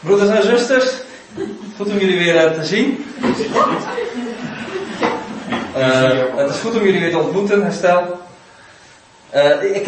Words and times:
Broeders 0.00 0.30
en 0.30 0.42
zusters, 0.42 0.92
goed 1.76 1.88
om 1.90 1.98
jullie 1.98 2.18
weer 2.18 2.36
eh, 2.36 2.52
te 2.52 2.64
zien. 2.64 3.04
Eh, 5.74 6.36
het 6.36 6.50
is 6.50 6.56
goed 6.56 6.74
om 6.74 6.84
jullie 6.84 7.00
weer 7.00 7.10
te 7.10 7.18
ontmoeten, 7.18 7.62
herstel. 7.62 8.27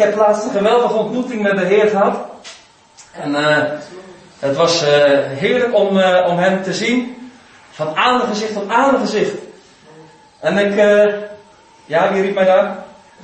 Ik 0.01 0.07
heb 0.07 0.15
laatst 0.15 0.45
een 0.45 0.51
geweldige 0.51 0.93
ontmoeting 0.93 1.41
met 1.41 1.57
de 1.57 1.65
Heer 1.65 1.87
gehad. 1.87 2.17
En 3.11 3.35
eh, 3.35 3.63
het 4.39 4.55
was 4.55 4.83
eh, 4.83 5.19
heerlijk 5.19 5.75
om, 5.75 5.99
eh, 5.99 6.27
om 6.29 6.37
hem 6.37 6.63
te 6.63 6.73
zien. 6.73 7.29
Van 7.71 7.95
aangezicht 7.95 8.53
tot 8.53 8.69
aangezicht. 8.69 9.33
En 10.39 10.57
ik, 10.57 10.75
ja, 11.85 12.13
wie 12.13 12.21
riep 12.21 12.33
mij 12.33 12.45
daar? 12.45 12.77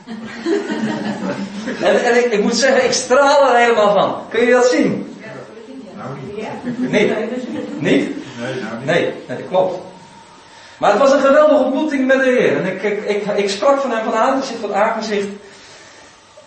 en 1.87 2.03
en 2.03 2.17
ik, 2.17 2.25
ik 2.25 2.41
moet 2.41 2.55
zeggen, 2.55 2.85
ik 2.85 2.93
straal 2.93 3.49
er 3.49 3.59
helemaal 3.59 3.93
van. 3.93 4.21
Kun 4.29 4.45
je 4.45 4.51
dat 4.51 4.67
zien? 4.67 5.17
Nou 5.95 6.09
niet. 6.23 6.91
Niet? 6.91 6.91
Niet? 7.79 8.15
Nee, 8.39 8.61
nou 8.61 8.75
niet. 8.77 8.85
Nee, 8.85 9.13
nee, 9.27 9.37
dat 9.37 9.47
klopt. 9.49 9.79
Maar 10.77 10.91
het 10.91 10.99
was 10.99 11.11
een 11.11 11.21
geweldige 11.21 11.63
ontmoeting 11.63 12.07
met 12.07 12.19
de 12.19 12.29
Heer. 12.39 12.57
En 12.57 12.65
ik, 12.65 12.83
ik, 12.83 13.03
ik, 13.03 13.37
ik 13.37 13.49
sprak 13.49 13.79
van 13.79 13.91
hem 13.91 14.03
van 14.03 14.13
aangezicht 14.13 14.61
tot 14.61 14.71
aangezicht. 14.71 15.27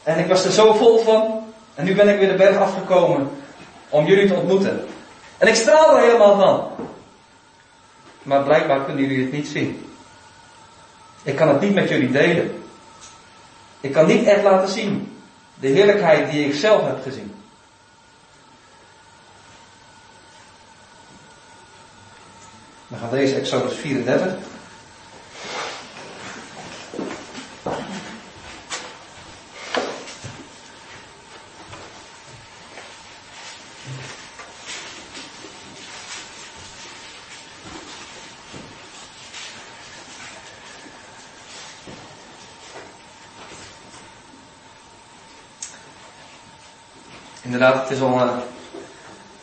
En 0.02 0.18
ik 0.18 0.26
was 0.26 0.44
er 0.44 0.52
zo 0.52 0.72
vol 0.72 0.98
van. 0.98 1.44
En 1.74 1.84
nu 1.84 1.94
ben 1.94 2.08
ik 2.08 2.18
weer 2.18 2.28
de 2.28 2.36
berg 2.36 2.56
afgekomen 2.56 3.30
om 3.88 4.06
jullie 4.06 4.28
te 4.28 4.34
ontmoeten. 4.34 4.88
En 5.38 5.48
ik 5.48 5.54
straal 5.54 5.96
er 5.96 6.02
helemaal 6.02 6.36
van. 6.36 6.86
Maar 8.22 8.42
blijkbaar 8.42 8.84
kunnen 8.84 9.02
jullie 9.02 9.22
het 9.24 9.32
niet 9.32 9.48
zien. 9.48 9.90
Ik 11.22 11.36
kan 11.36 11.48
het 11.48 11.60
niet 11.60 11.74
met 11.74 11.88
jullie 11.88 12.10
delen. 12.10 12.62
Ik 13.80 13.92
kan 13.92 14.06
niet 14.06 14.26
echt 14.26 14.42
laten 14.42 14.68
zien 14.68 15.18
de 15.54 15.68
heerlijkheid 15.68 16.30
die 16.30 16.46
ik 16.46 16.54
zelf 16.54 16.86
heb 16.86 17.02
gezien. 17.02 17.34
We 22.86 22.96
gaan 22.96 23.10
lezen 23.10 23.36
Exodus 23.36 23.76
34. 23.76 24.32
Inderdaad, 47.50 47.82
het 47.82 47.90
is 47.90 48.00
al 48.00 48.20
een 48.20 48.40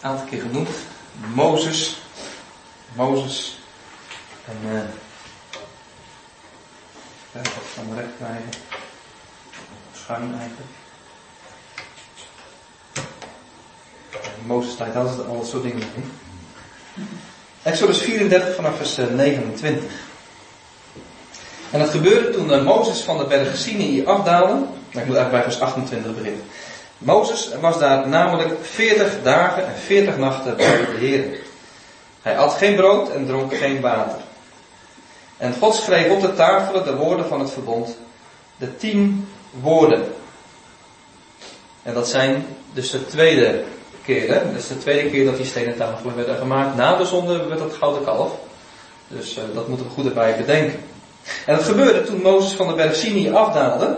aantal 0.01 0.25
keer 0.25 0.41
genoemd. 0.41 0.69
Mozes. 1.33 1.97
Mozes. 2.95 3.59
En 4.45 4.75
eh. 4.75 4.81
Kijk, 7.31 7.45
wat 7.45 7.63
kan 7.75 7.95
recht 7.95 8.09
krijgen. 8.17 8.49
Schuin 9.93 10.35
eigenlijk. 10.39 10.69
Mozes 14.45 14.75
tijd 14.75 14.93
hadden 14.93 15.13
ze 15.13 15.21
al 15.21 15.37
dat 15.37 15.47
soort 15.47 15.63
dingen. 15.63 15.83
Exodus 17.63 18.01
34 18.01 18.55
vanaf 18.55 18.77
vers 18.77 18.97
eh, 18.97 19.07
29. 19.07 19.91
En 21.71 21.79
het 21.79 21.89
gebeurde 21.89 22.29
toen 22.29 22.53
eh, 22.53 22.63
Mozes 22.63 23.01
van 23.01 23.17
de 23.17 23.25
berg 23.25 23.57
Sinai 23.57 24.05
afdaalde. 24.05 24.53
Ik 24.89 25.05
moet 25.05 25.15
eigenlijk 25.15 25.31
bij 25.31 25.43
vers 25.43 25.59
28 25.59 26.15
beginnen. 26.15 26.43
Mozes 26.97 27.49
was 27.61 27.79
daar 27.79 28.07
namelijk 28.07 28.49
40 28.61 29.21
dagen 29.23 29.67
en 29.67 29.75
40 29.85 30.17
nachten 30.17 30.57
bij 30.57 30.77
de 30.77 30.97
Heer. 30.97 31.37
Hij 32.21 32.37
at 32.37 32.53
geen 32.53 32.75
brood 32.75 33.09
en 33.09 33.25
dronk 33.25 33.55
geen 33.55 33.81
water. 33.81 34.17
En 35.37 35.53
God 35.59 35.75
schreef 35.75 36.11
op 36.11 36.21
de 36.21 36.33
tafelen 36.33 36.85
de 36.85 36.95
woorden 36.95 37.27
van 37.27 37.39
het 37.39 37.51
verbond, 37.51 37.97
de 38.57 38.77
tien 38.77 39.27
woorden. 39.61 40.03
En 41.83 41.93
dat 41.93 42.07
zijn 42.07 42.45
dus 42.73 42.89
de 42.89 43.05
tweede 43.05 43.63
keer, 44.05 44.33
hè? 44.33 44.55
Is 44.57 44.67
de 44.67 44.77
tweede 44.77 45.09
keer 45.09 45.25
dat 45.25 45.37
die 45.37 45.45
stenen 45.45 45.77
tafelen 45.77 46.15
werden 46.15 46.37
gemaakt. 46.37 46.75
Na 46.75 46.97
de 46.97 47.05
zonde 47.05 47.45
werd 47.45 47.59
dat 47.59 47.73
gouden 47.73 48.03
kalf. 48.03 48.31
Dus 49.07 49.37
uh, 49.37 49.43
dat 49.53 49.67
moeten 49.67 49.85
we 49.85 49.91
goed 49.91 50.05
erbij 50.05 50.37
bedenken. 50.37 50.79
En 51.45 51.55
het 51.55 51.63
gebeurde 51.63 52.03
toen 52.03 52.21
Mozes 52.21 52.53
van 52.53 52.67
de 52.67 52.73
berg 52.73 52.95
Sinai 52.95 53.33
afdaalde. 53.33 53.97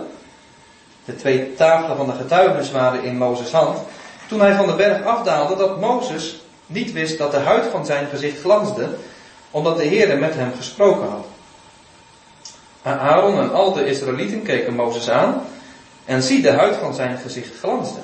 De 1.10 1.16
twee 1.16 1.54
tafelen 1.56 1.98
van 1.98 2.06
de 2.06 2.14
getuigenis 2.14 2.72
waren 2.72 3.04
in 3.04 3.18
Mozes' 3.18 3.52
hand. 3.52 3.78
Toen 4.28 4.40
hij 4.40 4.56
van 4.56 4.68
de 4.68 4.76
berg 4.76 5.04
afdaalde, 5.04 5.56
dat 5.56 5.80
Mozes 5.80 6.42
niet 6.66 6.92
wist 6.92 7.18
dat 7.18 7.32
de 7.32 7.38
huid 7.38 7.66
van 7.72 7.86
zijn 7.86 8.08
gezicht 8.08 8.40
glansde, 8.40 8.90
omdat 9.52 9.78
de 9.78 9.84
Heer 9.84 10.18
met 10.18 10.36
hem 10.36 10.54
gesproken 10.58 11.08
had. 11.10 11.26
Aaron 12.82 13.40
en 13.40 13.54
al 13.54 13.74
de 13.74 13.86
Israëlieten 13.86 14.44
keken 14.44 14.74
Mozes 14.74 15.10
aan 15.10 15.46
en 16.06 16.24
zie 16.24 16.42
de 16.42 16.52
huid 16.52 16.76
van 16.76 16.94
zijn 16.94 17.18
gezicht 17.18 17.60
glansde. 17.60 18.00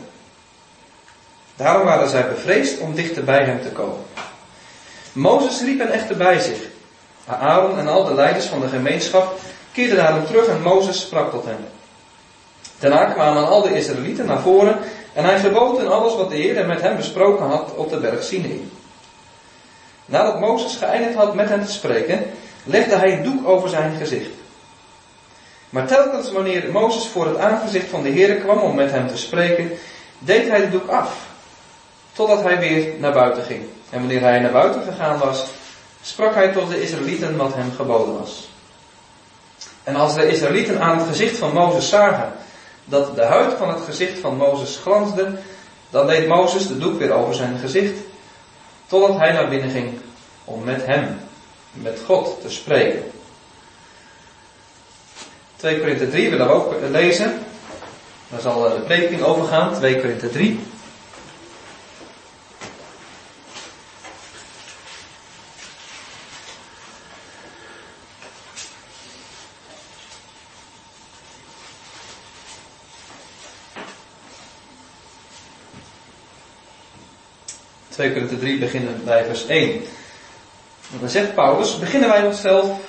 Daarom 1.56 1.86
waren 1.86 2.10
zij 2.10 2.30
bevreesd 2.30 2.80
om 2.80 2.96
dichter 2.96 3.24
bij 3.24 3.44
hem 3.44 3.62
te 3.62 3.70
komen. 3.70 4.04
Mozes 5.14 5.62
riep 5.62 5.80
hen 5.80 5.92
echter 5.92 6.18
bij 6.18 6.40
zich. 6.40 6.60
Aaron 7.26 7.80
en 7.80 7.88
al 7.88 8.04
de 8.04 8.14
leiders 8.14 8.46
van 8.46 8.60
de 8.60 8.68
gemeenschap 8.68 9.40
keerden 9.72 9.98
naar 9.98 10.14
hem 10.14 10.26
terug 10.26 10.48
en 10.48 10.62
Mozes 10.62 11.02
sprak 11.02 11.32
tot 11.32 11.46
hen. 11.46 11.68
Daarna 12.80 13.06
kwamen 13.06 13.48
al 13.48 13.62
de 13.62 13.76
Israëlieten 13.76 14.26
naar 14.26 14.42
voren 14.42 14.78
en 15.14 15.24
hij 15.24 15.40
gebood 15.40 15.80
in 15.80 15.88
alles 15.88 16.16
wat 16.16 16.30
de 16.30 16.36
Heer 16.36 16.66
met 16.66 16.82
hem 16.82 16.96
besproken 16.96 17.46
had 17.46 17.76
op 17.76 17.90
de 17.90 17.98
berg 17.98 18.24
Sinai. 18.24 18.72
Nadat 20.06 20.40
Mozes 20.40 20.76
geëindigd 20.76 21.16
had 21.16 21.36
met 21.36 21.50
hen 21.50 21.66
te 21.66 21.72
spreken, 21.72 22.24
legde 22.64 22.96
hij 22.96 23.14
een 23.14 23.24
doek 23.24 23.48
over 23.48 23.70
zijn 23.70 23.98
gezicht. 23.98 24.30
Maar 25.70 25.88
telkens 25.88 26.32
wanneer 26.32 26.72
Mozes 26.72 27.08
voor 27.08 27.28
het 27.28 27.38
aangezicht 27.38 27.90
van 27.90 28.04
de 28.04 28.10
Heer 28.10 28.36
kwam 28.36 28.58
om 28.58 28.76
met 28.76 28.92
hem 28.92 29.08
te 29.08 29.18
spreken, 29.18 29.72
deed 30.20 30.50
hij 30.50 30.60
de 30.60 30.70
doek 30.70 30.90
af, 30.90 31.28
totdat 32.14 32.44
hij 32.44 32.60
weer 32.60 32.94
naar 33.00 33.14
buiten 33.14 33.44
ging. 33.44 33.64
En 33.90 34.00
wanneer 34.00 34.22
hij 34.22 34.40
naar 34.40 34.52
buiten 34.52 34.82
gegaan 34.84 35.20
was, 35.20 35.46
sprak 36.02 36.34
hij 36.34 36.52
tot 36.52 36.70
de 36.70 36.82
Israëlieten 36.82 37.38
wat 37.38 37.54
hem 37.54 37.72
geboden 37.76 38.20
was. 38.20 38.50
En 39.84 39.96
als 39.96 40.14
de 40.14 40.28
Israëlieten 40.28 40.82
aan 40.82 40.98
het 40.98 41.08
gezicht 41.08 41.38
van 41.38 41.54
Mozes 41.54 41.90
zagen 41.90 42.34
dat 42.86 43.16
de 43.16 43.24
huid 43.24 43.54
van 43.54 43.70
het 43.70 43.82
gezicht 43.82 44.20
van 44.20 44.38
Mozes 44.38 44.78
glansde, 44.78 45.32
dan 45.90 46.08
deed 46.08 46.28
Mozes 46.28 46.68
de 46.68 46.78
doek 46.78 47.00
weer 47.00 47.12
over 47.12 47.36
zijn 47.36 47.58
gezicht, 47.58 47.94
totdat 48.88 49.18
hij 49.18 49.32
naar 49.32 49.50
binnen 49.50 49.70
ging 49.70 50.00
om 50.46 50.64
met 50.64 50.86
hem, 50.86 51.20
met 51.72 52.00
God 52.06 52.42
te 52.42 52.50
spreken. 52.50 53.12
2 55.56 55.80
Korinthe 55.80 56.10
3 56.10 56.30
willen 56.30 56.48
we 56.48 56.54
ook 56.54 56.74
lezen. 56.92 57.40
Daar 58.30 58.42
zal 58.42 58.62
de 58.62 58.80
prediking 58.86 59.22
over 59.22 59.46
gaan, 59.46 59.74
2 59.74 60.00
Korinthe 60.00 60.30
3. 60.30 60.60
Twee 77.96 78.12
Korinthe 78.12 78.40
3 78.40 78.60
beginnen 78.60 79.02
bij 79.06 79.26
vers 79.26 79.46
1. 79.48 79.72
En 80.92 81.00
dan 81.00 81.10
zegt 81.10 81.36
Paulus, 81.36 81.80
beginnen 81.80 82.10
wij 82.10 82.26
onszelf 82.26 82.80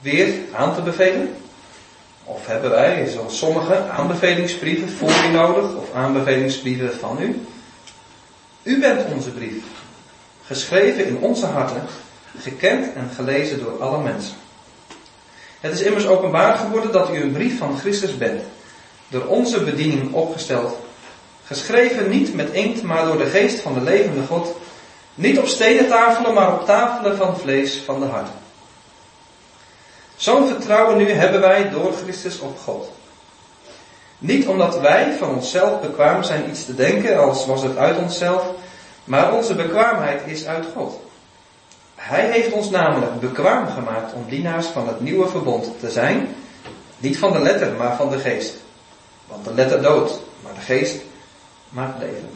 weer 0.00 0.34
aan 0.52 0.74
te 0.74 0.80
bevelen? 0.80 1.34
Of 2.24 2.46
hebben 2.46 2.70
wij, 2.70 3.08
zoals 3.08 3.38
sommigen, 3.38 3.90
aanbevelingsbrieven 3.90 4.88
voor 4.88 5.10
u 5.28 5.32
nodig 5.32 5.74
of 5.74 5.92
aanbevelingsbrieven 5.94 6.94
van 6.98 7.22
u? 7.22 7.46
U 8.62 8.80
bent 8.80 9.12
onze 9.12 9.30
brief, 9.30 9.62
geschreven 10.44 11.06
in 11.06 11.18
onze 11.18 11.46
harten, 11.46 11.82
gekend 12.38 12.94
en 12.94 13.10
gelezen 13.14 13.58
door 13.58 13.82
alle 13.82 14.02
mensen. 14.02 14.36
Het 15.60 15.72
is 15.72 15.82
immers 15.82 16.06
openbaar 16.06 16.56
geworden 16.56 16.92
dat 16.92 17.10
u 17.10 17.20
een 17.20 17.32
brief 17.32 17.58
van 17.58 17.78
Christus 17.78 18.16
bent, 18.16 18.42
door 19.08 19.24
onze 19.24 19.64
bediening 19.64 20.12
opgesteld, 20.12 20.76
geschreven 21.46 22.08
niet 22.08 22.34
met 22.34 22.50
inkt, 22.50 22.82
maar 22.82 23.04
door 23.04 23.18
de 23.18 23.26
geest 23.26 23.60
van 23.60 23.74
de 23.74 23.80
levende 23.80 24.26
God, 24.26 24.56
niet 25.14 25.38
op 25.38 25.46
stenen 25.46 25.88
tafelen, 25.88 26.34
maar 26.34 26.52
op 26.52 26.66
tafelen 26.66 27.16
van 27.16 27.38
vlees 27.38 27.82
van 27.84 28.00
de 28.00 28.06
hart. 28.06 28.28
Zo'n 30.16 30.46
vertrouwen 30.46 30.96
nu 30.96 31.10
hebben 31.10 31.40
wij 31.40 31.70
door 31.70 31.92
Christus 32.02 32.38
op 32.38 32.58
God. 32.58 32.90
Niet 34.18 34.46
omdat 34.46 34.80
wij 34.80 35.12
van 35.18 35.34
onszelf 35.34 35.80
bekwaam 35.80 36.22
zijn 36.22 36.48
iets 36.48 36.64
te 36.64 36.74
denken, 36.74 37.18
als 37.18 37.46
was 37.46 37.62
het 37.62 37.76
uit 37.76 37.98
onszelf, 37.98 38.44
maar 39.04 39.32
onze 39.32 39.54
bekwaamheid 39.54 40.20
is 40.24 40.46
uit 40.46 40.64
God. 40.74 41.00
Hij 41.94 42.30
heeft 42.30 42.52
ons 42.52 42.70
namelijk 42.70 43.20
bekwaam 43.20 43.68
gemaakt 43.68 44.12
om 44.12 44.24
dienaars 44.28 44.66
van 44.66 44.88
het 44.88 45.00
nieuwe 45.00 45.28
verbond 45.28 45.80
te 45.80 45.90
zijn, 45.90 46.34
niet 46.98 47.18
van 47.18 47.32
de 47.32 47.38
letter, 47.38 47.72
maar 47.72 47.96
van 47.96 48.10
de 48.10 48.18
geest. 48.18 48.54
Want 49.26 49.44
de 49.44 49.54
letter 49.54 49.82
doodt, 49.82 50.20
maar 50.42 50.54
de 50.54 50.60
geest 50.60 50.96
maakt 51.76 51.98
levend. 51.98 52.34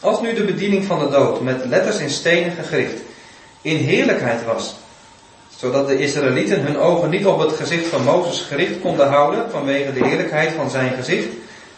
Als 0.00 0.20
nu 0.20 0.34
de 0.34 0.44
bediening 0.44 0.84
van 0.84 0.98
de 0.98 1.08
dood 1.08 1.40
met 1.40 1.64
letters 1.64 1.98
in 1.98 2.10
stenen 2.10 2.52
gegrift 2.52 3.00
in 3.62 3.76
heerlijkheid 3.76 4.44
was, 4.44 4.74
zodat 5.56 5.86
de 5.86 5.98
Israëlieten 5.98 6.60
hun 6.60 6.78
ogen 6.78 7.10
niet 7.10 7.26
op 7.26 7.38
het 7.38 7.52
gezicht 7.52 7.86
van 7.86 8.04
Mozes 8.04 8.40
gericht 8.40 8.80
konden 8.80 9.08
houden 9.08 9.50
vanwege 9.50 9.92
de 9.92 10.06
heerlijkheid 10.06 10.52
van 10.52 10.70
zijn 10.70 10.94
gezicht, 10.94 11.28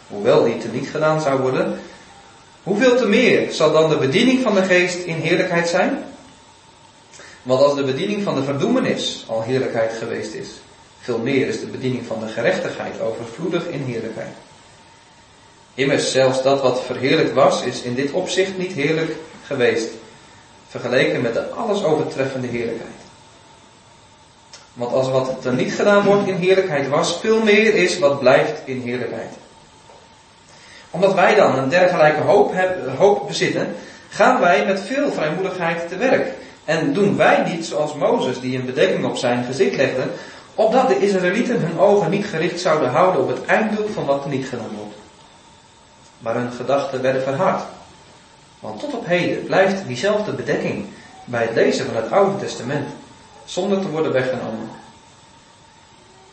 hoewel 0.09 0.45
die 0.45 0.57
niet 0.73 0.89
gedaan 0.89 1.21
zou 1.21 1.41
worden, 1.41 1.81
hoeveel 2.63 2.97
te 2.97 3.07
meer 3.09 3.53
zal 3.53 3.73
dan 3.73 3.91
de 3.91 3.97
bediening 3.97 4.43
van 4.43 4.55
de 4.55 4.63
geest 4.63 4.99
in 4.99 5.17
heerlijkheid 5.17 5.69
zijn? 5.69 6.05
Want 7.43 7.63
als 7.63 7.75
de 7.75 7.85
bediening 7.85 8.23
van 8.23 8.35
de 8.35 8.43
verdoemenis 8.43 9.25
al 9.29 9.43
heerlijkheid 9.43 9.93
geweest 9.99 10.35
is, 10.35 10.49
veel 11.01 11.19
meer 11.19 11.47
is 11.47 11.61
de 11.61 11.67
bediening 11.67 12.07
van 12.07 12.21
de 12.21 12.29
gerechtigheid 12.29 13.01
overvloedig 13.01 13.67
in 13.67 13.83
heerlijkheid. 13.83 14.35
Immers, 15.75 16.11
zelfs 16.11 16.43
dat 16.43 16.61
wat 16.61 16.83
verheerlijkt 16.85 17.33
was, 17.33 17.63
is 17.63 17.83
in 17.83 17.95
dit 17.95 18.13
opzicht 18.13 18.59
niet 18.59 18.73
heerlijk 18.73 19.17
geweest, 19.47 19.89
vergeleken 20.69 21.21
met 21.21 21.35
de 21.35 21.49
alles 21.49 21.85
overtreffende 21.85 22.47
heerlijkheid. 22.47 22.91
Want 24.73 24.93
als 24.93 25.11
wat 25.11 25.45
er 25.45 25.55
niet 25.55 25.73
gedaan 25.73 26.05
wordt 26.05 26.29
in 26.29 26.35
heerlijkheid 26.35 26.89
was, 26.89 27.19
veel 27.21 27.43
meer 27.43 27.75
is 27.75 27.99
wat 27.99 28.19
blijft 28.19 28.61
in 28.65 28.81
heerlijkheid. 28.81 29.33
Omdat 30.91 31.15
wij 31.15 31.35
dan 31.35 31.59
een 31.59 31.69
dergelijke 31.69 32.21
hoop, 32.21 32.53
hebben, 32.53 32.97
hoop 32.97 33.27
bezitten, 33.27 33.75
gaan 34.09 34.41
wij 34.41 34.65
met 34.67 34.81
veel 34.81 35.13
vrijmoedigheid 35.13 35.89
te 35.89 35.97
werk. 35.97 36.27
En 36.65 36.93
doen 36.93 37.17
wij 37.17 37.43
niet 37.49 37.67
zoals 37.67 37.95
Mozes, 37.95 38.41
die 38.41 38.59
een 38.59 38.67
bedekking 38.67 39.05
op 39.05 39.17
zijn 39.17 39.45
gezicht 39.45 39.77
legde, 39.77 40.03
opdat 40.55 40.89
de 40.89 40.99
Israëlieten 40.99 41.61
hun 41.61 41.79
ogen 41.79 42.11
niet 42.11 42.27
gericht 42.27 42.61
zouden 42.61 42.91
houden 42.91 43.23
op 43.23 43.29
het 43.29 43.45
einddoel 43.45 43.87
van 43.87 44.05
wat 44.05 44.25
er 44.25 44.31
niet 44.31 44.47
gedaan 44.47 44.71
wordt. 44.77 44.82
Maar 46.23 46.35
hun 46.35 46.53
gedachten 46.53 47.03
werden 47.03 47.23
verhard. 47.23 47.63
Want 48.61 48.81
tot 48.81 48.95
op 48.95 49.07
heden 49.07 49.45
blijft 49.45 49.87
diezelfde 49.87 50.33
bedekking 50.33 50.87
bij 51.25 51.43
het 51.43 51.55
lezen 51.55 51.87
van 51.87 51.97
het 51.97 52.11
Oude 52.11 52.39
Testament 52.39 52.89
zonder 53.45 53.81
te 53.81 53.89
worden 53.89 54.13
weggenomen. 54.13 54.71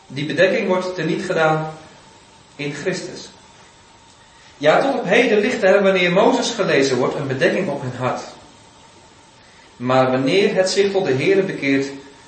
Die 0.08 0.26
bedekking 0.26 0.68
wordt 0.68 0.96
teniet 0.96 1.26
gedaan 1.26 1.74
in 2.56 2.74
Christus. 2.74 3.30
Ja, 4.58 4.82
tot 4.82 5.00
op 5.00 5.06
heden 5.06 5.40
ligt 5.40 5.64
er, 5.64 5.84
wanneer 5.84 6.12
Mozes 6.12 6.50
gelezen 6.50 6.98
wordt, 6.98 7.16
een 7.16 7.28
bedekking 7.28 7.70
op 7.70 7.82
hun 7.82 7.96
hart. 7.98 8.22
Maar 9.76 10.12
wanneer 10.12 10.56
het 10.56 10.70
zich 10.70 10.92
tot 10.92 11.06
de 11.06 11.14
Heere 11.14 11.44
bekeert, 11.44 11.88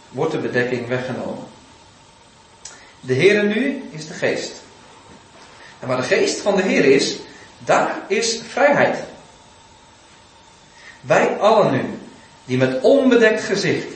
wordt 0.10 0.32
de 0.32 0.38
bedekking 0.38 0.88
weggenomen. 0.88 1.44
De 3.00 3.14
Heere 3.14 3.44
nu 3.44 3.84
is 3.90 4.08
de 4.08 4.14
geest. 4.14 4.62
En 5.80 5.88
waar 5.88 5.98
de 5.98 6.04
geest 6.04 6.40
van 6.40 6.56
de 6.56 6.62
Heer 6.62 6.86
is, 6.86 7.18
daar 7.66 7.96
is 8.08 8.42
vrijheid. 8.48 8.98
Wij 11.02 11.38
allen 11.40 11.72
nu, 11.72 12.00
die 12.46 12.58
met 12.58 12.82
onbedekt 12.82 13.44
gezicht 13.44 13.88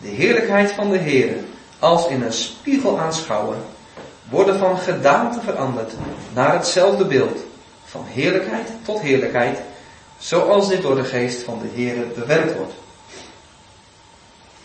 de 0.00 0.08
heerlijkheid 0.08 0.72
van 0.72 0.90
de 0.90 0.98
Heer 0.98 1.34
als 1.78 2.08
in 2.08 2.22
een 2.22 2.32
spiegel 2.32 2.98
aanschouwen, 2.98 3.58
worden 4.28 4.58
van 4.58 4.78
gedaante 4.78 5.40
veranderd 5.40 5.92
naar 6.34 6.52
hetzelfde 6.52 7.04
beeld, 7.04 7.38
van 7.84 8.04
heerlijkheid 8.06 8.68
tot 8.82 9.00
heerlijkheid, 9.00 9.58
zoals 10.18 10.68
dit 10.68 10.82
door 10.82 10.94
de 10.94 11.04
geest 11.04 11.42
van 11.42 11.58
de 11.58 11.68
Heer 11.74 11.94
bewerkt 12.14 12.56
wordt. 12.56 12.72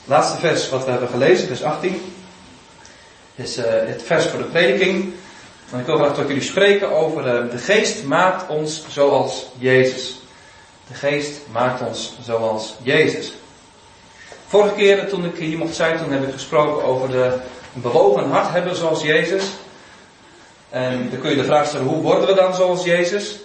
Laatste 0.06 0.40
vers 0.40 0.70
wat 0.70 0.86
we 0.86 0.92
hebben 0.92 1.10
gelezen, 1.10 1.48
vers 1.48 1.64
18, 1.64 2.02
is 3.36 3.58
uh, 3.58 3.66
het 3.66 4.04
vers 4.06 4.26
voor 4.26 4.40
de 4.40 4.46
prediking. 4.46 5.14
En 5.72 5.80
ik 5.80 5.86
wil 5.86 5.98
graag 5.98 6.14
tot 6.14 6.28
jullie 6.28 6.44
spreken 6.44 6.92
over 6.92 7.26
uh, 7.26 7.52
de 7.52 7.58
geest 7.58 8.04
maakt 8.04 8.50
ons 8.50 8.84
zoals 8.90 9.50
Jezus. 9.58 10.20
De 10.88 10.94
geest 10.94 11.40
maakt 11.52 11.82
ons 11.88 12.14
zoals 12.22 12.76
Jezus. 12.82 13.34
Vorige 14.48 14.76
keer 14.76 15.08
toen 15.08 15.26
ik 15.26 15.38
hier 15.38 15.58
mocht 15.58 15.76
zijn, 15.76 15.98
toen 15.98 16.12
heb 16.12 16.28
ik 16.28 16.34
gesproken 16.34 16.84
over 16.84 17.10
de 17.10 17.38
bewogen 17.74 18.30
hart 18.30 18.52
hebben 18.52 18.76
zoals 18.76 19.02
Jezus. 19.02 19.44
En 20.70 21.10
dan 21.10 21.20
kun 21.20 21.30
je 21.30 21.36
de 21.36 21.44
vraag 21.44 21.68
stellen, 21.68 21.86
hoe 21.86 22.02
worden 22.02 22.28
we 22.28 22.34
dan 22.34 22.56
zoals 22.56 22.84
Jezus? 22.84 23.40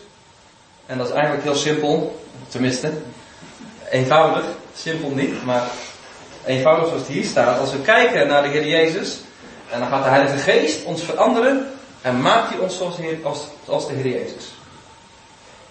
En 0.86 0.98
dat 0.98 1.06
is 1.06 1.12
eigenlijk 1.12 1.44
heel 1.44 1.54
simpel, 1.54 2.20
tenminste, 2.48 2.92
eenvoudig, 3.90 4.44
simpel 4.76 5.10
niet, 5.10 5.44
maar 5.44 5.62
eenvoudig 6.46 6.86
zoals 6.86 7.02
het 7.02 7.10
hier 7.10 7.24
staat. 7.24 7.60
Als 7.60 7.72
we 7.72 7.80
kijken 7.80 8.26
naar 8.26 8.42
de 8.42 8.48
Heer 8.48 8.66
Jezus, 8.66 9.20
en 9.70 9.80
dan 9.80 9.88
gaat 9.88 10.04
de 10.04 10.10
Heilige 10.10 10.38
Geest 10.38 10.84
ons 10.84 11.02
veranderen 11.02 11.74
en 12.06 12.20
maakt 12.20 12.48
hij 12.48 12.58
ons 12.58 12.76
zoals 12.76 12.96
de 12.96 13.02
Heer, 13.02 13.18
als, 13.22 13.46
als 13.64 13.86
de 13.86 13.94
Heer 13.94 14.06
Jezus. 14.06 14.54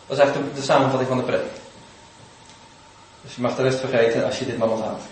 Dat 0.07 0.17
is 0.17 0.23
eigenlijk 0.23 0.53
de, 0.53 0.59
de 0.59 0.65
samenvatting 0.65 1.09
van 1.09 1.17
de 1.17 1.23
preek. 1.23 1.51
Dus 3.21 3.35
je 3.35 3.41
mag 3.41 3.55
de 3.55 3.63
rest 3.63 3.79
vergeten 3.79 4.25
als 4.25 4.39
je 4.39 4.45
dit 4.45 4.57
maar 4.57 4.69
onthoudt. 4.69 5.03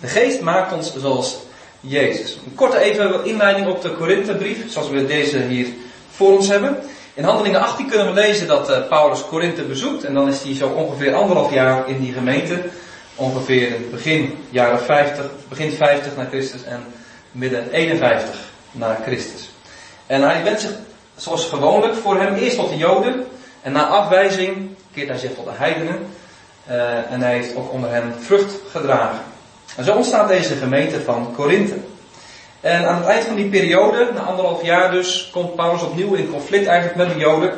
De 0.00 0.06
geest 0.06 0.40
maakt 0.40 0.72
ons 0.72 0.96
zoals 0.96 1.36
Jezus. 1.80 2.38
Een 2.46 2.54
korte 2.54 2.78
even 2.78 3.24
inleiding 3.24 3.66
op 3.66 3.82
de 3.82 3.90
Korinthebrief, 3.90 4.72
zoals 4.72 4.88
we 4.88 5.06
deze 5.06 5.38
hier 5.38 5.66
voor 6.10 6.36
ons 6.36 6.48
hebben. 6.48 6.78
In 7.14 7.24
Handelingen 7.24 7.60
18 7.60 7.88
kunnen 7.88 8.06
we 8.06 8.12
lezen 8.12 8.46
dat 8.46 8.70
uh, 8.70 8.88
Paulus 8.88 9.26
Korinthe 9.26 9.62
bezoekt. 9.62 10.04
En 10.04 10.14
dan 10.14 10.28
is 10.28 10.42
hij 10.42 10.54
zo 10.54 10.68
ongeveer 10.68 11.14
anderhalf 11.14 11.52
jaar 11.52 11.88
in 11.88 12.00
die 12.00 12.12
gemeente. 12.12 12.62
Ongeveer 13.14 13.76
begin 13.90 14.38
jaren 14.50 14.80
50, 14.80 15.24
begin 15.48 15.72
50 15.72 16.16
na 16.16 16.24
Christus 16.24 16.64
en 16.64 16.84
midden 17.32 17.70
51 17.70 18.34
na 18.72 19.00
Christus. 19.04 19.54
En 20.06 20.22
hij 20.22 20.44
wendt 20.44 20.60
zich 20.60 20.70
zoals 21.16 21.44
gewoonlijk 21.44 21.94
voor 21.94 22.20
hem 22.20 22.34
eerst 22.34 22.56
tot 22.56 22.68
de 22.68 22.76
Joden. 22.76 23.26
En 23.62 23.72
na 23.72 23.86
afwijzing 23.86 24.76
keert 24.94 25.08
hij 25.08 25.18
zich 25.18 25.34
tot 25.34 25.44
de 25.44 25.50
heidenen. 25.54 26.06
Uh, 26.70 27.12
en 27.12 27.20
hij 27.22 27.32
heeft 27.32 27.56
ook 27.56 27.72
onder 27.72 27.90
hen 27.90 28.14
vrucht 28.20 28.54
gedragen. 28.70 29.20
En 29.76 29.84
zo 29.84 29.94
ontstaat 29.94 30.28
deze 30.28 30.54
gemeente 30.54 31.00
van 31.00 31.32
Korinthe. 31.34 31.74
En 32.60 32.88
aan 32.88 32.96
het 32.96 33.06
eind 33.06 33.24
van 33.24 33.36
die 33.36 33.48
periode, 33.48 34.10
na 34.14 34.20
anderhalf 34.20 34.62
jaar 34.62 34.90
dus, 34.90 35.28
komt 35.32 35.54
Paulus 35.54 35.82
opnieuw 35.82 36.14
in 36.14 36.30
conflict 36.30 36.66
eigenlijk 36.66 36.98
met 36.98 37.08
de 37.08 37.18
Joden. 37.18 37.52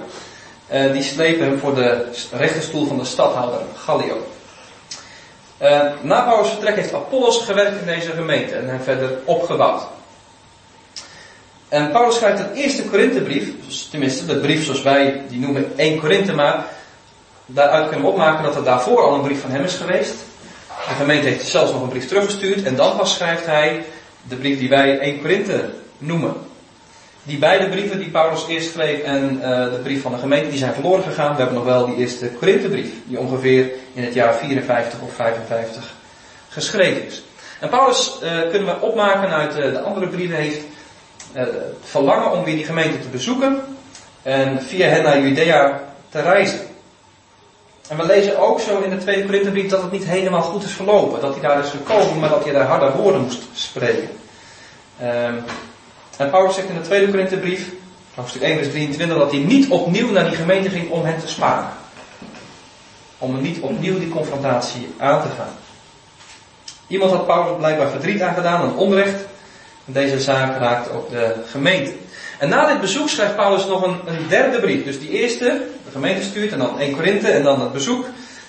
Uh, 0.72 0.92
die 0.92 1.02
slepen 1.02 1.46
hem 1.46 1.58
voor 1.58 1.75
de 1.75 2.06
rechterstoel 2.32 2.87
van 2.87 2.99
de 2.99 3.04
stadhouder 3.04 3.61
Gallio. 3.76 4.26
Uh, 5.62 5.80
na 6.00 6.20
Paulus' 6.20 6.49
vertrek 6.49 6.75
heeft 6.75 6.94
Apollos 6.94 7.38
gewerkt 7.44 7.80
in 7.80 7.87
deze 7.87 8.11
gemeente 8.11 8.54
en 8.54 8.68
hem 8.68 8.80
verder 8.80 9.18
opgebouwd. 9.25 9.82
En 11.68 11.90
Paulus 11.90 12.16
schrijft 12.16 12.40
een 12.40 12.52
eerste 12.52 12.82
Korinthebrief, 12.82 13.48
tenminste 13.90 14.26
de 14.26 14.37
brief 14.37 14.64
zoals 14.64 14.82
wij 14.82 15.22
die 15.28 15.40
noemen 15.40 15.72
1 15.76 16.00
Korinthe 16.00 16.32
maar, 16.32 16.66
daaruit 17.46 17.88
kunnen 17.88 18.06
we 18.06 18.12
opmaken 18.12 18.44
dat 18.44 18.56
er 18.56 18.64
daarvoor 18.64 19.02
al 19.02 19.14
een 19.14 19.22
brief 19.22 19.40
van 19.40 19.50
hem 19.50 19.64
is 19.64 19.75
geweest. 19.75 20.14
De 20.88 20.94
gemeente 20.94 21.28
heeft 21.28 21.46
zelfs 21.46 21.72
nog 21.72 21.82
een 21.82 21.88
brief 21.88 22.08
teruggestuurd 22.08 22.62
en 22.62 22.76
dan 22.76 22.96
pas 22.96 23.14
schrijft 23.14 23.46
hij 23.46 23.84
de 24.28 24.37
brief 24.37 24.58
die 24.58 24.68
wij 24.68 24.98
1 24.98 25.20
Korinthe 25.20 25.70
noemen. 25.98 26.34
Die 27.22 27.38
beide 27.38 27.68
brieven 27.68 27.98
die 27.98 28.10
Paulus 28.10 28.46
eerst 28.48 28.72
schreef 28.72 29.00
en 29.00 29.34
uh, 29.34 29.40
de 29.64 29.80
brief 29.82 30.02
van 30.02 30.12
de 30.12 30.18
gemeente, 30.18 30.48
die 30.48 30.58
zijn 30.58 30.75
verloren 30.75 31.02
gegaan. 31.02 31.30
We 31.30 31.37
hebben 31.37 31.56
nog 31.56 31.64
wel 31.64 31.87
die 31.87 31.96
eerste 31.96 32.28
Korinthebrief, 32.28 32.90
die 33.04 33.18
ongeveer 33.18 33.70
in 33.92 34.04
het 34.04 34.14
jaar 34.14 34.34
54 34.34 35.00
of 35.00 35.14
55 35.14 35.94
geschreven 36.48 37.06
is. 37.06 37.22
En 37.60 37.68
Paulus 37.68 38.18
uh, 38.22 38.50
kunnen 38.50 38.75
we 38.75 38.87
opmaken 38.87 39.28
uit 39.28 39.58
uh, 39.58 39.72
de 39.72 39.80
andere 39.80 40.06
brieven 40.08 40.37
heeft 40.37 40.60
het 41.32 41.50
verlangen 41.82 42.32
om 42.32 42.44
weer 42.44 42.56
die 42.56 42.64
gemeente 42.64 43.00
te 43.00 43.08
bezoeken 43.08 43.62
en 44.23 44.62
via 44.62 44.88
hen 44.88 45.02
naar 45.02 45.20
Judea 45.20 45.80
te 46.08 46.20
reizen. 46.20 46.61
En 47.88 47.97
we 47.97 48.06
lezen 48.06 48.38
ook 48.38 48.61
zo 48.61 48.80
in 48.80 48.90
de 48.90 48.99
tweede 48.99 49.25
Korinthebrief 49.25 49.70
dat 49.70 49.82
het 49.82 49.92
niet 49.92 50.04
helemaal 50.04 50.42
goed 50.42 50.64
is 50.64 50.70
verlopen. 50.73 51.20
Dat 51.20 51.32
hij 51.32 51.42
daar 51.42 51.64
is 51.64 51.70
gekomen, 51.70 52.18
maar 52.18 52.28
dat 52.28 52.44
hij 52.44 52.52
daar 52.52 52.66
harde 52.66 52.90
woorden 52.90 53.20
moest 53.20 53.42
spreken. 53.52 54.08
Um, 55.02 55.44
en 56.16 56.30
Paulus 56.30 56.54
zegt 56.54 56.68
in 56.68 56.75
de 56.75 56.80
tweede 56.80 57.11
Korinthebrief, 57.11 57.73
hoofdstuk 58.14 58.42
1 58.42 58.56
vers 58.56 58.68
23, 58.68 59.18
dat 59.18 59.30
hij 59.30 59.40
niet 59.40 59.68
opnieuw 59.68 60.11
naar 60.11 60.28
die 60.28 60.37
gemeente 60.37 60.70
ging 60.70 60.90
om 60.90 61.04
hen 61.04 61.20
te 61.20 61.28
sparen. 61.28 61.68
Om 63.18 63.40
niet 63.42 63.61
opnieuw 63.61 63.99
die 63.99 64.08
confrontatie 64.08 64.94
aan 64.99 65.23
te 65.23 65.28
gaan. 65.28 65.54
Iemand 66.87 67.12
had 67.12 67.26
Paulus 67.26 67.56
blijkbaar 67.58 67.90
verdriet 67.90 68.23
aangedaan, 68.23 68.62
een 68.62 68.76
onrecht. 68.76 69.25
Deze 69.92 70.21
zaak 70.21 70.59
raakt 70.59 70.90
ook 70.90 71.11
de 71.11 71.35
gemeente. 71.50 71.92
En 72.38 72.49
na 72.49 72.66
dit 72.66 72.80
bezoek 72.80 73.09
schrijft 73.09 73.37
Paulus 73.37 73.66
nog 73.66 73.83
een, 73.83 74.00
een 74.07 74.28
derde 74.28 74.61
brief. 74.61 74.85
Dus 74.85 74.99
die 75.00 75.09
eerste, 75.09 75.62
de 75.85 75.90
gemeente 75.90 76.23
stuurt, 76.23 76.52
en 76.52 76.59
dan 76.59 76.78
1 76.78 76.95
Korinthe, 76.95 77.28
en 77.28 77.42
dan 77.42 77.61
het 77.61 77.73
bezoek. 77.73 78.07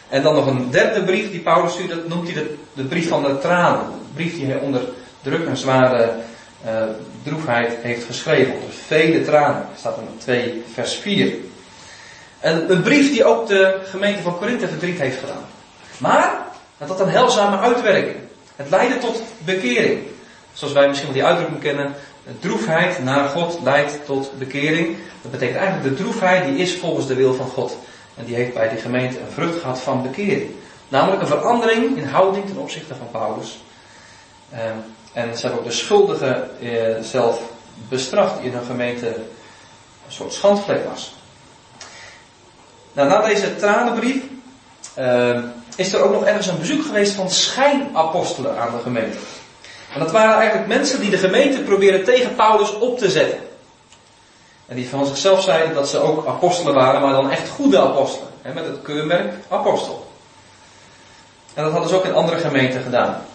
En 0.09 0.23
dan 0.23 0.35
nog 0.35 0.47
een 0.47 0.71
derde 0.71 1.03
brief 1.03 1.31
die 1.31 1.39
Paulus 1.39 1.71
stuurt, 1.71 1.89
dat 1.89 2.07
noemt 2.07 2.27
hij 2.27 2.33
de, 2.33 2.55
de 2.73 2.83
brief 2.83 3.07
van 3.07 3.23
de 3.23 3.39
tranen. 3.39 3.79
Een 3.79 4.13
brief 4.13 4.35
die 4.35 4.45
hij 4.45 4.59
onder 4.59 4.81
druk 5.21 5.47
en 5.47 5.57
zware 5.57 6.11
uh, 6.65 6.83
droefheid 7.23 7.77
heeft 7.81 8.05
geschreven. 8.05 8.53
Dus 8.67 8.75
vele 8.87 9.21
tranen. 9.23 9.65
staat 9.77 9.97
in 9.97 10.17
2 10.17 10.63
vers 10.73 10.93
4. 10.93 11.33
En 12.39 12.71
een 12.71 12.81
brief 12.81 13.11
die 13.11 13.25
ook 13.25 13.47
de 13.47 13.79
gemeente 13.83 14.21
van 14.21 14.37
Korinthe 14.37 14.67
verdriet 14.67 14.99
heeft 14.99 15.19
gedaan. 15.19 15.45
Maar 15.97 16.45
het 16.77 16.89
had 16.89 16.99
een 16.99 17.09
heilzame 17.09 17.57
uitwerking. 17.57 18.15
Het 18.55 18.69
leidde 18.69 18.97
tot 18.97 19.21
bekering. 19.45 19.99
Zoals 20.59 20.73
wij 20.73 20.87
misschien 20.87 21.07
wel 21.07 21.17
die 21.17 21.25
uitdrukking 21.25 21.61
kennen. 21.61 21.95
Droefheid 22.39 23.03
naar 23.03 23.29
God 23.29 23.59
leidt 23.63 24.05
tot 24.05 24.31
bekering. 24.37 24.97
Dat 25.21 25.31
betekent 25.31 25.57
eigenlijk 25.57 25.89
de 25.89 26.03
droefheid 26.03 26.45
die 26.45 26.57
is 26.57 26.75
volgens 26.75 27.07
de 27.07 27.13
wil 27.13 27.33
van 27.33 27.47
God. 27.47 27.77
En 28.15 28.25
die 28.25 28.35
heeft 28.35 28.53
bij 28.53 28.69
die 28.69 28.79
gemeente 28.79 29.19
een 29.19 29.31
vrucht 29.31 29.59
gehad 29.59 29.79
van 29.79 30.01
bekering. 30.01 30.51
Namelijk 30.87 31.21
een 31.21 31.27
verandering 31.27 31.97
in 31.97 32.07
houding 32.07 32.45
ten 32.47 32.57
opzichte 32.57 32.95
van 32.95 33.11
Paulus. 33.11 33.59
Ehm, 34.51 34.75
en 35.13 35.37
ze 35.37 35.41
hebben 35.41 35.59
ook 35.59 35.69
de 35.69 35.75
schuldige 35.75 36.47
eh, 36.61 37.03
zelf 37.03 37.41
bestraft 37.89 38.37
die 38.37 38.45
in 38.45 38.57
hun 38.57 38.65
gemeente 38.65 39.07
een 39.07 40.13
soort 40.13 40.33
schandvlek 40.33 40.85
was. 40.89 41.15
Nou, 42.93 43.09
na 43.09 43.21
deze 43.21 43.55
tranenbrief 43.55 44.23
ehm, 44.93 45.43
is 45.75 45.93
er 45.93 46.01
ook 46.01 46.11
nog 46.11 46.25
ergens 46.25 46.47
een 46.47 46.59
bezoek 46.59 46.85
geweest 46.85 47.13
van 47.13 47.29
schijnapostelen 47.29 48.59
aan 48.59 48.71
de 48.71 48.81
gemeente. 48.81 49.17
En 49.93 49.99
dat 49.99 50.11
waren 50.11 50.35
eigenlijk 50.35 50.67
mensen 50.67 50.99
die 50.99 51.09
de 51.09 51.17
gemeente 51.17 51.61
probeerden 51.61 52.03
tegen 52.03 52.35
Paulus 52.35 52.77
op 52.77 52.97
te 52.97 53.09
zetten. 53.09 53.39
En 54.67 54.75
die 54.75 54.89
van 54.89 55.05
zichzelf 55.05 55.43
zeiden 55.43 55.73
dat 55.73 55.89
ze 55.89 55.99
ook 55.99 56.27
apostelen 56.27 56.73
waren, 56.73 57.01
maar 57.01 57.11
dan 57.11 57.31
echt 57.31 57.49
goede 57.49 57.79
apostelen. 57.79 58.29
Hè, 58.41 58.53
met 58.53 58.65
het 58.65 58.81
keurmerk 58.81 59.33
apostel. 59.49 60.07
En 61.53 61.63
dat 61.63 61.71
hadden 61.71 61.89
ze 61.89 61.95
ook 61.95 62.05
in 62.05 62.13
andere 62.13 62.37
gemeenten 62.37 62.81
gedaan. 62.81 63.25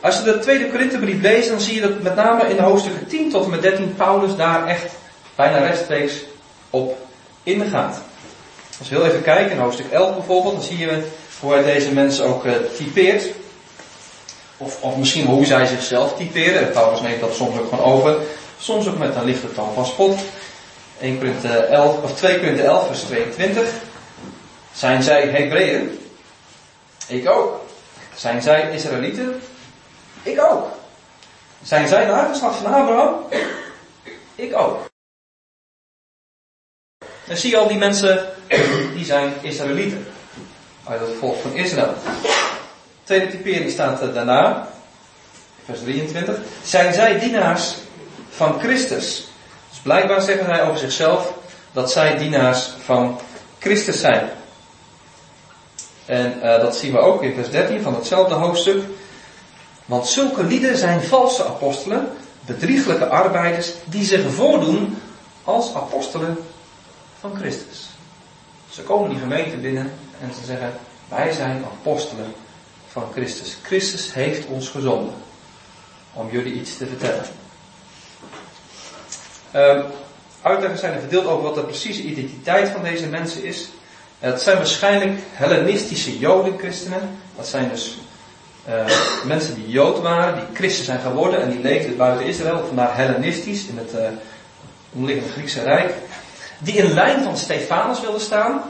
Als 0.00 0.18
je 0.18 0.22
de 0.22 0.38
tweede 0.38 0.70
Korinthebrief 0.70 1.20
leest, 1.20 1.48
dan 1.48 1.60
zie 1.60 1.74
je 1.74 1.80
dat 1.80 2.02
met 2.02 2.14
name 2.14 2.48
in 2.48 2.56
de 2.56 2.62
hoofdstukken 2.62 3.06
10 3.06 3.30
tot 3.30 3.44
en 3.44 3.50
met 3.50 3.62
13 3.62 3.94
Paulus 3.94 4.36
daar 4.36 4.66
echt 4.66 4.92
bijna 5.34 5.58
rechtstreeks 5.58 6.14
op 6.70 6.98
ingaat. 7.42 8.00
Als 8.78 8.88
we 8.88 8.94
heel 8.94 9.06
even 9.06 9.22
kijken, 9.22 9.50
in 9.50 9.58
hoofdstuk 9.58 9.90
11 9.90 10.14
bijvoorbeeld, 10.14 10.54
dan 10.54 10.64
zie 10.64 10.78
je 10.78 11.02
hoe 11.40 11.52
hij 11.52 11.62
deze 11.62 11.92
mensen 11.92 12.24
ook 12.24 12.44
uh, 12.44 12.52
typeert. 12.76 13.24
Of, 14.60 14.82
of 14.82 14.96
misschien 14.96 15.26
hoe 15.26 15.44
zij 15.44 15.66
zichzelf 15.66 16.16
typeren. 16.16 16.72
Paulus 16.72 17.00
neemt 17.00 17.20
dat 17.20 17.34
soms 17.34 17.58
ook 17.58 17.68
gewoon 17.68 17.84
over. 17.84 18.16
Soms 18.58 18.88
ook 18.88 18.98
met 18.98 19.14
een 19.14 19.24
lichte 19.24 19.52
toon 19.52 19.74
van 19.74 19.86
spot. 19.86 20.18
1 21.00 21.18
Korinthe 21.18 21.48
11, 21.48 22.02
of 22.02 22.16
2 22.16 22.38
Korinthe 22.38 22.62
11 22.62 22.86
vers 22.86 23.00
22. 23.00 23.68
Zijn 24.72 25.02
zij 25.02 25.28
Hebreeën? 25.28 25.98
Ik 27.06 27.28
ook. 27.28 27.60
Zijn 28.14 28.42
zij 28.42 28.70
Israëlieten? 28.72 29.40
Ik 30.22 30.40
ook. 30.40 30.68
Zijn 31.62 31.88
zij 31.88 32.06
nageslacht 32.06 32.56
van 32.56 32.74
Abraham? 32.74 33.14
Ik 34.34 34.56
ook. 34.56 34.88
En 37.26 37.36
zie 37.36 37.50
je 37.50 37.56
al 37.56 37.68
die 37.68 37.78
mensen, 37.78 38.28
die 38.94 39.04
zijn 39.04 39.32
Israëlieten. 39.40 40.06
Uit 40.84 41.00
het 41.00 41.10
volk 41.18 41.36
van 41.42 41.52
Israël. 41.52 41.94
Tweede 43.10 43.70
staat 43.70 44.14
daarna, 44.14 44.68
vers 45.64 45.80
23. 45.80 46.38
Zijn 46.62 46.94
zij 46.94 47.18
dienaars 47.18 47.74
van 48.30 48.58
Christus? 48.60 49.28
Dus 49.70 49.78
blijkbaar 49.82 50.20
zeggen 50.20 50.44
zij 50.44 50.62
over 50.62 50.78
zichzelf 50.78 51.32
dat 51.72 51.92
zij 51.92 52.18
dienaars 52.18 52.70
van 52.84 53.18
Christus 53.58 54.00
zijn. 54.00 54.30
En 56.06 56.34
uh, 56.36 56.60
dat 56.60 56.76
zien 56.76 56.92
we 56.92 56.98
ook 56.98 57.22
in 57.22 57.34
vers 57.34 57.50
13 57.50 57.82
van 57.82 57.94
hetzelfde 57.94 58.34
hoofdstuk. 58.34 58.82
Want 59.84 60.06
zulke 60.06 60.44
lieden 60.44 60.76
zijn 60.76 61.02
valse 61.02 61.44
apostelen, 61.44 62.08
bedrieglijke 62.46 63.06
arbeiders, 63.06 63.72
die 63.84 64.04
zich 64.04 64.32
voordoen 64.32 65.02
als 65.44 65.74
apostelen 65.74 66.38
van 67.20 67.36
Christus. 67.36 67.88
Ze 68.68 68.82
komen 68.82 69.10
die 69.10 69.18
gemeente 69.18 69.56
binnen 69.56 69.92
en 70.20 70.34
ze 70.34 70.44
zeggen, 70.44 70.72
wij 71.08 71.32
zijn 71.32 71.64
apostelen 71.80 72.34
van 72.92 73.08
Christus. 73.12 73.56
Christus 73.62 74.14
heeft 74.14 74.46
ons 74.46 74.68
gezonden 74.68 75.14
om 76.12 76.30
jullie 76.30 76.52
iets 76.52 76.76
te 76.76 76.86
vertellen. 76.86 77.24
Uitleggers 80.42 80.80
zijn 80.80 80.92
er 80.94 81.00
verdeeld 81.00 81.26
over 81.26 81.42
wat 81.42 81.54
de 81.54 81.64
precieze 81.64 82.02
identiteit 82.02 82.68
van 82.68 82.82
deze 82.82 83.06
mensen 83.06 83.44
is. 83.44 83.68
Het 84.18 84.42
zijn 84.42 84.56
waarschijnlijk 84.56 85.20
Hellenistische 85.32 86.18
Jodenchristenen. 86.18 87.18
Dat 87.36 87.46
zijn 87.46 87.68
dus 87.68 87.98
uh, 88.68 88.84
mensen 89.24 89.54
die 89.54 89.68
Jood 89.68 90.00
waren, 90.00 90.34
die 90.34 90.56
christen 90.56 90.84
zijn 90.84 91.00
geworden 91.00 91.42
en 91.42 91.50
die 91.50 91.60
leefden 91.60 91.96
buiten 91.96 92.26
Israël, 92.26 92.66
vandaar 92.66 92.96
Hellenistisch 92.96 93.66
in 93.66 93.78
het 93.78 93.94
uh, 93.94 94.00
omliggende 94.92 95.32
Griekse 95.32 95.62
Rijk. 95.62 95.94
Die 96.58 96.74
in 96.74 96.92
lijn 96.92 97.22
van 97.22 97.36
Stefanus 97.36 98.00
wilden 98.00 98.20
staan. 98.20 98.62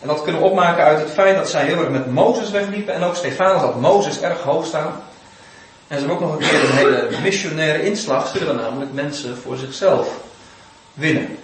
En 0.00 0.08
dat 0.08 0.22
kunnen 0.22 0.40
we 0.40 0.48
opmaken 0.48 0.84
uit 0.84 0.98
het 0.98 1.10
feit 1.10 1.36
dat 1.36 1.48
zij 1.48 1.64
heel 1.64 1.78
erg 1.78 1.88
met 1.88 2.10
Mozes 2.10 2.50
wegliepen 2.50 2.94
en 2.94 3.02
ook 3.02 3.16
Stefanus 3.16 3.60
had 3.60 3.80
Mozes 3.80 4.20
erg 4.20 4.40
hoog 4.40 4.66
staan. 4.66 5.02
En 5.88 5.98
ze 5.98 6.06
hebben 6.06 6.10
ook 6.10 6.20
nog 6.20 6.32
een 6.32 6.48
keer 6.48 6.64
een 6.64 6.76
hele 6.76 7.08
missionaire 7.22 7.82
inslag, 7.82 8.28
ze 8.28 8.38
willen 8.38 8.56
namelijk 8.56 8.92
mensen 8.92 9.36
voor 9.36 9.56
zichzelf 9.56 10.08
winnen. 10.94 11.38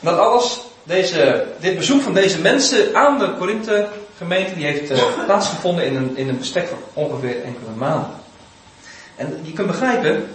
Dat 0.00 0.18
alles, 0.18 0.60
deze, 0.82 1.46
dit 1.60 1.76
bezoek 1.76 2.02
van 2.02 2.14
deze 2.14 2.40
mensen 2.40 2.96
aan 2.96 3.18
de 3.18 3.34
Korinthe 3.38 3.88
gemeente, 4.16 4.54
die 4.54 4.66
heeft 4.66 4.90
uh, 4.90 5.24
plaatsgevonden 5.24 5.84
in 5.84 5.96
een, 5.96 6.16
in 6.16 6.28
een 6.28 6.38
bestek 6.38 6.68
van 6.68 6.78
ongeveer 6.92 7.42
enkele 7.42 7.70
maanden. 7.76 8.10
En 9.16 9.40
je 9.42 9.52
kunt 9.52 9.66
begrijpen, 9.66 10.28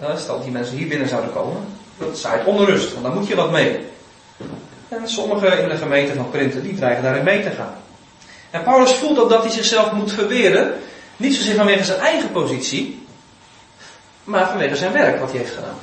uh, 0.00 0.16
stel 0.16 0.42
die 0.42 0.50
mensen 0.50 0.76
hier 0.76 0.88
binnen 0.88 1.08
zouden 1.08 1.32
komen, 1.32 1.64
dat 1.98 2.18
zaait 2.18 2.44
onrust, 2.44 2.92
want 2.92 3.04
dan 3.04 3.14
moet 3.14 3.26
je 3.26 3.34
wat 3.34 3.50
mee. 3.50 3.80
En 5.00 5.08
sommigen 5.08 5.62
in 5.62 5.68
de 5.68 5.76
gemeente 5.76 6.14
van 6.14 6.30
Korinthe, 6.30 6.62
die 6.62 6.74
dreigen 6.74 7.02
daarin 7.02 7.24
mee 7.24 7.42
te 7.42 7.50
gaan. 7.50 7.74
En 8.50 8.62
Paulus 8.62 8.92
voelt 8.92 9.18
ook 9.18 9.28
dat 9.28 9.42
hij 9.42 9.52
zichzelf 9.52 9.92
moet 9.92 10.12
verweren, 10.12 10.80
niet 11.16 11.34
zozeer 11.34 11.54
vanwege 11.54 11.84
zijn 11.84 12.00
eigen 12.00 12.30
positie, 12.30 13.06
maar 14.24 14.48
vanwege 14.48 14.76
zijn 14.76 14.92
werk 14.92 15.20
wat 15.20 15.30
hij 15.30 15.38
heeft 15.38 15.54
gedaan. 15.54 15.78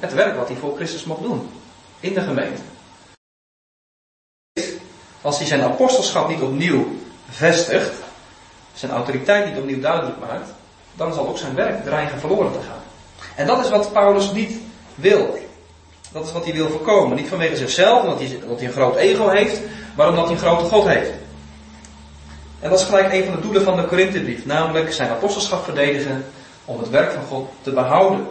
Het 0.00 0.14
werk 0.14 0.36
wat 0.36 0.48
hij 0.48 0.56
voor 0.56 0.76
Christus 0.76 1.04
mocht 1.04 1.22
doen. 1.22 1.50
In 2.00 2.14
de 2.14 2.20
gemeente. 2.20 2.62
Als 5.20 5.38
hij 5.38 5.46
zijn 5.46 5.62
apostelschap 5.62 6.28
niet 6.28 6.40
opnieuw 6.40 6.98
vestigt, 7.30 7.92
zijn 8.74 8.92
autoriteit 8.92 9.46
niet 9.46 9.58
opnieuw 9.58 9.80
duidelijk 9.80 10.18
maakt, 10.20 10.50
dan 10.94 11.14
zal 11.14 11.28
ook 11.28 11.38
zijn 11.38 11.54
werk 11.54 11.84
dreigen 11.84 12.20
verloren 12.20 12.52
te 12.52 12.66
gaan. 12.68 12.82
En 13.34 13.46
dat 13.46 13.64
is 13.64 13.70
wat 13.70 13.92
Paulus 13.92 14.32
niet 14.32 14.58
wil. 14.94 15.45
Dat 16.16 16.26
is 16.26 16.32
wat 16.32 16.44
hij 16.44 16.54
wil 16.54 16.68
voorkomen. 16.68 17.16
Niet 17.16 17.28
vanwege 17.28 17.56
zichzelf, 17.56 18.02
omdat 18.02 18.18
hij, 18.18 18.38
omdat 18.42 18.58
hij 18.58 18.66
een 18.66 18.72
groot 18.72 18.96
ego 18.96 19.28
heeft, 19.28 19.60
maar 19.96 20.08
omdat 20.08 20.24
hij 20.24 20.32
een 20.32 20.40
grote 20.40 20.64
God 20.64 20.86
heeft. 20.86 21.10
En 22.60 22.70
dat 22.70 22.78
is 22.78 22.84
gelijk 22.84 23.12
een 23.12 23.24
van 23.24 23.34
de 23.34 23.40
doelen 23.40 23.62
van 23.62 23.76
de 23.76 23.84
Korinthebrief, 23.84 24.46
namelijk 24.46 24.92
zijn 24.92 25.10
apostelschap 25.10 25.64
verdedigen 25.64 26.24
om 26.64 26.78
het 26.78 26.90
werk 26.90 27.12
van 27.12 27.22
God 27.28 27.48
te 27.62 27.70
behouden. 27.70 28.26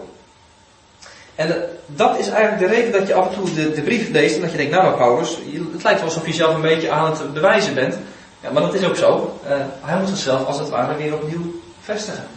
En 1.36 1.70
dat 1.86 2.20
is 2.20 2.30
eigenlijk 2.30 2.60
de 2.60 2.76
reden 2.76 2.92
dat 2.92 3.08
je 3.08 3.14
af 3.14 3.28
en 3.28 3.36
toe 3.36 3.54
de, 3.54 3.82
brief 3.82 4.10
leest 4.10 4.36
en 4.36 4.42
dat 4.42 4.52
je 4.52 4.58
denkt, 4.58 4.72
nou 4.72 4.98
Paulus, 4.98 5.38
het 5.74 5.84
lijkt 5.84 6.00
wel 6.00 6.10
alsof 6.10 6.26
je 6.28 6.34
zelf 6.34 6.56
een 6.56 6.62
beetje 6.62 6.92
aan 6.92 7.12
het 7.12 7.34
bewijzen 7.34 7.74
bent. 7.74 7.98
Ja, 8.42 8.52
maar 8.52 8.62
dat 8.62 8.74
is 8.74 8.86
ook 8.86 8.96
zo. 8.96 9.40
Uh, 9.48 9.52
hij 9.82 10.00
moet 10.00 10.10
zichzelf 10.10 10.46
als 10.46 10.60
het 10.60 10.70
ware 10.70 10.96
weer 10.96 11.14
opnieuw 11.14 11.62
vestigen. 11.82 12.28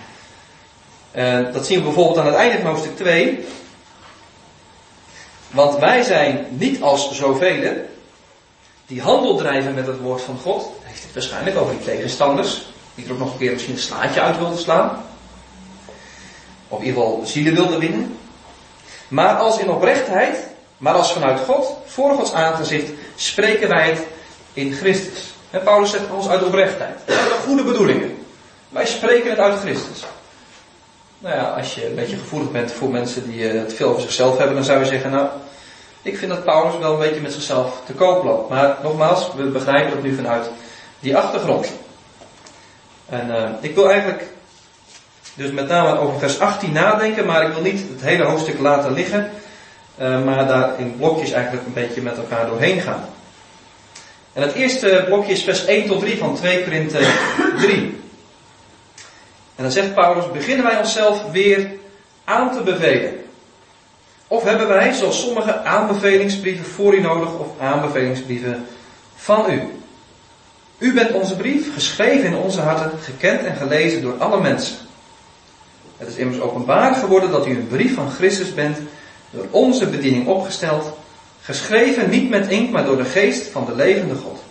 Uh, 1.14 1.52
dat 1.52 1.66
zien 1.66 1.78
we 1.78 1.84
bijvoorbeeld 1.84 2.18
aan 2.18 2.26
het 2.26 2.34
einde 2.34 2.58
van 2.58 2.66
hoofdstuk 2.66 2.96
2. 2.96 3.46
Want 5.50 5.78
wij 5.78 6.02
zijn 6.02 6.46
niet 6.50 6.82
als 6.82 7.12
zoveel 7.12 7.86
die 8.88 9.02
handel 9.02 9.36
drijven 9.36 9.74
met 9.74 9.86
het 9.86 10.00
woord 10.00 10.22
van 10.22 10.38
God. 10.42 10.70
Heeft 10.82 11.02
het 11.02 11.12
waarschijnlijk 11.12 11.56
over 11.56 11.74
die 11.74 11.84
tegenstanders. 11.84 12.66
Die 12.94 13.06
er 13.06 13.12
ook 13.12 13.18
nog 13.18 13.32
een 13.32 13.38
keer 13.38 13.52
misschien 13.52 13.74
een 13.74 13.80
slaatje 13.80 14.20
uit 14.20 14.38
wilden 14.38 14.58
slaan. 14.58 15.04
Of 16.68 16.78
in 16.78 16.86
ieder 16.86 17.02
geval 17.02 17.22
zielen 17.26 17.54
wilden 17.54 17.78
winnen. 17.78 18.18
Maar 19.08 19.36
als 19.36 19.58
in 19.58 19.70
oprechtheid, 19.70 20.36
maar 20.76 20.94
als 20.94 21.12
vanuit 21.12 21.40
God, 21.40 21.76
voor 21.86 22.14
Gods 22.14 22.32
aangezicht, 22.32 22.90
spreken 23.16 23.68
wij 23.68 23.88
het 23.88 24.06
in 24.52 24.72
Christus. 24.72 25.32
En 25.50 25.62
Paulus 25.62 25.90
zegt 25.90 26.10
ons 26.10 26.28
uit 26.28 26.42
oprechtheid. 26.42 26.98
Uit 27.06 27.32
goede 27.46 27.62
bedoelingen. 27.62 28.26
Wij 28.68 28.86
spreken 28.86 29.30
het 29.30 29.38
uit 29.38 29.60
Christus. 29.60 30.04
Nou 31.20 31.34
ja, 31.36 31.42
als 31.42 31.74
je 31.74 31.86
een 31.86 31.94
beetje 31.94 32.16
gevoelig 32.16 32.50
bent 32.50 32.72
voor 32.72 32.90
mensen 32.90 33.30
die 33.30 33.48
eh, 33.48 33.60
het 33.60 33.74
veel 33.74 33.88
over 33.88 34.02
zichzelf 34.02 34.38
hebben, 34.38 34.56
dan 34.56 34.64
zou 34.64 34.78
je 34.78 34.86
zeggen, 34.86 35.10
nou, 35.10 35.28
ik 36.02 36.18
vind 36.18 36.30
dat 36.30 36.44
Paulus 36.44 36.78
wel 36.78 36.92
een 36.92 36.98
beetje 36.98 37.20
met 37.20 37.32
zichzelf 37.32 37.82
te 37.86 37.92
koop 37.92 38.24
loopt. 38.24 38.48
Maar 38.48 38.76
nogmaals, 38.82 39.30
we 39.36 39.42
begrijpen 39.42 39.94
dat 39.94 40.02
nu 40.02 40.14
vanuit 40.14 40.50
die 41.00 41.16
achtergrond. 41.16 41.72
En 43.08 43.28
uh, 43.28 43.50
ik 43.60 43.74
wil 43.74 43.90
eigenlijk 43.90 44.26
dus 45.34 45.50
met 45.50 45.68
name 45.68 45.98
over 45.98 46.18
vers 46.18 46.40
18 46.40 46.72
nadenken, 46.72 47.26
maar 47.26 47.42
ik 47.42 47.52
wil 47.52 47.62
niet 47.62 47.80
het 47.88 48.02
hele 48.02 48.24
hoofdstuk 48.24 48.58
laten 48.58 48.92
liggen, 48.92 49.30
uh, 50.00 50.24
maar 50.24 50.46
daar 50.46 50.78
in 50.78 50.96
blokjes 50.96 51.32
eigenlijk 51.32 51.66
een 51.66 51.72
beetje 51.72 52.02
met 52.02 52.16
elkaar 52.16 52.46
doorheen 52.46 52.80
gaan. 52.80 53.08
En 54.32 54.42
het 54.42 54.52
eerste 54.52 55.04
blokje 55.06 55.32
is 55.32 55.42
vers 55.42 55.64
1 55.64 55.86
tot 55.86 56.00
3 56.00 56.18
van 56.18 56.36
2 56.36 56.64
Korinthe 56.64 57.06
3. 57.58 57.97
En 59.58 59.64
dan 59.64 59.72
zegt 59.72 59.94
Paulus, 59.94 60.32
beginnen 60.32 60.64
wij 60.64 60.78
onszelf 60.78 61.22
weer 61.32 61.70
aan 62.24 62.52
te 62.52 62.62
bevelen? 62.62 63.24
Of 64.28 64.42
hebben 64.42 64.68
wij, 64.68 64.92
zoals 64.92 65.20
sommige, 65.20 65.64
aanbevelingsbrieven 65.64 66.64
voor 66.64 66.94
u 66.94 67.00
nodig 67.00 67.38
of 67.38 67.46
aanbevelingsbrieven 67.60 68.66
van 69.16 69.50
u? 69.50 69.62
U 70.78 70.94
bent 70.94 71.12
onze 71.12 71.36
brief, 71.36 71.74
geschreven 71.74 72.26
in 72.26 72.36
onze 72.36 72.60
harten, 72.60 72.90
gekend 73.02 73.44
en 73.44 73.56
gelezen 73.56 74.02
door 74.02 74.14
alle 74.18 74.40
mensen. 74.40 74.76
Het 75.96 76.08
is 76.08 76.16
immers 76.16 76.40
openbaar 76.40 76.94
geworden 76.94 77.30
dat 77.30 77.46
u 77.46 77.50
een 77.50 77.68
brief 77.68 77.94
van 77.94 78.10
Christus 78.10 78.54
bent, 78.54 78.78
door 79.30 79.46
onze 79.50 79.86
bediening 79.86 80.26
opgesteld, 80.26 80.92
geschreven 81.42 82.10
niet 82.10 82.30
met 82.30 82.48
inkt, 82.48 82.72
maar 82.72 82.84
door 82.84 82.96
de 82.96 83.04
geest 83.04 83.48
van 83.48 83.64
de 83.64 83.74
levende 83.74 84.14
God. 84.14 84.42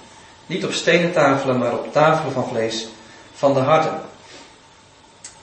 Niet 0.45 0.65
op 0.65 0.71
stenen 0.71 1.11
tafelen, 1.11 1.57
maar 1.57 1.73
op 1.73 1.91
tafelen 1.91 2.33
van 2.33 2.47
vlees, 2.47 2.87
van 3.33 3.53
de 3.53 3.59
harten. 3.59 4.01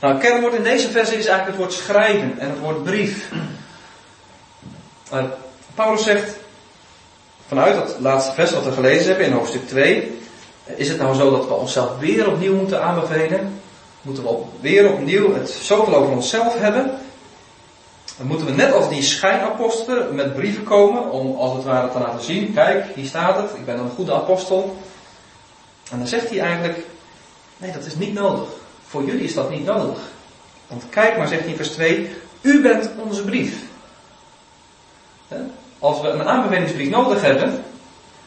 Nou, 0.01 0.19
kernwoord 0.19 0.55
in 0.55 0.63
deze 0.63 0.91
versie 0.91 1.19
is 1.19 1.27
eigenlijk 1.27 1.47
het 1.47 1.67
woord 1.67 1.73
schrijven 1.73 2.39
en 2.39 2.51
het 2.51 2.59
woord 2.59 2.85
brief. 2.85 3.31
Paulus 5.75 6.03
zegt, 6.03 6.37
vanuit 7.47 7.75
dat 7.75 7.97
laatste 7.99 8.33
vers 8.33 8.51
wat 8.51 8.65
we 8.65 8.73
gelezen 8.73 9.07
hebben 9.07 9.27
in 9.27 9.33
hoofdstuk 9.33 9.69
2, 9.69 10.19
is 10.65 10.89
het 10.89 10.99
nou 10.99 11.15
zo 11.15 11.31
dat 11.31 11.47
we 11.47 11.55
onszelf 11.55 11.99
weer 11.99 12.29
opnieuw 12.29 12.55
moeten 12.55 12.83
aanbevelen? 12.83 13.61
Moeten 14.03 14.25
we 14.25 14.43
weer 14.61 14.93
opnieuw 14.93 15.35
het 15.35 15.51
zoveel 15.51 15.95
over 15.95 16.13
onszelf 16.13 16.59
hebben? 16.59 16.99
Dan 18.17 18.27
moeten 18.27 18.47
we 18.47 18.53
net 18.53 18.73
als 18.73 18.89
die 18.89 19.03
schijnapostelen 19.03 20.15
met 20.15 20.35
brieven 20.35 20.65
komen 20.65 21.11
om 21.11 21.37
als 21.37 21.53
het 21.55 21.65
ware 21.65 21.91
te 21.91 21.99
laten 21.99 22.25
zien, 22.25 22.55
kijk, 22.55 22.95
hier 22.95 23.07
staat 23.07 23.37
het, 23.37 23.51
ik 23.55 23.65
ben 23.65 23.79
een 23.79 23.91
goede 23.91 24.15
apostel. 24.15 24.77
En 25.91 25.99
dan 25.99 26.07
zegt 26.07 26.31
hij 26.31 26.41
eigenlijk, 26.41 26.79
nee 27.57 27.73
dat 27.73 27.85
is 27.85 27.97
niet 27.97 28.15
nodig. 28.15 28.49
Voor 28.95 29.05
jullie 29.05 29.25
is 29.25 29.35
dat 29.35 29.51
niet 29.51 29.65
nodig. 29.65 29.99
Want 30.67 30.83
kijk 30.91 31.17
maar, 31.17 31.29
zegt 31.29 31.41
hij 31.41 31.51
in 31.51 31.57
vers 31.57 31.69
2, 31.69 32.11
u 32.41 32.63
bent 32.63 32.91
onze 32.97 33.25
brief. 33.25 33.55
Als 35.79 36.01
we 36.01 36.09
een 36.09 36.23
aanbevelingsbrief 36.23 36.89
nodig 36.91 37.23
hebben, 37.23 37.65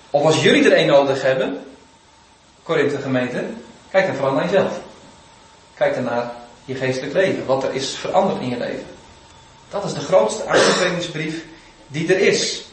of 0.09 0.23
als 0.23 0.43
jullie 0.43 0.69
er 0.69 0.77
een 0.77 0.87
nodig 0.87 1.21
hebben, 1.21 1.59
Korinthe 2.63 2.97
gemeente, 2.97 3.43
kijk 3.91 4.05
dan 4.05 4.15
vooral 4.15 4.33
naar 4.33 4.43
jezelf. 4.43 4.79
Kijk 5.73 5.95
dan 5.95 6.03
naar 6.03 6.31
je 6.65 6.75
geestelijk 6.75 7.13
leven, 7.13 7.45
wat 7.45 7.63
er 7.63 7.73
is 7.73 7.95
veranderd 7.95 8.41
in 8.41 8.49
je 8.49 8.57
leven. 8.57 8.85
Dat 9.69 9.85
is 9.85 9.93
de 9.93 9.99
grootste 9.99 10.45
aanbevelingsbrief 10.45 11.43
die 11.87 12.13
er 12.13 12.19
is. 12.19 12.63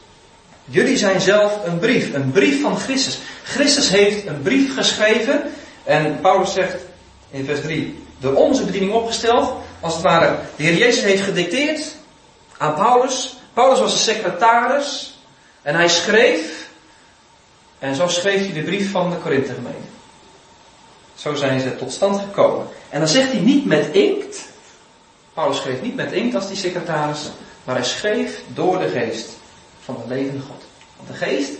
Jullie 0.65 0.97
zijn 0.97 1.21
zelf 1.21 1.65
een 1.65 1.79
brief, 1.79 2.15
een 2.15 2.31
brief 2.31 2.61
van 2.61 2.77
Christus. 2.77 3.19
Christus 3.45 3.89
heeft 3.89 4.27
een 4.27 4.43
brief 4.43 4.75
geschreven 4.75 5.43
en 5.85 6.21
Paulus 6.21 6.53
zegt 6.53 6.77
in 7.35 7.45
vers 7.45 7.61
3, 7.61 7.99
door 8.19 8.35
onze 8.35 8.65
bediening 8.65 8.93
opgesteld, 8.93 9.55
als 9.81 9.95
het 9.95 10.03
ware, 10.03 10.37
de 10.57 10.63
Heer 10.63 10.77
Jezus 10.77 11.03
heeft 11.03 11.23
gedicteerd 11.23 11.95
aan 12.59 12.75
Paulus. 12.75 13.37
Paulus 13.53 13.79
was 13.79 13.93
een 13.93 14.15
secretaris 14.15 15.19
en 15.63 15.75
hij 15.75 15.89
schreef 15.89 16.69
en 17.79 17.95
zo 17.95 18.09
schreef 18.09 18.41
hij 18.41 18.53
de 18.53 18.63
brief 18.63 18.91
van 18.91 19.11
de 19.11 19.17
Korinthe 19.17 19.55
gemeente. 19.55 19.89
Zo 21.15 21.35
zijn 21.35 21.61
ze 21.61 21.77
tot 21.77 21.93
stand 21.93 22.21
gekomen. 22.21 22.67
En 22.89 22.99
dan 22.99 23.09
zegt 23.09 23.33
hij 23.33 23.41
niet 23.41 23.67
met 23.67 23.89
inkt. 23.93 24.49
Paulus 25.35 25.57
schreef 25.57 25.83
niet 25.83 25.97
met 25.97 26.13
inkt 26.13 26.35
als 26.35 26.49
die 26.49 26.57
secretaris, 26.57 27.31
maar 27.65 27.75
hij 27.75 27.85
schreef 27.85 28.41
door 28.47 28.79
de 28.79 28.89
geest 28.89 29.29
van 29.85 29.97
de 30.07 30.15
levende 30.15 30.41
God. 30.41 30.63
Want 30.97 31.09
de 31.09 31.15
geest 31.15 31.51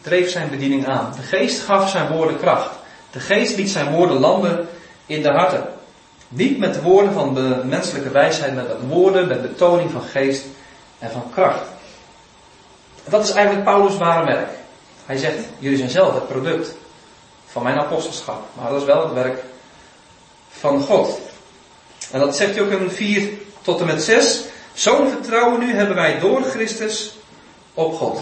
dreef 0.00 0.30
zijn 0.30 0.50
bediening 0.50 0.86
aan. 0.86 1.12
De 1.16 1.22
geest 1.22 1.60
gaf 1.60 1.90
zijn 1.90 2.12
woorden 2.12 2.38
kracht. 2.38 2.70
De 3.10 3.20
geest 3.20 3.56
liet 3.56 3.70
zijn 3.70 3.92
woorden 3.92 4.18
landen 4.18 4.68
in 5.06 5.22
de 5.22 5.30
harten. 5.30 5.66
Niet 6.28 6.58
met 6.58 6.82
woorden 6.82 7.12
van 7.12 7.34
de 7.34 7.60
menselijke 7.64 8.10
wijsheid, 8.10 8.54
maar 8.54 8.64
met 8.64 8.88
woorden 8.88 9.28
met 9.28 9.42
betoning 9.42 9.90
van 9.90 10.02
geest 10.02 10.44
en 10.98 11.10
van 11.10 11.30
kracht. 11.32 11.62
Dat 13.08 13.24
is 13.24 13.30
eigenlijk 13.30 13.64
Paulus' 13.64 13.96
ware 13.96 14.24
werk. 14.24 14.50
Hij 15.06 15.16
zegt, 15.16 15.38
jullie 15.58 15.78
zijn 15.78 15.90
zelf 15.90 16.14
het 16.14 16.28
product 16.28 16.74
van 17.46 17.62
mijn 17.62 17.78
apostelschap. 17.78 18.42
Maar 18.52 18.70
dat 18.70 18.80
is 18.80 18.86
wel 18.86 19.02
het 19.04 19.12
werk 19.12 19.42
van 20.48 20.80
God. 20.80 21.20
En 22.10 22.20
dat 22.20 22.36
zegt 22.36 22.54
hij 22.54 22.64
ook 22.64 22.70
in 22.70 22.90
4 22.90 23.28
tot 23.62 23.80
en 23.80 23.86
met 23.86 24.02
6. 24.02 24.42
Zo'n 24.72 25.08
vertrouwen 25.08 25.60
nu 25.60 25.74
hebben 25.74 25.96
wij 25.96 26.18
door 26.18 26.42
Christus 26.42 27.14
op 27.74 27.94
God. 27.94 28.20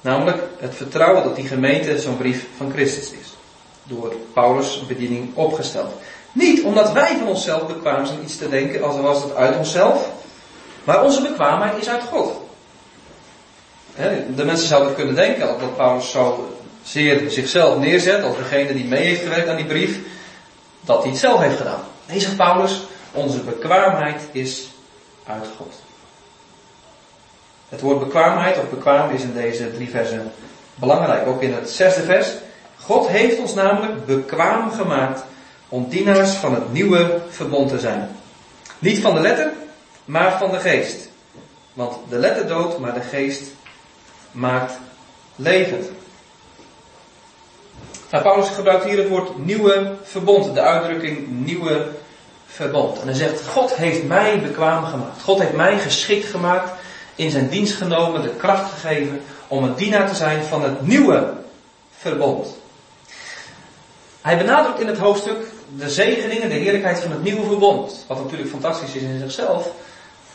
Namelijk 0.00 0.42
het 0.58 0.74
vertrouwen 0.74 1.24
dat 1.24 1.36
die 1.36 1.46
gemeente 1.46 1.98
zo'n 1.98 2.16
brief 2.16 2.46
van 2.56 2.72
Christus 2.72 3.10
is. 3.10 3.36
Door 3.84 4.14
Paulus' 4.32 4.86
bediening 4.86 5.36
opgesteld. 5.36 5.92
Niet 6.32 6.62
omdat 6.62 6.92
wij 6.92 7.16
van 7.18 7.28
onszelf 7.28 7.66
bekwaam 7.66 8.06
zijn 8.06 8.22
iets 8.22 8.36
te 8.36 8.48
denken 8.48 8.82
als 8.82 9.00
was 9.00 9.22
het 9.22 9.34
uit 9.34 9.56
onszelf. 9.56 10.10
Maar 10.84 11.04
onze 11.04 11.22
bekwaamheid 11.22 11.78
is 11.80 11.88
uit 11.88 12.02
God. 12.02 12.40
De 14.36 14.44
mensen 14.44 14.68
zouden 14.68 14.94
kunnen 14.94 15.14
denken 15.14 15.46
dat 15.46 15.76
Paulus 15.76 16.10
zo 16.10 16.56
zeer 16.82 17.30
zichzelf 17.30 17.78
neerzet 17.78 18.24
als 18.24 18.36
degene 18.36 18.72
die 18.72 18.84
mee 18.84 19.02
heeft 19.02 19.22
gewerkt 19.22 19.48
aan 19.48 19.56
die 19.56 19.66
brief, 19.66 19.98
dat 20.80 21.02
hij 21.02 21.10
het 21.10 21.20
zelf 21.20 21.40
heeft 21.40 21.56
gedaan. 21.56 21.82
Nee, 22.08 22.20
zegt 22.20 22.36
Paulus, 22.36 22.82
onze 23.12 23.38
bekwaamheid 23.40 24.20
is 24.32 24.66
uit 25.26 25.46
God. 25.56 25.74
Het 27.68 27.80
woord 27.80 27.98
bekwaamheid 27.98 28.58
of 28.58 28.68
bekwaam 28.70 29.10
is 29.10 29.22
in 29.22 29.32
deze 29.32 29.72
drie 29.72 29.90
versen 29.90 30.32
belangrijk. 30.74 31.26
Ook 31.26 31.42
in 31.42 31.54
het 31.54 31.70
zesde 31.70 32.02
vers. 32.02 32.28
God 32.84 33.08
heeft 33.08 33.38
ons 33.38 33.54
namelijk 33.54 34.06
bekwaam 34.06 34.70
gemaakt 34.70 35.24
om 35.68 35.88
dienaars 35.88 36.30
van 36.30 36.54
het 36.54 36.72
nieuwe 36.72 37.20
verbond 37.28 37.68
te 37.68 37.78
zijn. 37.78 38.08
Niet 38.78 39.00
van 39.00 39.14
de 39.14 39.20
letter, 39.20 39.52
maar 40.04 40.38
van 40.38 40.50
de 40.50 40.58
geest. 40.58 41.08
Want 41.72 41.96
de 42.08 42.18
letter 42.18 42.46
doodt, 42.46 42.78
maar 42.78 42.94
de 42.94 43.00
geest 43.00 43.42
maakt 44.30 44.72
levend. 45.36 45.86
Nou, 48.10 48.24
Paulus 48.24 48.48
gebruikt 48.48 48.84
hier 48.84 48.98
het 48.98 49.08
woord 49.08 49.46
nieuwe 49.46 49.94
verbond, 50.02 50.54
de 50.54 50.60
uitdrukking 50.60 51.28
nieuwe 51.28 51.88
verbond. 52.46 53.00
En 53.00 53.06
hij 53.06 53.16
zegt, 53.16 53.46
God 53.46 53.74
heeft 53.74 54.04
mij 54.04 54.40
bekwaam 54.40 54.84
gemaakt. 54.84 55.22
God 55.22 55.38
heeft 55.38 55.52
mij 55.52 55.78
geschikt 55.78 56.26
gemaakt, 56.26 56.70
in 57.14 57.30
zijn 57.30 57.48
dienst 57.48 57.74
genomen, 57.74 58.22
de 58.22 58.34
kracht 58.36 58.72
gegeven 58.72 59.20
om 59.48 59.64
een 59.64 59.74
dienaar 59.74 60.08
te 60.08 60.14
zijn 60.14 60.42
van 60.42 60.62
het 60.62 60.86
nieuwe 60.86 61.32
verbond. 61.98 62.60
Hij 64.22 64.38
benadrukt 64.38 64.80
in 64.80 64.86
het 64.86 64.98
hoofdstuk 64.98 65.46
de 65.76 65.90
zegeningen, 65.90 66.48
de 66.48 66.54
heerlijkheid 66.54 67.00
van 67.00 67.10
het 67.10 67.22
nieuwe 67.22 67.46
verbond. 67.46 68.04
Wat 68.08 68.22
natuurlijk 68.22 68.50
fantastisch 68.50 68.94
is 68.94 69.02
in 69.02 69.18
zichzelf. 69.18 69.70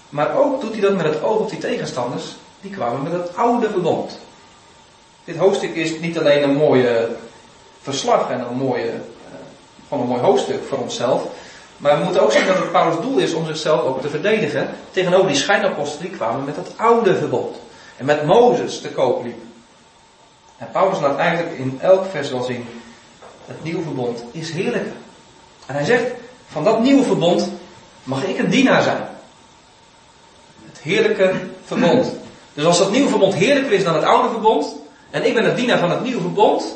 Maar 0.10 0.36
ook 0.36 0.62
doet 0.62 0.72
hij 0.72 0.82
dat 0.82 0.96
met 0.96 1.06
het 1.06 1.24
oog 1.24 1.40
op 1.40 1.50
die 1.50 1.60
tegenstanders. 1.60 2.36
Die 2.62 2.72
kwamen 2.72 3.04
met 3.04 3.12
het 3.12 3.36
oude 3.36 3.70
verbond. 3.70 4.20
Dit 5.24 5.38
hoofdstuk 5.38 5.76
is 5.76 6.00
niet 6.00 6.20
alleen 6.20 6.44
een 6.44 6.56
mooie 6.56 7.10
verslag 7.82 8.30
en 8.30 8.40
een 8.40 8.58
mooie, 8.58 8.86
uh, 8.86 9.00
gewoon 9.88 10.04
een 10.04 10.10
mooi 10.10 10.22
hoofdstuk 10.22 10.64
voor 10.68 10.78
onszelf. 10.78 11.24
Maar 11.78 11.98
we 11.98 12.04
moeten 12.04 12.22
ook 12.22 12.32
zeggen 12.32 12.54
dat 12.54 12.62
het 12.62 12.72
Paulus 12.72 13.02
doel 13.02 13.18
is 13.18 13.34
om 13.34 13.46
zichzelf 13.46 13.82
ook 13.82 14.02
te 14.02 14.10
verdedigen 14.10 14.70
tegenover 14.92 15.28
die 15.28 15.36
schijnapostelen 15.36 16.10
die 16.10 16.18
kwamen 16.18 16.46
met 16.46 16.56
het 16.56 16.72
oude 16.76 17.16
verbod. 17.16 17.60
En 17.98 18.06
met 18.06 18.26
Mozes 18.26 18.82
te 18.82 18.90
koop 18.90 19.24
liepen. 19.24 19.52
En 20.58 20.70
Paulus 20.72 21.00
laat 21.00 21.18
eigenlijk 21.18 21.58
in 21.58 21.78
elk 21.82 22.06
vers 22.06 22.32
wel 22.32 22.44
zien, 22.44 22.68
het 23.48 23.64
nieuwe 23.64 23.84
verbond 23.84 24.24
is 24.32 24.52
heerlijk. 24.52 24.88
En 25.66 25.76
hij 25.76 25.86
zegt, 25.86 26.04
van 26.48 26.64
dat 26.64 26.82
nieuwe 26.82 27.04
verbond 27.04 27.50
mag 28.04 28.24
ik 28.24 28.40
een 28.40 28.50
dienaar 28.50 28.82
zijn. 28.82 29.08
Het 30.66 30.80
heerlijke 30.82 31.34
verbond. 31.66 32.16
Dus 32.54 32.66
als 32.66 32.78
dat 32.78 32.92
nieuwe 32.92 33.10
verbond 33.10 33.34
heerlijker 33.34 33.72
is 33.72 33.84
dan 33.84 33.96
het 33.96 34.04
oude 34.04 34.30
verbond, 34.30 34.76
en 35.10 35.26
ik 35.26 35.34
ben 35.34 35.44
het 35.44 35.56
dienaar 35.56 35.80
van 35.80 35.92
het 35.92 36.04
nieuwe 36.04 36.22
verbond, 36.22 36.76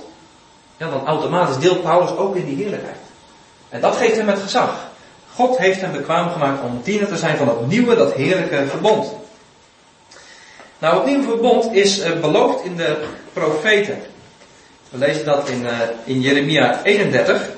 ja, 0.78 0.90
dan 0.90 1.06
automatisch 1.06 1.58
deelt 1.58 1.84
Paulus 1.84 2.12
ook 2.18 2.36
in 2.36 2.46
die 2.46 2.56
heerlijkheid. 2.56 2.98
En 3.70 3.82
dat 3.82 3.96
geeft 3.96 4.18
hem 4.18 4.28
het 4.28 4.40
gezag. 4.40 4.90
God 5.34 5.58
heeft 5.58 5.82
hem 5.82 5.92
bekwaam 5.92 6.30
gemaakt 6.30 6.64
om 6.64 6.82
diener 6.84 7.08
te 7.08 7.18
zijn 7.18 7.38
van 7.38 7.46
dat 7.46 7.68
nieuwe, 7.68 7.96
dat 7.96 8.14
heerlijke 8.14 8.66
verbond. 8.68 9.14
Nou, 10.80 10.96
het 10.96 11.06
nieuwe 11.06 11.24
verbond 11.24 11.74
is 11.74 12.00
uh, 12.00 12.20
beloofd 12.20 12.64
in 12.64 12.76
de 12.76 13.06
profeten. 13.34 14.02
We 14.92 14.98
lezen 14.98 15.26
dat 15.26 15.50
in, 15.50 15.62
uh, 15.62 15.80
in 16.04 16.22
Jeremia 16.22 16.84
31. 16.84 17.50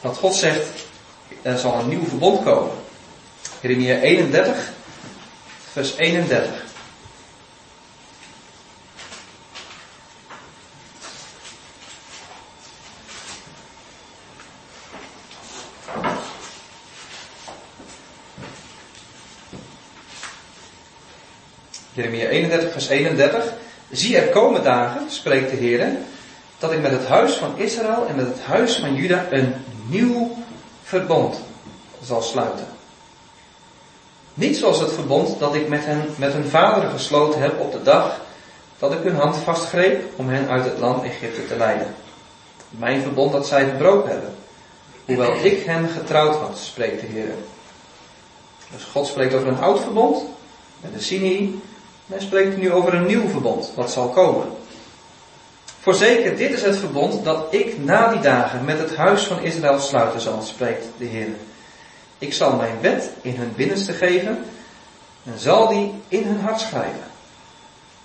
Dat 0.00 0.16
God 0.16 0.34
zegt, 0.34 0.66
er 1.42 1.58
zal 1.58 1.78
een 1.78 1.88
nieuw 1.88 2.04
verbond 2.04 2.44
komen. 2.44 2.72
Jeremia 3.60 3.98
31, 3.98 4.72
vers 5.72 5.96
31. 5.96 6.50
Jeremia 21.92 22.28
31, 22.28 22.72
vers 22.72 22.88
31. 22.88 23.59
Zie 23.90 24.16
er 24.16 24.28
komen 24.28 24.62
dagen, 24.62 25.10
spreekt 25.10 25.50
de 25.50 25.56
Heer, 25.56 25.96
dat 26.58 26.72
ik 26.72 26.80
met 26.80 26.90
het 26.90 27.06
huis 27.06 27.32
van 27.32 27.58
Israël 27.58 28.06
en 28.06 28.16
met 28.16 28.26
het 28.26 28.40
huis 28.40 28.76
van 28.76 28.94
Juda 28.94 29.26
een 29.30 29.54
nieuw 29.88 30.36
verbond 30.82 31.40
zal 32.02 32.22
sluiten. 32.22 32.66
Niet 34.34 34.56
zoals 34.56 34.80
het 34.80 34.92
verbond 34.92 35.38
dat 35.38 35.54
ik 35.54 35.68
met 35.68 35.84
hen, 35.84 36.04
met 36.16 36.32
hun 36.32 36.48
vaderen 36.48 36.90
gesloten 36.90 37.40
heb 37.40 37.60
op 37.60 37.72
de 37.72 37.82
dag 37.82 38.20
dat 38.78 38.92
ik 38.92 39.02
hun 39.02 39.16
hand 39.16 39.36
vastgreep 39.36 40.02
om 40.16 40.28
hen 40.28 40.48
uit 40.48 40.64
het 40.64 40.78
land 40.78 41.04
Egypte 41.04 41.46
te 41.46 41.56
leiden. 41.56 41.94
Mijn 42.70 43.02
verbond 43.02 43.32
dat 43.32 43.46
zij 43.46 43.64
verbroken 43.64 44.10
hebben, 44.10 44.34
hoewel 45.04 45.44
ik 45.44 45.64
hen 45.64 45.88
getrouwd 45.88 46.36
had, 46.36 46.58
spreekt 46.58 47.00
de 47.00 47.06
Heer. 47.06 47.34
Dus 48.72 48.84
God 48.84 49.06
spreekt 49.06 49.34
over 49.34 49.48
een 49.48 49.60
oud 49.60 49.80
verbond 49.80 50.22
met 50.80 50.92
de 50.92 51.00
Sinai, 51.00 51.60
en 52.10 52.16
hij 52.16 52.26
spreekt 52.26 52.56
nu 52.56 52.72
over 52.72 52.94
een 52.94 53.06
nieuw 53.06 53.28
verbond 53.28 53.72
wat 53.74 53.90
zal 53.90 54.08
komen. 54.08 54.46
Voorzeker, 55.80 56.36
dit 56.36 56.50
is 56.50 56.62
het 56.62 56.76
verbond 56.76 57.24
dat 57.24 57.46
ik 57.50 57.84
na 57.84 58.08
die 58.08 58.20
dagen 58.20 58.64
met 58.64 58.78
het 58.78 58.96
huis 58.96 59.22
van 59.22 59.42
Israël 59.42 59.78
sluiten 59.78 60.20
zal, 60.20 60.42
spreekt 60.42 60.86
de 60.96 61.04
Heer. 61.04 61.28
Ik 62.18 62.32
zal 62.32 62.56
mijn 62.56 62.76
wet 62.80 63.10
in 63.20 63.36
hun 63.36 63.52
binnenste 63.56 63.92
geven 63.92 64.44
en 65.24 65.38
zal 65.38 65.68
die 65.68 65.92
in 66.08 66.24
hun 66.24 66.40
hart 66.40 66.60
schrijven. 66.60 67.10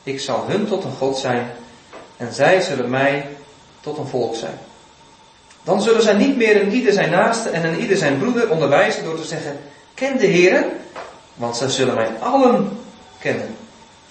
Ik 0.04 0.20
zal 0.20 0.46
hun 0.48 0.68
tot 0.68 0.84
een 0.84 0.96
God 0.98 1.18
zijn 1.18 1.52
en 2.18 2.34
zij 2.34 2.62
zullen 2.62 2.90
mij 2.90 3.28
tot 3.82 3.98
een 3.98 4.08
volk 4.08 4.36
zijn. 4.36 4.58
Dan 5.64 5.82
zullen 5.82 6.02
zij 6.02 6.14
niet 6.14 6.38
meer 6.38 6.62
een 6.62 6.72
ieder 6.72 6.94
zijn 6.94 7.12
naaste 7.12 7.50
en 7.50 7.66
een 7.66 7.80
ieder 7.80 7.98
zijn 7.98 8.20
broeder 8.20 8.50
onderwijzen 8.50 9.04
door 9.04 9.18
te 9.18 9.28
zeggen, 9.28 9.60
ken 9.94 10.18
de 10.18 10.26
Heer, 10.26 10.66
want 11.34 11.58
zij 11.58 11.70
zullen 11.70 11.96
mij 11.96 12.10
allen 12.20 12.80
kennen. 13.20 13.55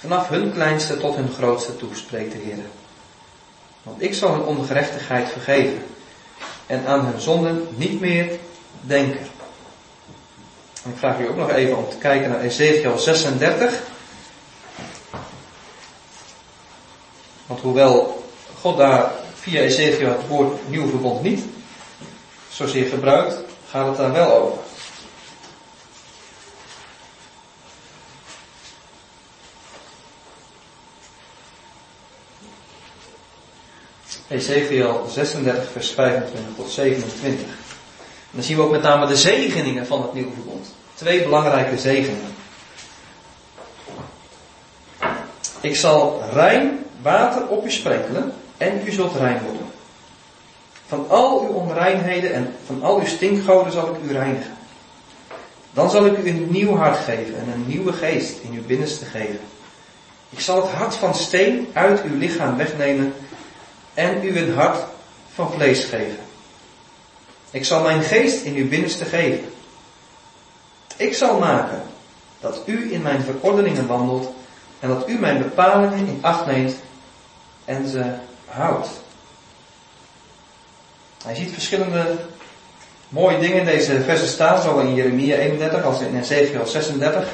Vanaf 0.04 0.28
hun 0.28 0.52
kleinste 0.52 0.96
tot 0.96 1.16
hun 1.16 1.32
grootste 1.32 1.76
toe, 1.76 1.88
spreekt 1.94 2.32
de 2.32 2.38
Heer. 2.38 2.64
Want 3.82 4.02
ik 4.02 4.14
zal 4.14 4.32
hun 4.32 4.42
ongerechtigheid 4.42 5.28
vergeven 5.28 5.84
en 6.66 6.86
aan 6.86 7.04
hun 7.04 7.20
zonden 7.20 7.68
niet 7.76 8.00
meer 8.00 8.38
denken. 8.80 9.20
En 10.82 10.90
ik 10.90 10.96
vraag 10.96 11.18
u 11.18 11.28
ook 11.28 11.36
nog 11.36 11.50
even 11.50 11.76
om 11.76 11.88
te 11.88 11.96
kijken 11.96 12.30
naar 12.30 12.40
Ezekiel 12.40 12.98
36. 12.98 13.80
Want 17.46 17.60
hoewel 17.60 18.24
God 18.60 18.76
daar 18.76 19.12
via 19.34 19.60
Ezekiel 19.60 20.08
het 20.08 20.26
woord 20.28 20.68
nieuw 20.68 20.88
verbond 20.88 21.22
niet 21.22 21.44
zozeer 22.48 22.88
gebruikt, 22.88 23.36
gaat 23.68 23.86
het 23.86 23.96
daar 23.96 24.12
wel 24.12 24.36
over. 24.36 24.58
Ezekiel 34.34 35.06
36, 35.08 35.70
vers 35.72 35.90
25 35.90 36.54
tot 36.56 36.70
27. 36.70 37.40
En 37.40 38.40
dan 38.40 38.42
zien 38.42 38.56
we 38.56 38.62
ook 38.62 38.70
met 38.70 38.82
name 38.82 39.06
de 39.06 39.16
zegeningen 39.16 39.86
van 39.86 40.02
het 40.02 40.12
nieuwe 40.14 40.32
verbond. 40.32 40.74
Twee 40.94 41.22
belangrijke 41.22 41.78
zegeningen. 41.78 42.34
Ik 45.60 45.76
zal 45.76 46.22
rein 46.32 46.84
water 47.02 47.48
op 47.48 47.64
u 47.64 47.70
sprenkelen 47.70 48.32
en 48.56 48.82
u 48.86 48.90
zult 48.90 49.16
rein 49.16 49.42
worden. 49.42 49.66
Van 50.86 51.08
al 51.08 51.40
uw 51.40 51.54
onreinheden 51.54 52.32
en 52.32 52.54
van 52.66 52.82
al 52.82 52.98
uw 52.98 53.06
stinkgoden 53.06 53.72
zal 53.72 53.94
ik 53.94 54.10
u 54.10 54.12
reinigen. 54.12 54.56
Dan 55.72 55.90
zal 55.90 56.06
ik 56.06 56.18
u 56.18 56.28
een 56.28 56.46
nieuw 56.50 56.76
hart 56.76 56.98
geven 56.98 57.34
en 57.38 57.52
een 57.52 57.66
nieuwe 57.66 57.92
geest 57.92 58.36
in 58.42 58.52
uw 58.52 58.66
binnenste 58.66 59.04
geven. 59.04 59.40
Ik 60.30 60.40
zal 60.40 60.62
het 60.62 60.70
hart 60.70 60.94
van 60.94 61.14
steen 61.14 61.68
uit 61.72 62.02
uw 62.02 62.18
lichaam 62.18 62.56
wegnemen 62.56 63.14
en 63.94 64.24
u 64.24 64.38
een 64.38 64.54
hart 64.54 64.84
van 65.34 65.52
vlees 65.52 65.84
geven. 65.84 66.18
Ik 67.50 67.64
zal 67.64 67.82
mijn 67.82 68.02
geest 68.02 68.44
in 68.44 68.54
uw 68.54 68.68
binnenste 68.68 69.04
geven. 69.04 69.52
Ik 70.96 71.14
zal 71.14 71.38
maken 71.38 71.82
dat 72.40 72.62
u 72.66 72.92
in 72.92 73.02
mijn 73.02 73.22
verordeningen 73.22 73.86
wandelt 73.86 74.32
en 74.80 74.88
dat 74.88 75.08
u 75.08 75.18
mijn 75.18 75.38
bepalingen 75.38 76.06
in 76.06 76.18
acht 76.20 76.46
neemt 76.46 76.76
en 77.64 77.88
ze 77.88 78.14
houdt. 78.46 78.88
Hij 81.24 81.34
ziet 81.34 81.52
verschillende 81.52 82.16
mooie 83.08 83.38
dingen 83.38 83.58
in 83.58 83.64
deze 83.64 84.00
versen 84.00 84.28
staan, 84.28 84.62
zowel 84.62 84.86
in 84.86 84.94
Jeremia 84.94 85.36
31 85.36 85.84
als 85.84 86.00
in 86.00 86.20
Ezekiel 86.20 86.66
36. 86.66 87.28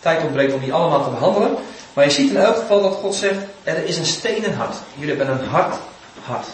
Tijd 0.00 0.22
ontbreekt 0.22 0.52
om 0.52 0.60
die 0.60 0.72
allemaal 0.72 1.04
te 1.04 1.10
behandelen. 1.10 1.56
Maar 1.92 2.04
je 2.04 2.10
ziet 2.10 2.30
in 2.30 2.36
elk 2.36 2.56
geval 2.56 2.82
dat 2.82 2.94
God 2.94 3.14
zegt, 3.14 3.44
er 3.64 3.84
is 3.84 3.96
een 3.96 4.06
stenen 4.06 4.54
hart. 4.54 4.76
Jullie 4.94 5.16
hebben 5.16 5.38
een 5.40 5.48
hard 5.48 5.76
hart. 6.24 6.46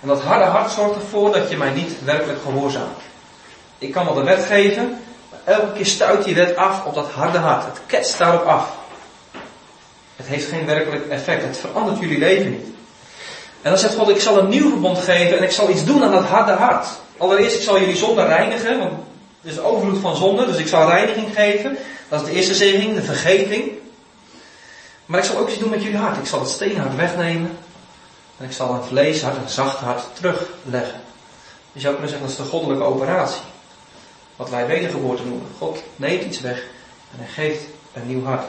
En 0.00 0.08
dat 0.08 0.22
harde 0.22 0.44
hart 0.44 0.70
zorgt 0.70 0.94
ervoor 0.94 1.32
dat 1.32 1.50
je 1.50 1.56
mij 1.56 1.70
niet 1.70 2.04
werkelijk 2.04 2.38
gehoorzaamt. 2.42 2.98
Ik 3.78 3.92
kan 3.92 4.04
wel 4.04 4.14
de 4.14 4.22
wet 4.22 4.44
geven, 4.44 4.98
maar 5.30 5.40
elke 5.44 5.72
keer 5.72 5.86
stuit 5.86 6.24
die 6.24 6.34
wet 6.34 6.56
af 6.56 6.84
op 6.84 6.94
dat 6.94 7.10
harde 7.10 7.38
hart. 7.38 7.64
Het 7.64 7.80
ketst 7.86 8.18
daarop 8.18 8.44
af. 8.44 8.68
Het 10.16 10.26
heeft 10.26 10.48
geen 10.48 10.66
werkelijk 10.66 11.08
effect. 11.08 11.42
Het 11.42 11.56
verandert 11.56 11.98
jullie 11.98 12.18
leven 12.18 12.50
niet. 12.50 12.66
En 13.62 13.70
dan 13.70 13.78
zegt 13.78 13.94
God, 13.94 14.08
ik 14.08 14.20
zal 14.20 14.38
een 14.38 14.48
nieuw 14.48 14.68
verbond 14.68 14.98
geven 14.98 15.38
en 15.38 15.44
ik 15.44 15.50
zal 15.50 15.70
iets 15.70 15.84
doen 15.84 16.02
aan 16.02 16.12
dat 16.12 16.24
harde 16.24 16.52
hart. 16.52 16.86
Allereerst, 17.16 17.56
ik 17.56 17.62
zal 17.62 17.80
jullie 17.80 17.96
zonde 17.96 18.24
reinigen, 18.24 18.78
want 18.78 18.92
er 19.42 19.50
is 19.50 19.60
overvloed 19.60 20.00
van 20.00 20.16
zonde, 20.16 20.46
dus 20.46 20.56
ik 20.56 20.68
zal 20.68 20.88
reiniging 20.88 21.26
geven. 21.34 21.76
Dat 22.08 22.20
is 22.20 22.26
de 22.26 22.32
eerste 22.34 22.54
zegening, 22.54 22.94
de 22.94 23.02
vergeving. 23.02 23.70
Maar 25.10 25.18
ik 25.18 25.24
zal 25.24 25.38
ook 25.38 25.48
iets 25.48 25.58
doen 25.58 25.70
met 25.70 25.82
jullie 25.82 25.98
hart. 25.98 26.16
Ik 26.16 26.26
zal 26.26 26.40
het 26.40 26.48
steenhart 26.48 26.96
wegnemen. 26.96 27.58
En 28.38 28.44
ik 28.44 28.52
zal 28.52 28.74
een 28.74 28.82
vleeshart, 28.82 29.36
een 29.36 29.48
zacht 29.48 29.78
hart 29.78 30.02
terugleggen. 30.12 31.00
Je 31.72 31.80
zou 31.80 31.92
kunnen 31.92 32.10
zeggen, 32.10 32.28
dat 32.28 32.38
is 32.38 32.44
de 32.44 32.50
goddelijke 32.50 32.84
operatie. 32.84 33.40
Wat 34.36 34.50
wij 34.50 34.66
wedergeboorte 34.66 35.24
noemen. 35.24 35.46
God 35.58 35.82
neemt 35.96 36.24
iets 36.24 36.40
weg 36.40 36.56
en 37.12 37.18
hij 37.18 37.26
geeft 37.26 37.62
een 37.92 38.06
nieuw 38.06 38.24
hart. 38.24 38.44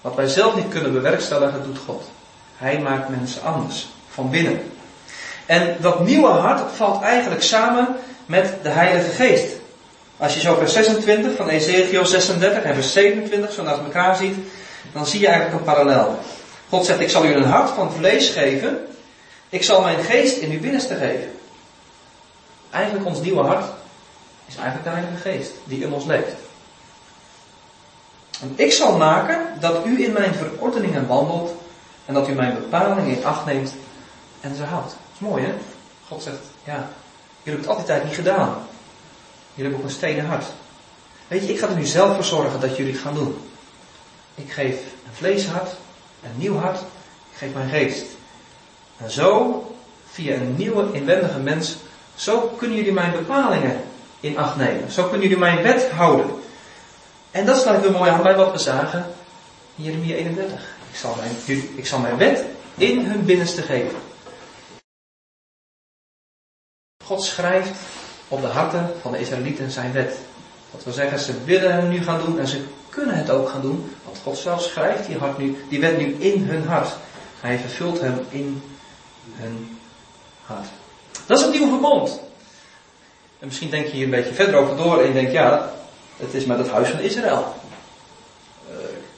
Wat 0.00 0.14
wij 0.14 0.26
zelf 0.26 0.56
niet 0.56 0.68
kunnen 0.68 0.92
bewerkstelligen, 0.92 1.62
doet 1.62 1.78
God. 1.86 2.10
Hij 2.56 2.78
maakt 2.78 3.08
mensen 3.08 3.42
anders, 3.42 3.88
van 4.08 4.30
binnen. 4.30 4.72
En 5.46 5.76
dat 5.80 6.00
nieuwe 6.00 6.28
hart 6.28 6.72
valt 6.76 7.02
eigenlijk 7.02 7.42
samen 7.42 7.96
met 8.26 8.54
de 8.62 8.68
Heilige 8.68 9.10
Geest. 9.10 9.52
Als 10.16 10.34
je 10.34 10.40
zo 10.40 10.54
vers 10.54 10.72
26 10.72 11.36
van 11.36 11.48
Ezekiel 11.48 12.06
36 12.06 12.62
en 12.62 12.74
vers 12.74 12.92
27 12.92 13.52
zo 13.52 13.62
naast 13.62 13.80
elkaar 13.80 14.16
ziet, 14.16 14.36
dan 14.92 15.06
zie 15.06 15.20
je 15.20 15.26
eigenlijk 15.26 15.58
een 15.58 15.74
parallel. 15.74 16.18
God 16.68 16.84
zegt, 16.84 17.00
ik 17.00 17.10
zal 17.10 17.24
u 17.24 17.32
een 17.34 17.44
hart 17.44 17.70
van 17.70 17.92
vlees 17.92 18.28
geven. 18.28 18.86
Ik 19.48 19.62
zal 19.62 19.80
mijn 19.80 20.04
geest 20.04 20.36
in 20.36 20.50
uw 20.50 20.60
binnenste 20.60 20.94
geven. 20.94 21.30
Eigenlijk 22.70 23.06
ons 23.06 23.20
nieuwe 23.20 23.42
hart 23.42 23.64
is 24.46 24.56
eigenlijk 24.56 24.84
de 24.84 24.90
Heilige 24.90 25.16
Geest 25.16 25.50
die 25.64 25.82
in 25.82 25.92
ons 25.92 26.04
leeft. 26.04 26.32
En 28.40 28.52
ik 28.56 28.72
zal 28.72 28.96
maken 28.96 29.60
dat 29.60 29.86
u 29.86 30.04
in 30.04 30.12
mijn 30.12 30.34
verordeningen 30.34 31.06
wandelt 31.06 31.54
en 32.04 32.14
dat 32.14 32.28
u 32.28 32.32
mijn 32.32 32.54
bepalingen 32.54 33.16
in 33.16 33.24
acht 33.24 33.44
neemt 33.44 33.74
en 34.40 34.54
ze 34.54 34.62
houdt. 34.62 34.88
Dat 34.88 34.96
is 35.14 35.28
mooi 35.28 35.44
hè? 35.44 35.52
God 36.08 36.22
zegt, 36.22 36.36
ja, 36.64 36.72
jullie 36.72 36.88
hebben 37.42 37.60
het 37.60 37.78
altijd 37.78 38.04
niet 38.04 38.14
gedaan. 38.14 38.48
Jullie 39.54 39.70
hebben 39.70 39.78
ook 39.78 39.84
een 39.84 39.90
stenen 39.90 40.26
hart. 40.26 40.44
Weet 41.28 41.46
je, 41.46 41.52
ik 41.52 41.58
ga 41.58 41.68
er 41.68 41.76
nu 41.76 41.84
zelf 41.84 42.14
voor 42.14 42.24
zorgen 42.24 42.60
dat 42.60 42.76
jullie 42.76 42.92
het 42.92 43.02
gaan 43.02 43.14
doen. 43.14 43.38
Ik 44.36 44.52
geef 44.52 44.74
een 44.74 45.12
vleeshart, 45.12 45.70
een 46.22 46.36
nieuw 46.36 46.56
hart, 46.56 46.80
ik 47.30 47.36
geef 47.36 47.54
mijn 47.54 47.68
geest. 47.68 48.04
En 48.96 49.10
zo, 49.10 49.62
via 50.10 50.34
een 50.34 50.56
nieuwe 50.56 50.92
inwendige 50.92 51.38
mens, 51.38 51.76
zo 52.14 52.40
kunnen 52.40 52.76
jullie 52.76 52.92
mijn 52.92 53.12
bepalingen 53.12 53.80
in 54.20 54.38
acht 54.38 54.56
nemen. 54.56 54.90
Zo 54.90 55.02
kunnen 55.02 55.20
jullie 55.20 55.38
mijn 55.38 55.62
wet 55.62 55.90
houden. 55.90 56.30
En 57.30 57.46
dat 57.46 57.60
sluit 57.60 57.82
weer 57.82 57.90
mooi 57.90 58.10
aan 58.10 58.22
bij 58.22 58.36
wat 58.36 58.52
we 58.52 58.58
zagen 58.58 59.06
in 59.76 59.84
Jeremia 59.84 60.14
31. 60.14 60.60
Ik 60.90 60.96
zal 60.96 61.16
mijn, 61.16 61.60
ik 61.76 61.86
zal 61.86 61.98
mijn 61.98 62.16
wet 62.16 62.44
in 62.74 63.04
hun 63.06 63.24
binnenste 63.24 63.62
geven. 63.62 63.98
God 67.04 67.22
schrijft 67.22 67.78
op 68.28 68.40
de 68.40 68.46
harten 68.46 68.94
van 69.00 69.12
de 69.12 69.18
Israëlieten 69.18 69.70
zijn 69.70 69.92
wet. 69.92 70.18
Dat 70.72 70.84
wil 70.84 70.92
zeggen, 70.92 71.18
ze 71.18 71.44
willen 71.44 71.72
hem 71.72 71.88
nu 71.88 72.02
gaan 72.02 72.20
doen 72.24 72.38
en 72.38 72.46
ze 72.46 72.64
kunnen 72.96 73.16
het 73.16 73.30
ook 73.30 73.48
gaan 73.48 73.60
doen. 73.60 73.92
Want 74.04 74.18
God 74.22 74.38
zelf 74.38 74.62
schrijft 74.62 75.06
die, 75.06 75.16
hart 75.16 75.38
nu, 75.38 75.64
die 75.68 75.80
wet 75.80 75.98
nu 75.98 76.16
in 76.18 76.42
hun 76.48 76.66
hart. 76.66 76.88
Hij 77.40 77.58
vervult 77.58 78.00
hem 78.00 78.20
in 78.28 78.62
hun 79.32 79.78
hart. 80.42 80.66
Dat 81.26 81.38
is 81.38 81.44
het 81.44 81.52
nieuwe 81.52 81.68
verbond. 81.68 82.20
En 83.38 83.46
misschien 83.46 83.70
denk 83.70 83.86
je 83.86 83.92
hier 83.92 84.04
een 84.04 84.10
beetje 84.10 84.34
verder 84.34 84.54
over 84.54 84.76
door 84.76 85.00
en 85.00 85.06
je 85.06 85.12
denkt, 85.12 85.32
ja, 85.32 85.72
het 86.16 86.34
is 86.34 86.44
met 86.44 86.58
het 86.58 86.68
huis 86.68 86.88
van 86.88 87.00
Israël. 87.00 87.54
Uh, 88.70 88.76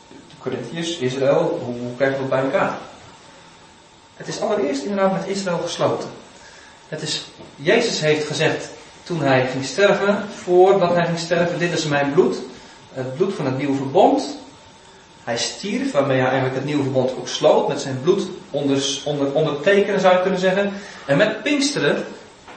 de 0.09 0.35
Corinthiërs, 0.39 0.99
Israël, 0.99 1.61
hoe, 1.65 1.97
krijgen 1.97 2.17
we 2.17 2.29
dat 2.29 2.31
bij 2.31 2.43
elkaar? 2.43 2.79
Het 4.17 4.29
is 4.29 4.41
allereerst 4.41 4.83
inderdaad 4.83 5.13
met 5.13 5.27
Israël 5.27 5.59
gesloten. 5.59 6.09
Het 6.89 7.03
is, 7.03 7.25
Jezus 7.57 8.01
heeft 8.01 8.27
gezegd 8.27 8.69
toen 9.03 9.23
hij 9.23 9.47
ging 9.47 9.65
sterven, 9.65 10.29
voordat 10.45 10.95
hij 10.95 11.07
ging 11.07 11.19
sterven, 11.19 11.59
dit 11.59 11.73
is 11.73 11.85
mijn 11.85 12.13
bloed, 12.13 12.37
het 12.93 13.17
bloed 13.17 13.35
van 13.35 13.45
het 13.45 13.59
nieuwe 13.59 13.77
verbond. 13.77 14.39
Hij 15.25 15.39
stierf, 15.39 15.93
waarmee 15.93 16.17
hij 16.17 16.27
eigenlijk 16.27 16.55
het 16.55 16.65
nieuwe 16.65 16.83
verbond 16.83 17.11
ook 17.19 17.29
sloot, 17.29 17.69
met 17.69 17.81
zijn 17.81 18.01
bloed 18.03 18.29
onder, 18.51 19.01
onder, 19.05 19.33
ondertekenen 19.33 20.01
zou 20.01 20.15
je 20.15 20.23
kunnen 20.23 20.41
zeggen. 20.41 20.73
En 21.07 21.17
met 21.17 21.43
Pinksteren 21.43 22.05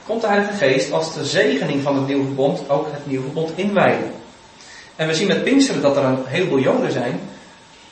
komt 0.06 0.20
de 0.20 0.26
Heilige 0.26 0.52
Geest 0.52 0.92
als 0.92 1.14
de 1.14 1.24
zegening 1.24 1.82
van 1.82 1.96
het 1.96 2.06
nieuwe 2.06 2.24
verbond 2.24 2.70
ook 2.70 2.86
het 2.90 3.06
nieuwe 3.06 3.24
verbond 3.24 3.52
inwijden. 3.54 4.12
En 4.96 5.06
we 5.06 5.14
zien 5.14 5.26
met 5.26 5.44
Pinksteren 5.44 5.82
dat 5.82 5.96
er 5.96 6.04
een 6.04 6.24
heleboel 6.26 6.58
Joden 6.58 6.92
zijn 6.92 7.20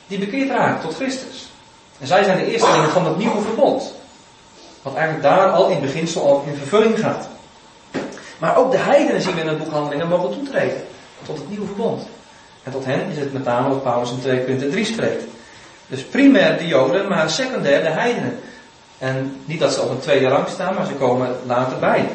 die 0.07 0.19
bekeerd 0.19 0.49
raken 0.49 0.81
tot 0.81 0.95
Christus. 0.95 1.49
En 1.99 2.07
zij 2.07 2.23
zijn 2.23 2.37
de 2.37 2.51
eerstelingen 2.51 2.89
van 2.89 3.05
het 3.05 3.17
nieuwe 3.17 3.41
verbond. 3.41 3.93
Wat 4.81 4.93
eigenlijk 4.93 5.23
daar 5.23 5.51
al 5.51 5.69
in 5.69 5.81
beginsel 5.81 6.27
al 6.27 6.43
in 6.47 6.55
vervulling 6.55 6.99
gaat. 6.99 7.29
Maar 8.37 8.57
ook 8.57 8.71
de 8.71 8.77
heidenen 8.77 9.21
zien 9.21 9.35
we 9.35 9.41
in 9.41 9.47
het 9.47 9.57
boek 9.57 9.71
Handelingen 9.71 10.07
mogen 10.07 10.31
toetreden 10.31 10.83
tot 11.25 11.37
het 11.37 11.49
nieuwe 11.49 11.65
verbond. 11.65 12.07
En 12.63 12.71
tot 12.71 12.85
hen 12.85 13.09
is 13.11 13.17
het 13.17 13.33
met 13.33 13.43
name 13.43 13.69
wat 13.69 13.83
Paulus 13.83 14.11
in 14.11 14.19
2 14.19 14.39
Korinthe 14.39 14.69
3 14.69 14.85
spreekt. 14.85 15.23
Dus 15.87 16.03
primair 16.03 16.57
de 16.57 16.67
Joden, 16.67 17.07
maar 17.07 17.29
secundair 17.29 17.83
de 17.83 17.89
heidenen. 17.89 18.39
En 18.97 19.41
niet 19.45 19.59
dat 19.59 19.73
ze 19.73 19.81
op 19.81 19.89
een 19.89 19.99
tweede 19.99 20.27
rang 20.27 20.47
staan, 20.47 20.75
maar 20.75 20.85
ze 20.85 20.93
komen 20.93 21.35
later 21.45 21.79
bij. 21.79 22.09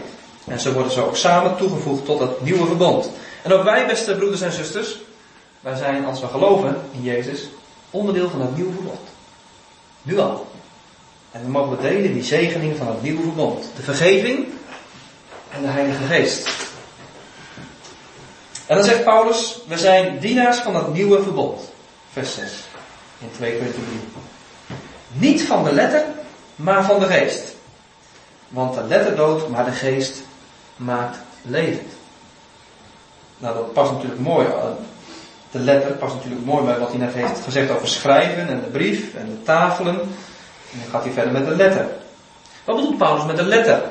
En 0.44 0.60
ze 0.60 0.72
worden 0.72 0.92
zo 0.92 1.04
ook 1.04 1.16
samen 1.16 1.56
toegevoegd 1.56 2.04
tot 2.04 2.20
het 2.20 2.40
nieuwe 2.42 2.66
verbond. 2.66 3.10
En 3.42 3.52
ook 3.52 3.64
wij, 3.64 3.86
beste 3.86 4.16
broeders 4.16 4.40
en 4.40 4.52
zusters, 4.52 4.98
wij 5.60 5.76
zijn 5.76 6.04
als 6.04 6.20
we 6.20 6.26
geloven 6.26 6.76
in 6.90 7.02
Jezus 7.02 7.48
onderdeel 7.90 8.30
van 8.30 8.40
het 8.40 8.56
nieuwe 8.56 8.72
verbond. 8.72 9.00
Nu 10.02 10.18
al. 10.18 10.46
En 11.30 11.42
we 11.42 11.50
mogen 11.50 11.80
delen 11.80 12.12
die 12.12 12.22
zegening 12.22 12.76
van 12.76 12.86
het 12.86 13.02
nieuwe 13.02 13.22
verbond. 13.22 13.70
De 13.76 13.82
vergeving 13.82 14.46
en 15.50 15.62
de 15.62 15.68
Heilige 15.68 16.04
Geest. 16.04 16.48
En 18.66 18.76
dan 18.76 18.84
zegt 18.84 19.04
Paulus, 19.04 19.58
we 19.66 19.78
zijn 19.78 20.18
dienaars 20.18 20.58
van 20.58 20.76
het 20.76 20.92
nieuwe 20.92 21.22
verbond. 21.22 21.60
Vers 22.12 22.34
6 22.34 22.64
in 23.18 23.30
2 23.36 23.56
Korinthe 23.56 23.80
3. 23.80 24.00
Niet 25.12 25.42
van 25.42 25.64
de 25.64 25.72
letter, 25.72 26.04
maar 26.56 26.84
van 26.84 26.98
de 26.98 27.06
geest. 27.06 27.54
Want 28.48 28.74
de 28.74 28.82
letter 28.82 29.16
doodt, 29.16 29.48
maar 29.48 29.64
de 29.64 29.70
geest 29.70 30.22
maakt 30.76 31.18
levend. 31.42 31.92
Nou, 33.38 33.54
dat 33.54 33.72
past 33.72 33.92
natuurlijk 33.92 34.20
mooi. 34.20 34.46
Eh, 34.46 34.62
de 35.50 35.58
letter 35.58 35.92
past 35.92 36.14
natuurlijk 36.14 36.44
mooi 36.44 36.64
bij 36.64 36.78
wat 36.78 36.88
hij 36.88 36.98
net 36.98 37.14
heeft 37.14 37.40
gezegd 37.44 37.70
over 37.70 37.88
schrijven 37.88 38.48
en 38.48 38.60
de 38.60 38.66
brief 38.66 39.14
en 39.14 39.26
de 39.26 39.42
tafelen. 39.42 40.00
En 40.72 40.78
dan 40.82 40.90
gaat 40.90 41.04
hij 41.04 41.12
verder 41.12 41.32
met 41.32 41.46
de 41.46 41.56
letter. 41.56 41.88
Wat 42.64 42.76
bedoelt 42.76 42.98
Paulus 42.98 43.24
met 43.24 43.36
de 43.36 43.44
letter? 43.44 43.82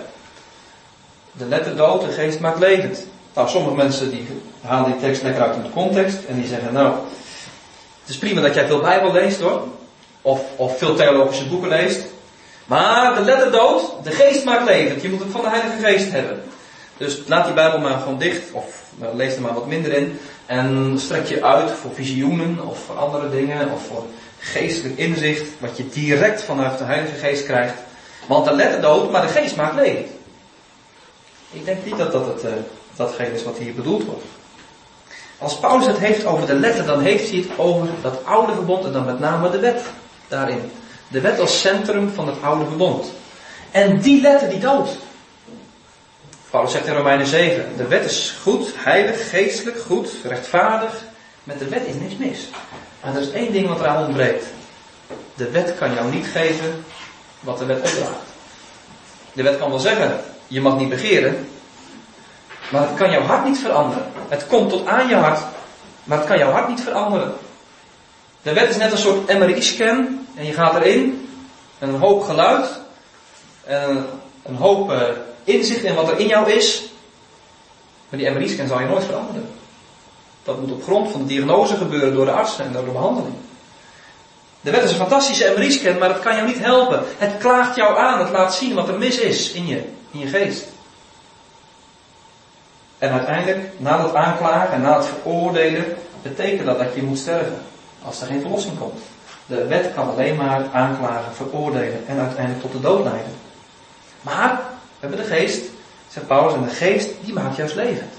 De 1.31 1.45
letter 1.45 1.75
doodt, 1.75 2.05
de 2.05 2.11
geest 2.11 2.39
maakt 2.39 2.59
levend. 2.59 3.05
Nou, 3.33 3.49
sommige 3.49 3.75
mensen 3.75 4.09
die 4.09 4.27
halen 4.65 4.91
die 4.91 4.99
tekst 4.99 5.21
lekker 5.21 5.43
uit 5.43 5.53
de 5.53 5.69
context 5.69 6.17
en 6.27 6.35
die 6.35 6.47
zeggen, 6.47 6.73
nou, 6.73 6.93
het 8.01 8.09
is 8.09 8.17
prima 8.17 8.41
dat 8.41 8.53
jij 8.53 8.67
veel 8.67 8.81
Bijbel 8.81 9.11
leest 9.11 9.39
hoor. 9.39 9.67
Of, 10.21 10.41
of 10.55 10.77
veel 10.77 10.95
theologische 10.95 11.47
boeken 11.47 11.69
leest. 11.69 12.01
Maar 12.65 13.15
de 13.15 13.21
letter 13.21 13.51
dood, 13.51 13.91
de 14.03 14.11
geest 14.11 14.45
maakt 14.45 14.65
levend. 14.65 15.01
Je 15.01 15.09
moet 15.09 15.19
het 15.19 15.31
van 15.31 15.41
de 15.41 15.49
Heilige 15.49 15.83
Geest 15.83 16.11
hebben. 16.11 16.43
Dus 16.97 17.21
laat 17.27 17.45
die 17.45 17.53
Bijbel 17.53 17.79
maar 17.79 17.99
gewoon 17.99 18.17
dicht, 18.17 18.51
of 18.51 18.83
nou, 18.95 19.15
lees 19.15 19.35
er 19.35 19.41
maar 19.41 19.53
wat 19.53 19.67
minder 19.67 19.93
in. 19.93 20.19
En 20.45 20.95
strek 20.99 21.25
je 21.25 21.43
uit 21.43 21.71
voor 21.71 21.91
visioenen, 21.93 22.67
of 22.67 22.79
voor 22.85 22.97
andere 22.97 23.29
dingen, 23.29 23.71
of 23.71 23.85
voor 23.85 24.05
geestelijk 24.39 24.97
inzicht, 24.97 25.43
wat 25.59 25.77
je 25.77 25.89
direct 25.89 26.43
vanuit 26.43 26.77
de 26.77 26.83
Heilige 26.83 27.15
Geest 27.15 27.45
krijgt. 27.45 27.75
Want 28.27 28.45
de 28.45 28.53
letter 28.53 28.81
dood, 28.81 29.11
maar 29.11 29.21
de 29.21 29.27
geest 29.27 29.55
maakt 29.55 29.75
levend. 29.75 30.09
Ik 31.51 31.65
denk 31.65 31.85
niet 31.85 31.97
dat 31.97 32.11
dat 32.11 32.25
het, 32.25 32.43
uh, 32.43 32.51
datgene 32.95 33.33
is 33.33 33.43
wat 33.43 33.57
hier 33.57 33.73
bedoeld 33.73 34.03
wordt. 34.03 34.23
Als 35.45 35.59
Paulus 35.59 35.85
het 35.85 35.97
heeft 35.97 36.25
over 36.25 36.47
de 36.47 36.53
letter, 36.53 36.85
dan 36.85 37.01
heeft 37.01 37.29
hij 37.29 37.39
het 37.39 37.57
over 37.57 37.87
dat 38.01 38.25
oude 38.25 38.53
verbond 38.53 38.85
en 38.85 38.91
dan 38.91 39.05
met 39.05 39.19
name 39.19 39.49
de 39.49 39.59
wet 39.59 39.81
daarin. 40.27 40.71
De 41.07 41.21
wet 41.21 41.39
als 41.39 41.59
centrum 41.59 42.09
van 42.09 42.27
het 42.27 42.41
oude 42.41 42.65
verbond. 42.65 43.11
En 43.71 43.99
die 43.99 44.21
letter 44.21 44.49
die 44.49 44.59
doodt. 44.59 44.97
Paulus 46.49 46.71
zegt 46.71 46.85
in 46.85 46.93
Romeinen 46.93 47.27
7, 47.27 47.65
de 47.77 47.87
wet 47.87 48.05
is 48.05 48.35
goed, 48.41 48.73
heilig, 48.75 49.29
geestelijk, 49.29 49.79
goed, 49.79 50.09
rechtvaardig. 50.23 51.03
Met 51.43 51.59
de 51.59 51.67
wet 51.67 51.85
is 51.85 51.95
niks 51.95 52.15
mis. 52.17 52.49
Maar 53.03 53.15
er 53.15 53.21
is 53.21 53.31
één 53.31 53.51
ding 53.51 53.67
wat 53.67 53.79
eraan 53.79 54.05
ontbreekt. 54.05 54.45
De 55.35 55.49
wet 55.49 55.75
kan 55.77 55.93
jou 55.93 56.11
niet 56.11 56.27
geven 56.27 56.85
wat 57.39 57.57
de 57.57 57.65
wet 57.65 57.77
opdraagt. 57.77 58.25
De 59.33 59.43
wet 59.43 59.57
kan 59.57 59.69
wel 59.69 59.79
zeggen, 59.79 60.19
je 60.47 60.61
mag 60.61 60.77
niet 60.77 60.89
begeren, 60.89 61.47
maar 62.71 62.81
het 62.81 62.97
kan 62.97 63.11
jouw 63.11 63.21
hart 63.21 63.45
niet 63.45 63.59
veranderen. 63.59 64.11
Het 64.27 64.47
komt 64.47 64.69
tot 64.69 64.87
aan 64.87 65.07
je 65.07 65.15
hart, 65.15 65.39
maar 66.03 66.17
het 66.17 66.27
kan 66.27 66.37
jouw 66.37 66.51
hart 66.51 66.67
niet 66.67 66.81
veranderen. 66.81 67.33
De 68.41 68.53
wet 68.53 68.69
is 68.69 68.77
net 68.77 68.91
een 68.91 68.97
soort 68.97 69.39
MRI-scan 69.39 70.27
en 70.35 70.45
je 70.45 70.53
gaat 70.53 70.75
erin, 70.75 71.29
een 71.79 71.95
hoop 71.95 72.23
geluid, 72.23 72.79
en 73.65 74.05
een 74.43 74.55
hoop 74.55 74.91
uh, 74.91 75.01
inzicht 75.43 75.83
in 75.83 75.95
wat 75.95 76.11
er 76.11 76.19
in 76.19 76.27
jou 76.27 76.51
is. 76.51 76.83
Maar 78.09 78.19
die 78.19 78.29
MRI-scan 78.29 78.67
zal 78.67 78.79
je 78.79 78.87
nooit 78.87 79.03
veranderen. 79.03 79.49
Dat 80.43 80.59
moet 80.59 80.71
op 80.71 80.83
grond 80.83 81.11
van 81.11 81.21
de 81.21 81.27
diagnose 81.27 81.75
gebeuren 81.75 82.13
door 82.13 82.25
de 82.25 82.31
arts 82.31 82.59
en 82.59 82.71
door 82.71 82.85
de 82.85 82.91
behandeling. 82.91 83.35
De 84.61 84.71
wet 84.71 84.83
is 84.83 84.89
een 84.89 84.95
fantastische 84.95 85.53
MRI-scan, 85.57 85.97
maar 85.97 86.09
het 86.09 86.19
kan 86.19 86.35
jou 86.35 86.47
niet 86.47 86.59
helpen. 86.59 87.03
Het 87.17 87.37
klaagt 87.37 87.75
jou 87.75 87.97
aan, 87.97 88.19
het 88.19 88.29
laat 88.29 88.55
zien 88.55 88.73
wat 88.73 88.87
er 88.87 88.97
mis 88.97 89.19
is 89.19 89.51
in 89.51 89.67
je, 89.67 89.83
in 90.11 90.19
je 90.19 90.27
geest. 90.27 90.65
En 93.05 93.11
uiteindelijk, 93.11 93.69
na 93.77 93.97
dat 93.97 94.13
aanklagen 94.13 94.73
en 94.73 94.81
na 94.81 94.97
het 94.97 95.05
veroordelen, 95.05 95.85
betekent 96.21 96.65
dat 96.65 96.79
dat 96.79 96.93
je 96.95 97.03
moet 97.03 97.17
sterven. 97.17 97.57
Als 98.01 98.21
er 98.21 98.27
geen 98.27 98.41
verlossing 98.41 98.77
komt. 98.79 99.01
De 99.45 99.67
wet 99.67 99.93
kan 99.93 100.09
alleen 100.09 100.35
maar 100.35 100.65
aanklagen, 100.71 101.35
veroordelen 101.35 102.03
en 102.07 102.19
uiteindelijk 102.19 102.61
tot 102.61 102.71
de 102.71 102.79
dood 102.79 103.03
leiden. 103.03 103.31
Maar, 104.21 104.55
we 104.99 105.07
hebben 105.07 105.19
de 105.19 105.35
geest, 105.35 105.61
zegt 106.07 106.27
Paulus, 106.27 106.53
en 106.53 106.63
de 106.63 106.69
geest 106.69 107.09
die 107.21 107.33
maakt 107.33 107.55
juist 107.55 107.75
levend. 107.75 108.13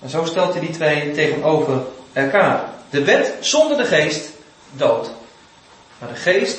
En 0.00 0.08
zo 0.08 0.24
stelt 0.24 0.52
hij 0.52 0.60
die 0.60 0.70
twee 0.70 1.12
tegenover 1.12 1.80
elkaar. 2.12 2.64
De 2.90 3.04
wet 3.04 3.34
zonder 3.40 3.76
de 3.76 3.84
geest 3.84 4.30
dood. 4.70 5.10
Maar 5.98 6.08
de 6.08 6.14
geest, 6.14 6.58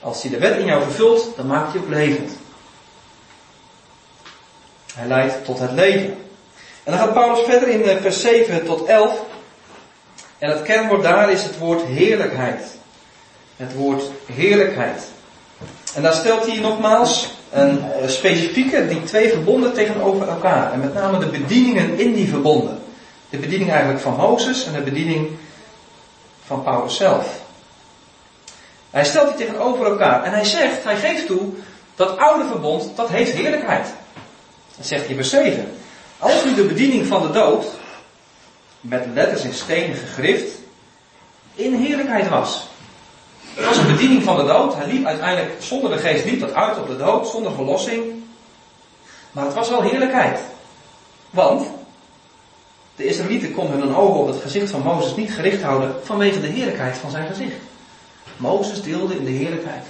als 0.00 0.22
hij 0.22 0.30
de 0.30 0.38
wet 0.38 0.58
in 0.58 0.64
jou 0.64 0.82
vervult, 0.82 1.36
dan 1.36 1.46
maakt 1.46 1.72
hij 1.72 1.80
ook 1.80 1.88
levend. 1.88 2.32
Hij 4.94 5.06
leidt 5.06 5.44
tot 5.44 5.58
het 5.58 5.72
leven. 5.72 6.28
En 6.90 6.96
dan 6.96 7.04
gaat 7.04 7.14
Paulus 7.14 7.44
verder 7.44 7.68
in 7.68 7.84
eh, 7.84 7.96
vers 8.00 8.20
7 8.20 8.64
tot 8.64 8.84
11. 8.86 9.24
En 10.38 10.50
het 10.50 10.62
kernwoord 10.62 11.02
daar 11.02 11.30
is 11.30 11.42
het 11.42 11.58
woord 11.58 11.82
heerlijkheid. 11.82 12.62
Het 13.56 13.74
woord 13.74 14.02
heerlijkheid. 14.32 15.02
En 15.94 16.02
daar 16.02 16.12
stelt 16.12 16.46
hij 16.46 16.60
nogmaals 16.60 17.34
een 17.50 17.92
eh, 17.92 18.08
specifieke, 18.08 18.88
die 18.88 19.02
twee 19.02 19.28
verbonden 19.28 19.72
tegenover 19.72 20.28
elkaar. 20.28 20.72
En 20.72 20.80
met 20.80 20.94
name 20.94 21.18
de 21.18 21.26
bedieningen 21.26 21.98
in 21.98 22.14
die 22.14 22.28
verbonden. 22.28 22.78
De 23.28 23.38
bediening 23.38 23.70
eigenlijk 23.70 24.00
van 24.00 24.16
Mozes 24.16 24.66
en 24.66 24.72
de 24.72 24.80
bediening 24.80 25.28
van 26.46 26.62
Paulus 26.62 26.96
zelf. 26.96 27.40
Hij 28.90 29.04
stelt 29.04 29.36
die 29.36 29.46
tegenover 29.46 29.86
elkaar. 29.86 30.24
En 30.24 30.32
hij 30.32 30.44
zegt, 30.44 30.84
hij 30.84 30.96
geeft 30.96 31.26
toe, 31.26 31.48
dat 31.94 32.18
oude 32.18 32.48
verbond, 32.48 32.96
dat 32.96 33.08
heeft 33.08 33.32
heerlijkheid. 33.32 33.86
Dat 34.76 34.86
zegt 34.86 35.06
hij 35.06 35.14
vers 35.14 35.30
7. 35.30 35.78
Als 36.20 36.44
nu 36.44 36.54
de 36.54 36.64
bediening 36.64 37.06
van 37.06 37.22
de 37.22 37.30
dood, 37.30 37.66
met 38.80 39.06
letters 39.14 39.42
in 39.42 39.54
stenen 39.54 39.96
gegrift, 39.96 40.58
in 41.54 41.74
heerlijkheid 41.74 42.28
was. 42.28 42.66
Het 43.54 43.64
was 43.64 43.76
een 43.76 43.86
bediening 43.86 44.22
van 44.22 44.36
de 44.36 44.44
dood. 44.44 44.74
Hij 44.74 44.86
liep 44.86 45.04
uiteindelijk, 45.04 45.62
zonder 45.62 45.90
de 45.90 45.98
geest 45.98 46.24
liep 46.24 46.40
dat 46.40 46.54
uit 46.54 46.78
op 46.78 46.86
de 46.86 46.96
dood, 46.96 47.28
zonder 47.28 47.52
verlossing. 47.52 48.22
Maar 49.32 49.44
het 49.44 49.54
was 49.54 49.68
wel 49.68 49.82
heerlijkheid. 49.82 50.40
Want 51.30 51.66
de 52.96 53.04
Israëlieten 53.04 53.52
konden 53.52 53.80
hun 53.80 53.94
ogen 53.94 54.20
op 54.20 54.26
het 54.26 54.40
gezicht 54.42 54.70
van 54.70 54.82
Mozes 54.82 55.16
niet 55.16 55.32
gericht 55.32 55.62
houden 55.62 55.94
vanwege 56.04 56.40
de 56.40 56.46
heerlijkheid 56.46 56.96
van 56.96 57.10
zijn 57.10 57.26
gezicht. 57.26 57.56
Mozes 58.36 58.82
deelde 58.82 59.16
in 59.16 59.24
de 59.24 59.30
heerlijkheid. 59.30 59.84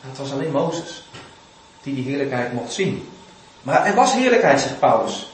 het 0.00 0.18
was 0.18 0.32
alleen 0.32 0.50
Mozes 0.50 1.04
die 1.82 1.94
die 1.94 2.04
heerlijkheid 2.04 2.52
mocht 2.52 2.72
zien. 2.72 3.08
Maar 3.62 3.86
er 3.86 3.94
was 3.94 4.12
heerlijkheid, 4.12 4.60
zegt 4.60 4.78
Paulus. 4.78 5.26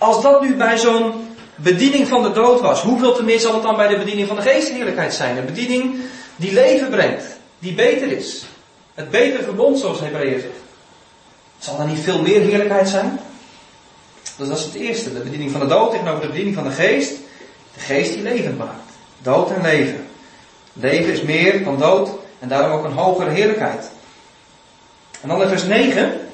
Als 0.00 0.22
dat 0.22 0.40
nu 0.40 0.56
bij 0.56 0.78
zo'n 0.78 1.12
bediening 1.54 2.08
van 2.08 2.22
de 2.22 2.32
dood 2.32 2.60
was, 2.60 2.82
hoeveel 2.82 3.14
te 3.14 3.22
meer 3.22 3.40
zal 3.40 3.54
het 3.54 3.62
dan 3.62 3.76
bij 3.76 3.88
de 3.88 3.98
bediening 3.98 4.26
van 4.26 4.36
de 4.36 4.42
geestheerlijkheid 4.42 5.14
zijn? 5.14 5.36
Een 5.36 5.44
bediening 5.44 5.94
die 6.36 6.52
leven 6.52 6.90
brengt, 6.90 7.24
die 7.58 7.74
beter 7.74 8.12
is. 8.12 8.44
Het 8.94 9.10
betere 9.10 9.42
verbond, 9.42 9.78
zoals 9.78 10.00
Hebreeën 10.00 10.40
zegt. 10.40 10.52
Zal 11.58 11.80
er 11.80 11.86
niet 11.86 11.98
veel 11.98 12.22
meer 12.22 12.40
heerlijkheid 12.40 12.88
zijn? 12.88 13.20
Dus 14.36 14.48
dat 14.48 14.58
is 14.58 14.64
het 14.64 14.74
eerste, 14.74 15.12
de 15.12 15.20
bediening 15.20 15.50
van 15.50 15.60
de 15.60 15.66
dood 15.66 15.90
tegenover 15.90 16.20
de 16.20 16.28
bediening 16.28 16.54
van 16.54 16.64
de 16.64 16.70
geest. 16.70 17.12
De 17.74 17.80
geest 17.80 18.12
die 18.12 18.22
levend 18.22 18.58
maakt. 18.58 18.90
Dood 19.18 19.50
en 19.50 19.62
leven. 19.62 20.06
Leven 20.72 21.12
is 21.12 21.22
meer 21.22 21.64
dan 21.64 21.78
dood 21.78 22.10
en 22.38 22.48
daarom 22.48 22.78
ook 22.78 22.84
een 22.84 22.92
hogere 22.92 23.30
heerlijkheid. 23.30 23.90
En 25.20 25.28
dan 25.28 25.42
in 25.42 25.48
vers 25.48 25.64
9. 25.64 26.29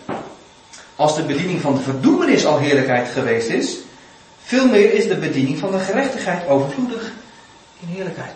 Als 0.97 1.17
de 1.17 1.23
bediening 1.23 1.61
van 1.61 1.75
de 1.75 1.81
verdoemenis 1.81 2.47
al 2.47 2.59
heerlijkheid 2.59 3.09
geweest 3.09 3.49
is, 3.49 3.77
veel 4.43 4.69
meer 4.69 4.93
is 4.93 5.09
de 5.09 5.17
bediening 5.17 5.59
van 5.59 5.71
de 5.71 5.79
gerechtigheid 5.79 6.49
overvloedig 6.49 7.13
in 7.81 7.89
heerlijkheid. 7.89 8.35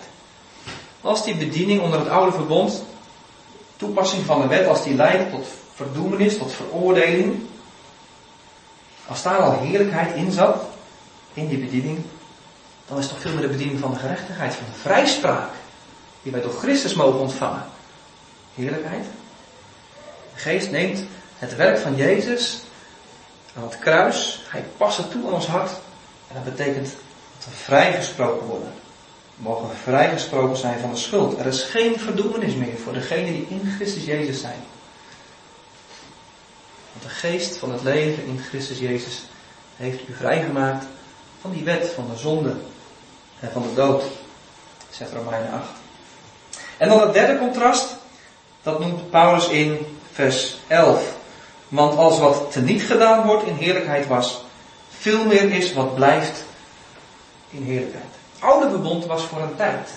Als 1.00 1.24
die 1.24 1.36
bediening 1.36 1.80
onder 1.80 1.98
het 1.98 2.08
oude 2.08 2.32
verbond, 2.32 2.84
toepassing 3.76 4.24
van 4.24 4.40
de 4.40 4.46
wet, 4.46 4.66
als 4.66 4.84
die 4.84 4.94
leidt 4.94 5.30
tot 5.30 5.46
verdoemenis, 5.74 6.38
tot 6.38 6.52
veroordeling. 6.52 7.40
Als 9.06 9.22
daar 9.22 9.38
al 9.38 9.60
heerlijkheid 9.60 10.14
in 10.14 10.32
zat, 10.32 10.64
in 11.34 11.48
die 11.48 11.58
bediening, 11.58 11.98
dan 12.88 12.98
is 12.98 13.08
toch 13.08 13.20
veel 13.20 13.32
meer 13.32 13.42
de 13.42 13.48
bediening 13.48 13.80
van 13.80 13.90
de 13.90 13.98
gerechtigheid, 13.98 14.54
van 14.54 14.64
de 14.72 14.78
vrijspraak, 14.80 15.50
die 16.22 16.32
wij 16.32 16.40
door 16.40 16.58
Christus 16.58 16.94
mogen 16.94 17.20
ontvangen. 17.20 17.64
Heerlijkheid. 18.54 19.04
De 20.34 20.40
geest 20.40 20.70
neemt 20.70 21.00
het 21.40 21.56
werk 21.56 21.78
van 21.78 21.96
Jezus 21.96 22.60
aan 23.56 23.62
het 23.62 23.78
kruis, 23.78 24.40
hij 24.48 24.64
past 24.76 24.96
het 24.96 25.10
toe 25.10 25.26
aan 25.26 25.32
ons 25.32 25.46
hart. 25.46 25.70
En 26.28 26.34
dat 26.34 26.44
betekent 26.44 26.88
dat 27.38 27.44
we 27.44 27.50
vrijgesproken 27.50 28.46
worden. 28.46 28.72
We 29.36 29.42
mogen 29.42 29.76
vrijgesproken 29.82 30.56
zijn 30.56 30.80
van 30.80 30.90
de 30.90 30.96
schuld. 30.96 31.38
Er 31.38 31.46
is 31.46 31.62
geen 31.62 31.98
verdoemenis 31.98 32.54
meer 32.54 32.78
voor 32.78 32.92
degenen 32.92 33.32
die 33.32 33.46
in 33.48 33.72
Christus 33.76 34.04
Jezus 34.04 34.40
zijn. 34.40 34.62
Want 36.92 37.04
de 37.04 37.08
geest 37.08 37.56
van 37.56 37.72
het 37.72 37.82
leven 37.82 38.24
in 38.24 38.42
Christus 38.48 38.78
Jezus 38.78 39.22
heeft 39.76 40.08
u 40.08 40.14
vrijgemaakt 40.14 40.84
van 41.40 41.50
die 41.50 41.64
wet 41.64 41.88
van 41.94 42.08
de 42.10 42.16
zonde 42.16 42.56
en 43.40 43.50
van 43.52 43.62
de 43.62 43.74
dood, 43.74 44.02
zegt 44.90 45.12
Romeinen 45.12 45.52
8. 45.52 45.64
En 46.76 46.88
dan 46.88 47.00
het 47.00 47.12
derde 47.12 47.38
contrast, 47.38 47.96
dat 48.62 48.80
noemt 48.80 49.10
Paulus 49.10 49.48
in 49.48 49.98
vers 50.12 50.56
11. 50.66 51.18
Want 51.70 51.96
als 51.96 52.18
wat 52.18 52.52
teniet 52.52 52.82
gedaan 52.82 53.26
wordt 53.26 53.46
in 53.46 53.54
heerlijkheid 53.54 54.06
was, 54.06 54.44
veel 54.88 55.24
meer 55.24 55.50
is 55.52 55.72
wat 55.72 55.94
blijft 55.94 56.44
in 57.50 57.62
heerlijkheid. 57.62 58.04
Het 58.34 58.42
oude 58.42 58.70
verbond 58.70 59.06
was 59.06 59.22
voor 59.22 59.40
een 59.40 59.56
tijd. 59.56 59.90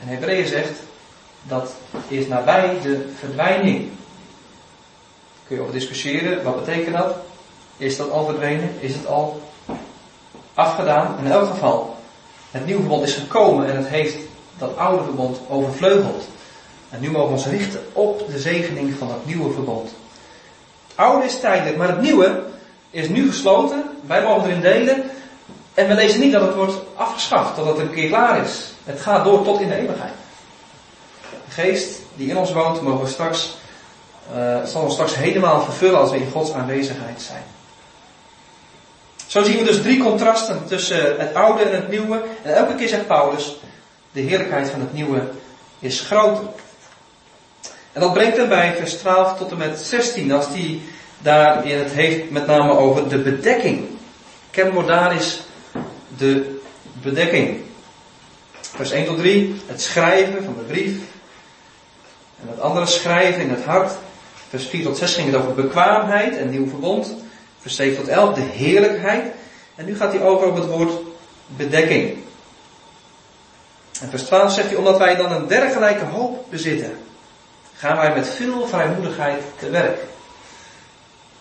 En 0.00 0.08
Hebreeën 0.08 0.46
zegt, 0.46 0.72
dat 1.42 1.74
is 2.08 2.26
nabij 2.26 2.78
de 2.82 3.12
verdwijning. 3.18 3.88
Kun 5.46 5.56
je 5.56 5.62
over 5.62 5.74
discussiëren, 5.74 6.44
wat 6.44 6.64
betekent 6.64 6.96
dat? 6.96 7.16
Is 7.76 7.96
dat 7.96 8.10
al 8.10 8.24
verdwenen? 8.24 8.70
Is 8.80 8.94
het 8.94 9.06
al 9.06 9.42
afgedaan? 10.54 11.18
In 11.18 11.30
elk 11.30 11.48
geval, 11.48 11.96
het 12.50 12.66
nieuwe 12.66 12.80
verbond 12.80 13.02
is 13.02 13.14
gekomen 13.14 13.70
en 13.70 13.76
het 13.76 13.88
heeft 13.88 14.16
dat 14.58 14.76
oude 14.76 15.04
verbond 15.04 15.40
overvleugeld. 15.48 16.24
En 16.88 17.00
nu 17.00 17.10
mogen 17.10 17.28
we 17.28 17.34
ons 17.34 17.46
richten 17.46 17.80
op 17.92 18.26
de 18.30 18.38
zegening 18.38 18.94
van 18.94 19.08
dat 19.08 19.26
nieuwe 19.26 19.52
verbond. 19.52 19.92
Oude 20.94 21.26
is 21.26 21.40
tijdelijk, 21.40 21.76
maar 21.76 21.88
het 21.88 22.00
nieuwe 22.00 22.42
is 22.90 23.08
nu 23.08 23.28
gesloten. 23.28 23.84
Wij 24.06 24.22
mogen 24.22 24.48
erin 24.48 24.60
delen. 24.60 25.10
En 25.74 25.88
we 25.88 25.94
lezen 25.94 26.20
niet 26.20 26.32
dat 26.32 26.42
het 26.42 26.54
wordt 26.54 26.78
afgeschaft, 26.94 27.56
dat 27.56 27.66
het 27.66 27.78
een 27.78 27.90
keer 27.90 28.08
klaar 28.08 28.44
is. 28.44 28.72
Het 28.84 29.00
gaat 29.00 29.24
door 29.24 29.44
tot 29.44 29.60
in 29.60 29.68
de 29.68 29.76
eeuwigheid. 29.76 30.12
De 31.30 31.52
geest 31.52 32.00
die 32.14 32.28
in 32.28 32.36
ons 32.36 32.52
woont, 32.52 32.82
mogen 32.82 33.04
we 33.04 33.10
straks, 33.10 33.56
uh, 34.36 34.64
zal 34.64 34.82
ons 34.82 34.92
straks 34.92 35.16
helemaal 35.16 35.62
vervullen 35.62 36.00
als 36.00 36.10
we 36.10 36.16
in 36.16 36.30
Gods 36.30 36.52
aanwezigheid 36.52 37.22
zijn. 37.22 37.42
Zo 39.26 39.42
zien 39.42 39.58
we 39.58 39.64
dus 39.64 39.82
drie 39.82 40.02
contrasten 40.02 40.66
tussen 40.66 41.18
het 41.18 41.34
oude 41.34 41.62
en 41.62 41.74
het 41.74 41.88
nieuwe. 41.88 42.22
En 42.42 42.54
elke 42.54 42.74
keer 42.74 42.88
zegt 42.88 43.06
Paulus, 43.06 43.56
de 44.12 44.20
heerlijkheid 44.20 44.68
van 44.68 44.80
het 44.80 44.92
nieuwe 44.92 45.22
is 45.78 46.00
groter. 46.00 46.44
En 47.92 48.00
dat 48.00 48.12
brengt 48.12 48.36
hem 48.36 48.48
bij 48.48 48.74
vers 48.76 48.94
12 48.94 49.38
tot 49.38 49.50
en 49.50 49.56
met 49.56 49.78
16, 49.78 50.32
als 50.32 50.52
die 50.52 50.82
daarin 51.18 51.78
het 51.78 51.92
heeft 51.92 52.30
met 52.30 52.46
name 52.46 52.76
over 52.76 53.08
de 53.08 53.18
bedekking. 53.18 53.84
Daar 54.86 55.14
is 55.14 55.40
de 56.16 56.60
bedekking. 56.92 57.60
Vers 58.60 58.90
1 58.90 59.04
tot 59.04 59.18
3, 59.18 59.54
het 59.66 59.82
schrijven 59.82 60.44
van 60.44 60.54
de 60.58 60.62
brief. 60.72 60.96
En 62.40 62.48
het 62.48 62.60
andere 62.60 62.86
schrijven 62.86 63.42
in 63.42 63.50
het 63.50 63.64
hart. 63.64 63.92
Vers 64.48 64.66
4 64.66 64.84
tot 64.84 64.98
6 64.98 65.14
ging 65.14 65.26
het 65.26 65.36
over 65.36 65.54
bekwaamheid 65.54 66.36
en 66.36 66.50
nieuw 66.50 66.68
verbond. 66.68 67.14
Vers 67.60 67.76
7 67.76 67.96
tot 67.96 68.08
11, 68.08 68.34
de 68.34 68.40
heerlijkheid. 68.40 69.24
En 69.74 69.84
nu 69.84 69.96
gaat 69.96 70.12
hij 70.12 70.22
over 70.22 70.46
op 70.46 70.56
het 70.56 70.66
woord 70.66 70.92
bedekking. 71.46 72.16
En 74.00 74.10
vers 74.10 74.22
12 74.22 74.52
zegt 74.52 74.68
hij, 74.68 74.76
omdat 74.76 74.98
wij 74.98 75.16
dan 75.16 75.32
een 75.32 75.46
dergelijke 75.46 76.04
hoop 76.04 76.46
bezitten, 76.50 76.98
gaan 77.82 77.96
wij 77.96 78.14
met 78.14 78.28
veel 78.28 78.66
vrijmoedigheid 78.66 79.42
te 79.58 79.70
werk. 79.70 79.98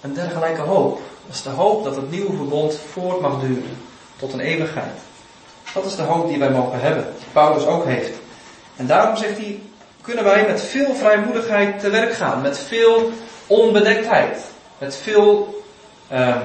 Een 0.02 0.14
dergelijke 0.14 0.62
hoop. 0.62 1.02
Is 1.30 1.42
de 1.42 1.50
hoop 1.50 1.84
dat 1.84 1.96
het 1.96 2.12
nieuwe 2.12 2.36
verbond 2.36 2.80
voort 2.92 3.22
mag 3.22 3.40
duren 3.40 3.78
tot 4.16 4.34
een 4.34 4.40
eeuwigheid. 4.40 5.00
Dat 5.74 5.86
is 5.86 5.96
de 5.96 6.02
hoop 6.02 6.28
die 6.28 6.40
wij 6.40 6.50
mogen 6.50 6.82
hebben, 6.82 7.14
die 7.18 7.28
Paulus 7.32 7.66
ook 7.66 7.86
heeft. 7.86 8.12
En 8.76 8.88
daarom 8.88 9.16
zegt 9.16 9.38
hij, 9.38 9.60
kunnen 10.02 10.24
wij 10.24 10.46
met 10.48 10.62
veel 10.62 10.96
vrijmoedigheid 10.96 11.80
te 11.80 11.90
werk 11.90 12.14
gaan, 12.14 12.42
met 12.42 12.60
veel 12.60 13.12
onbedektheid, 13.48 14.38
met 14.78 14.96
veel, 14.96 15.64
uh, 16.12 16.38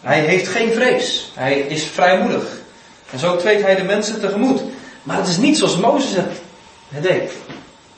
hij 0.00 0.20
heeft 0.20 0.48
geen 0.48 0.72
vrees, 0.72 1.32
hij 1.34 1.58
is 1.58 1.84
vrijmoedig. 1.84 2.44
En 3.10 3.18
zo 3.18 3.36
treedt 3.36 3.62
hij 3.62 3.74
de 3.76 3.84
mensen 3.84 4.20
tegemoet. 4.20 4.62
Maar 5.02 5.16
het 5.16 5.28
is 5.28 5.36
niet 5.36 5.58
zoals 5.58 5.76
Mozes 5.76 6.14
het 6.88 7.02
deed. 7.02 7.32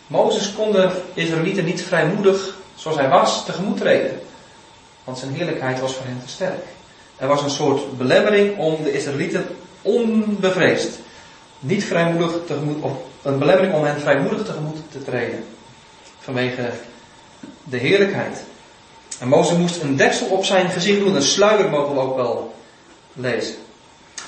Mozes 0.07 0.53
kon 0.53 0.73
de 0.73 0.91
Israëlieten 1.15 1.65
niet 1.65 1.83
vrijmoedig, 1.83 2.57
zoals 2.75 2.97
hij 2.97 3.09
was, 3.09 3.45
tegemoet 3.45 3.77
treden. 3.77 4.21
Want 5.05 5.19
zijn 5.19 5.35
heerlijkheid 5.35 5.81
was 5.81 5.95
voor 5.95 6.07
hen 6.07 6.21
te 6.25 6.31
sterk. 6.31 6.65
Er 7.17 7.29
was 7.29 7.43
een 7.43 7.51
soort 7.51 7.99
belemmering 7.99 8.59
om 8.59 8.83
de 8.83 8.93
Israëlieten 8.93 9.47
onbevreesd, 9.83 10.91
niet 11.59 11.85
vrijmoedig 11.85 12.33
tegemoet, 12.47 12.83
of 12.83 12.93
een 13.23 13.39
belemmering 13.39 13.75
om 13.75 13.85
hen 13.85 14.01
vrijmoedig 14.01 14.45
tegemoet 14.45 14.77
te 14.91 15.03
treden. 15.03 15.45
Vanwege 16.19 16.71
de 17.65 17.77
heerlijkheid. 17.77 18.43
En 19.21 19.29
Mozes 19.29 19.59
moest 19.59 19.83
een 19.83 19.97
deksel 19.97 20.27
op 20.27 20.45
zijn 20.45 20.71
gezicht 20.71 20.99
doen, 20.99 21.15
een 21.15 21.23
sluier 21.23 21.71
mogen 21.71 21.95
we 21.95 22.01
ook 22.01 22.17
wel 22.17 22.55
lezen. 23.13 23.55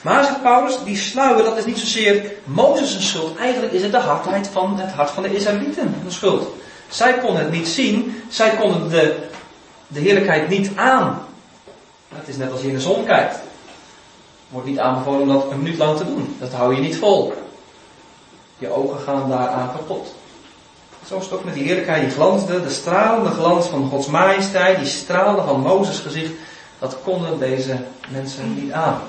Maar 0.06 0.24
zegt 0.24 0.42
Paulus, 0.42 0.78
die 0.84 0.96
sluier, 0.96 1.44
dat 1.44 1.56
is 1.56 1.64
niet 1.64 1.78
zozeer 1.78 2.32
Mozes' 2.44 3.08
schuld. 3.08 3.36
Eigenlijk 3.38 3.72
is 3.72 3.82
het 3.82 3.92
de 3.92 3.98
hardheid 3.98 4.48
van 4.48 4.78
het 4.78 4.90
hart 4.90 5.10
van 5.10 5.22
de 5.22 5.34
Israëlieten 5.34 5.94
een 6.04 6.12
schuld. 6.12 6.48
Zij 6.88 7.18
konden 7.18 7.42
het 7.42 7.52
niet 7.52 7.68
zien, 7.68 8.22
zij 8.28 8.56
konden 8.56 8.88
de, 8.88 9.16
de 9.86 10.00
heerlijkheid 10.00 10.48
niet 10.48 10.70
aan. 10.76 11.22
Het 12.14 12.28
is 12.28 12.36
net 12.36 12.52
als 12.52 12.60
je 12.60 12.68
in 12.68 12.74
de 12.74 12.80
zon 12.80 13.04
kijkt. 13.04 13.38
Wordt 14.48 14.66
niet 14.66 14.78
aanbevolen 14.78 15.20
om 15.20 15.28
dat 15.28 15.50
een 15.50 15.62
minuut 15.62 15.78
lang 15.78 15.96
te 15.96 16.04
doen. 16.04 16.36
Dat 16.40 16.52
hou 16.52 16.74
je 16.74 16.80
niet 16.80 16.96
vol. 16.96 17.34
Je 18.58 18.70
ogen 18.70 19.00
gaan 19.00 19.28
daaraan 19.28 19.72
kapot. 19.72 20.14
Zo 21.06 21.16
is 21.16 21.24
het 21.24 21.32
ook 21.32 21.44
met 21.44 21.54
die 21.54 21.64
heerlijkheid 21.64 22.02
die 22.02 22.10
glansde, 22.10 22.62
de 22.62 22.70
stralende 22.70 23.30
glans 23.30 23.66
van 23.66 23.88
Gods 23.88 24.06
majesteit, 24.06 24.78
die 24.78 24.86
straalde 24.86 25.42
van 25.42 25.60
Mozes 25.60 25.98
gezicht. 25.98 26.32
Dat 26.78 26.96
konden 27.04 27.38
deze 27.38 27.76
mensen 28.08 28.54
niet 28.54 28.72
aan. 28.72 29.00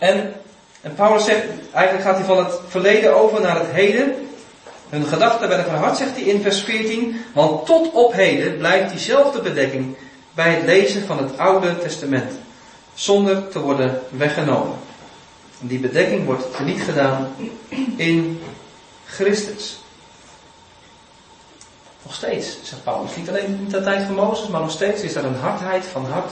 En, 0.00 0.32
en 0.80 0.94
Paulus 0.94 1.24
zegt, 1.24 1.44
eigenlijk 1.72 2.04
gaat 2.04 2.16
hij 2.16 2.24
van 2.24 2.44
het 2.44 2.54
verleden 2.68 3.16
over 3.16 3.40
naar 3.40 3.58
het 3.58 3.70
heden. 3.70 4.14
Hun 4.88 5.04
gedachten 5.04 5.48
werden 5.48 5.66
verhard, 5.66 5.96
zegt 5.96 6.14
hij 6.14 6.22
in 6.22 6.42
vers 6.42 6.62
14. 6.62 7.24
Want 7.32 7.66
tot 7.66 7.92
op 7.92 8.12
heden 8.12 8.56
blijft 8.56 8.90
diezelfde 8.90 9.40
bedekking 9.40 9.96
bij 10.34 10.54
het 10.54 10.64
lezen 10.64 11.06
van 11.06 11.18
het 11.18 11.38
Oude 11.38 11.78
Testament. 11.78 12.32
Zonder 12.94 13.48
te 13.48 13.60
worden 13.60 14.00
weggenomen. 14.10 14.76
En 15.60 15.66
die 15.66 15.78
bedekking 15.78 16.24
wordt 16.24 16.56
teniet 16.56 16.80
gedaan 16.80 17.34
in 17.96 18.42
Christus. 19.06 19.78
Nog 22.02 22.14
steeds, 22.14 22.58
zegt 22.62 22.84
Paulus. 22.84 23.16
Niet 23.16 23.28
alleen 23.28 23.44
in 23.44 23.68
de 23.68 23.82
tijd 23.82 24.06
van 24.06 24.14
Mozes, 24.14 24.48
maar 24.48 24.60
nog 24.60 24.70
steeds 24.70 25.02
is 25.02 25.14
er 25.14 25.24
een 25.24 25.38
hardheid 25.40 25.84
van 25.84 26.06
hart 26.06 26.30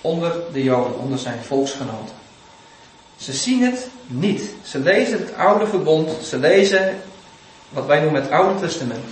onder 0.00 0.34
de 0.52 0.62
Joden, 0.62 0.98
onder 0.98 1.18
zijn 1.18 1.42
volksgenoten. 1.42 2.25
Ze 3.16 3.32
zien 3.32 3.62
het 3.62 3.88
niet. 4.06 4.42
Ze 4.62 4.78
lezen 4.78 5.18
het 5.18 5.34
oude 5.34 5.66
verbond. 5.66 6.10
Ze 6.24 6.38
lezen 6.38 7.00
wat 7.68 7.86
wij 7.86 8.00
noemen 8.00 8.22
het 8.22 8.30
Oude 8.30 8.60
Testament. 8.60 9.04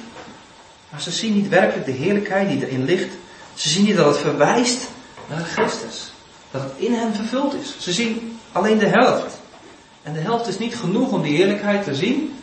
Maar 0.89 1.01
ze 1.01 1.11
zien 1.11 1.35
niet 1.35 1.49
werkelijk 1.49 1.87
de 1.87 1.93
heerlijkheid 1.93 2.49
die 2.49 2.67
erin 2.67 2.85
ligt. 2.85 3.13
Ze 3.55 3.69
zien 3.69 3.85
niet 3.85 3.97
dat 3.97 4.07
het 4.07 4.19
verwijst 4.19 4.89
naar 5.29 5.41
Christus. 5.41 6.13
Dat 6.51 6.63
het 6.63 6.73
in 6.77 6.93
hen 6.93 7.15
vervuld 7.15 7.55
is. 7.55 7.77
Ze 7.79 7.93
zien 7.93 8.39
alleen 8.53 8.79
de 8.79 8.87
helft. 8.87 9.37
En 10.03 10.13
de 10.13 10.21
helft 10.21 10.47
is 10.47 10.59
niet 10.59 10.77
genoeg 10.77 11.13
om 11.13 11.23
die 11.23 11.37
heerlijkheid 11.37 11.85
te 11.85 11.95
zien 11.95 12.39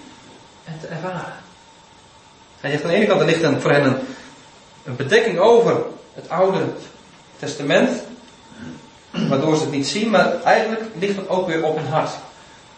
en 0.64 0.80
te 0.80 0.88
ervaren. 0.88 1.34
Hij 2.59 2.72
zegt 2.72 2.84
aan 2.84 2.89
de 2.89 2.95
ene 2.95 3.05
kant, 3.05 3.20
er 3.20 3.26
ligt 3.26 3.62
voor 3.62 3.72
hen 3.72 3.84
een, 3.84 3.97
een 4.84 4.95
bedekking 4.95 5.39
over 5.39 5.84
het 6.14 6.30
Oude 6.30 6.64
Testament 7.39 8.03
waardoor 9.12 9.55
ze 9.55 9.62
het 9.62 9.72
niet 9.72 9.88
zien, 9.88 10.09
maar 10.09 10.41
eigenlijk 10.43 10.82
ligt 10.99 11.16
het 11.16 11.30
ook 11.30 11.47
weer 11.47 11.64
op 11.64 11.78
hun 11.78 11.88
hart. 11.88 12.12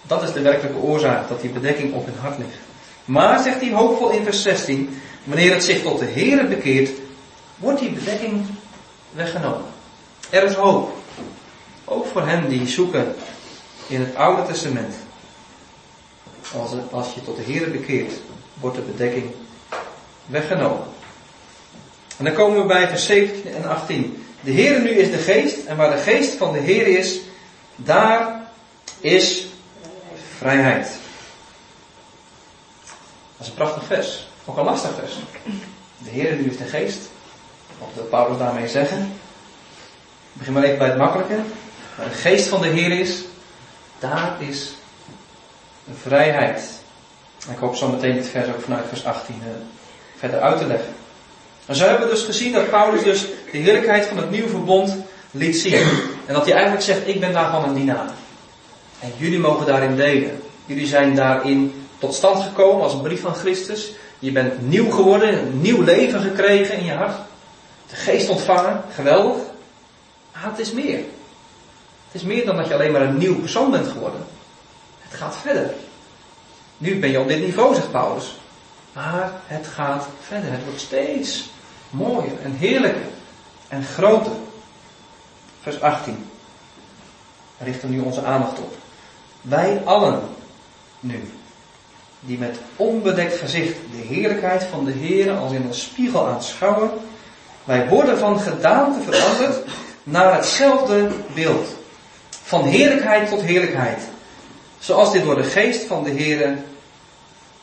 Dat 0.07 0.23
is 0.23 0.33
de 0.33 0.41
werkelijke 0.41 0.79
oorzaak, 0.79 1.27
dat 1.29 1.41
die 1.41 1.49
bedekking 1.49 1.93
op 1.93 2.05
hun 2.05 2.17
hart 2.21 2.37
ligt. 2.37 2.57
Maar, 3.05 3.43
zegt 3.43 3.61
hij 3.61 3.71
hoopvol 3.71 4.09
in 4.09 4.23
vers 4.23 4.41
16, 4.41 5.01
wanneer 5.23 5.53
het 5.53 5.63
zich 5.63 5.81
tot 5.81 5.99
de 5.99 6.05
Heer 6.05 6.47
bekeert, 6.47 6.89
wordt 7.57 7.79
die 7.79 7.91
bedekking 7.91 8.45
weggenomen. 9.11 9.65
Er 10.29 10.43
is 10.43 10.53
hoop. 10.53 10.93
Ook 11.85 12.05
voor 12.05 12.27
hen 12.27 12.49
die 12.49 12.67
zoeken 12.67 13.15
in 13.87 13.99
het 13.99 14.15
Oude 14.15 14.43
Testament. 14.43 14.95
Als, 16.59 16.71
als 16.91 17.13
je 17.13 17.21
tot 17.21 17.35
de 17.35 17.43
Heer 17.43 17.71
bekeert, 17.71 18.13
wordt 18.59 18.75
de 18.75 18.81
bedekking 18.81 19.31
weggenomen. 20.25 20.83
En 22.17 22.25
dan 22.25 22.33
komen 22.33 22.61
we 22.61 22.65
bij 22.65 22.87
vers 22.87 23.05
17 23.05 23.53
en 23.53 23.69
18. 23.69 24.22
De 24.43 24.51
Heer 24.51 24.81
nu 24.81 24.89
is 24.89 25.11
de 25.11 25.17
geest 25.17 25.65
en 25.65 25.77
waar 25.77 25.91
de 25.91 26.01
geest 26.01 26.35
van 26.35 26.53
de 26.53 26.59
Heer 26.59 26.87
is, 26.87 27.19
daar 27.75 28.41
is 28.99 29.47
vrijheid. 30.37 30.87
Dat 33.37 33.39
is 33.39 33.47
een 33.47 33.53
prachtig 33.53 33.85
vers. 33.85 34.27
Ook 34.45 34.57
een 34.57 34.63
lastig 34.63 34.91
vers. 34.99 35.13
De 35.97 36.09
Heer 36.09 36.35
nu 36.35 36.49
is 36.49 36.57
de 36.57 36.63
geest. 36.63 36.99
Wat 37.79 37.89
wil 37.93 38.03
Paulus 38.03 38.37
daarmee 38.37 38.67
zeggen? 38.67 39.01
Ik 40.33 40.39
begin 40.39 40.53
maar 40.53 40.63
even 40.63 40.77
bij 40.77 40.87
het 40.87 40.97
makkelijke. 40.97 41.39
Waar 41.97 42.09
de 42.09 42.15
geest 42.15 42.47
van 42.47 42.61
de 42.61 42.67
Heer 42.67 42.99
is, 42.99 43.23
daar 43.99 44.41
is 44.41 44.73
vrijheid. 46.01 46.61
Ik 47.51 47.57
hoop 47.57 47.75
zo 47.75 47.87
meteen 47.87 48.15
dit 48.15 48.27
vers 48.27 48.47
ook 48.47 48.61
vanuit 48.61 48.85
vers 48.87 49.05
18 49.05 49.35
uh, 49.35 49.49
verder 50.17 50.41
uit 50.41 50.57
te 50.57 50.65
leggen. 50.65 50.93
En 51.65 51.75
zo 51.75 51.85
hebben 51.87 52.07
we 52.07 52.13
dus 52.13 52.23
gezien 52.23 52.51
dat 52.51 52.69
Paulus 52.69 53.03
dus 53.03 53.25
de 53.51 53.57
heerlijkheid 53.57 54.05
van 54.05 54.17
het 54.17 54.31
nieuwe 54.31 54.49
verbond 54.49 54.95
liet 55.31 55.57
zien. 55.57 55.87
En 56.25 56.33
dat 56.33 56.45
hij 56.45 56.53
eigenlijk 56.53 56.83
zegt, 56.83 57.07
ik 57.07 57.19
ben 57.19 57.33
daarvan 57.33 57.63
een 57.63 57.75
dienaar. 57.75 58.09
En 58.99 59.11
jullie 59.17 59.39
mogen 59.39 59.65
daarin 59.65 59.95
delen. 59.95 60.41
Jullie 60.65 60.87
zijn 60.87 61.15
daarin 61.15 61.85
tot 61.97 62.13
stand 62.13 62.43
gekomen 62.43 62.83
als 62.83 62.93
een 62.93 63.01
brief 63.01 63.21
van 63.21 63.35
Christus. 63.35 63.91
Je 64.19 64.31
bent 64.31 64.69
nieuw 64.69 64.89
geworden, 64.89 65.39
een 65.39 65.61
nieuw 65.61 65.81
leven 65.81 66.21
gekregen 66.21 66.77
in 66.77 66.85
je 66.85 66.93
hart. 66.93 67.15
De 67.89 67.95
geest 67.95 68.29
ontvangen, 68.29 68.81
geweldig. 68.93 69.41
Maar 70.33 70.43
het 70.43 70.59
is 70.59 70.71
meer. 70.71 70.97
Het 72.07 72.21
is 72.21 72.23
meer 72.23 72.45
dan 72.45 72.55
dat 72.55 72.67
je 72.67 72.73
alleen 72.73 72.91
maar 72.91 73.01
een 73.01 73.17
nieuw 73.17 73.39
persoon 73.39 73.71
bent 73.71 73.87
geworden. 73.87 74.25
Het 74.99 75.19
gaat 75.19 75.37
verder. 75.41 75.73
Nu 76.77 76.99
ben 76.99 77.11
je 77.11 77.19
op 77.19 77.27
dit 77.27 77.39
niveau, 77.39 77.75
zegt 77.75 77.91
Paulus. 77.91 78.35
Maar 78.93 79.31
het 79.45 79.67
gaat 79.67 80.07
verder. 80.27 80.51
Het 80.51 80.63
wordt 80.65 80.79
steeds 80.79 81.49
mooier 81.93 82.41
en 82.43 82.55
heerlijker 82.55 83.07
en 83.67 83.83
groter. 83.83 84.31
Vers 85.61 85.81
18. 85.81 86.29
We 87.57 87.65
richten 87.65 87.89
nu 87.89 87.99
onze 87.99 88.23
aandacht 88.23 88.59
op. 88.59 88.73
Wij 89.41 89.81
allen 89.85 90.21
nu, 90.99 91.31
die 92.19 92.37
met 92.37 92.57
onbedekt 92.75 93.37
gezicht 93.37 93.75
de 93.91 94.13
heerlijkheid 94.15 94.63
van 94.63 94.85
de 94.85 94.91
Heer 94.91 95.31
als 95.31 95.51
in 95.51 95.65
een 95.65 95.73
spiegel 95.73 96.27
aanschouwen, 96.27 96.91
wij 97.63 97.87
worden 97.87 98.17
van 98.17 98.39
gedaante 98.39 99.11
veranderd 99.11 99.67
naar 100.03 100.35
hetzelfde 100.35 101.11
beeld. 101.33 101.67
Van 102.29 102.63
heerlijkheid 102.63 103.29
tot 103.29 103.41
heerlijkheid. 103.41 104.01
Zoals 104.79 105.11
dit 105.11 105.23
door 105.23 105.35
de 105.35 105.43
geest 105.43 105.85
van 105.85 106.03
de 106.03 106.09
Heer 106.09 106.57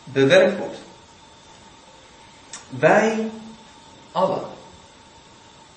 bewerkt 0.05 0.59
wordt. 0.59 0.79
Wij 2.69 3.31
allen. 4.13 4.43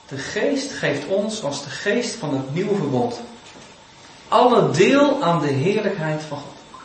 De 0.07 0.17
geest 0.17 0.71
geeft 0.71 1.07
ons 1.07 1.43
als 1.43 1.63
de 1.63 1.69
geest 1.69 2.15
van 2.15 2.33
het 2.33 2.53
nieuwe 2.53 2.75
verbond 2.75 3.21
alle 4.33 4.71
deel 4.71 5.23
aan 5.23 5.41
de 5.41 5.47
heerlijkheid 5.47 6.21
van 6.21 6.37
God. 6.37 6.81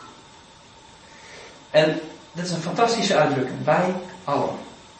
En 1.69 1.99
dit 2.31 2.45
is 2.45 2.51
een 2.51 2.61
fantastische 2.61 3.15
uitdrukking. 3.15 3.65
Wij 3.65 3.93
allen. 4.23 4.55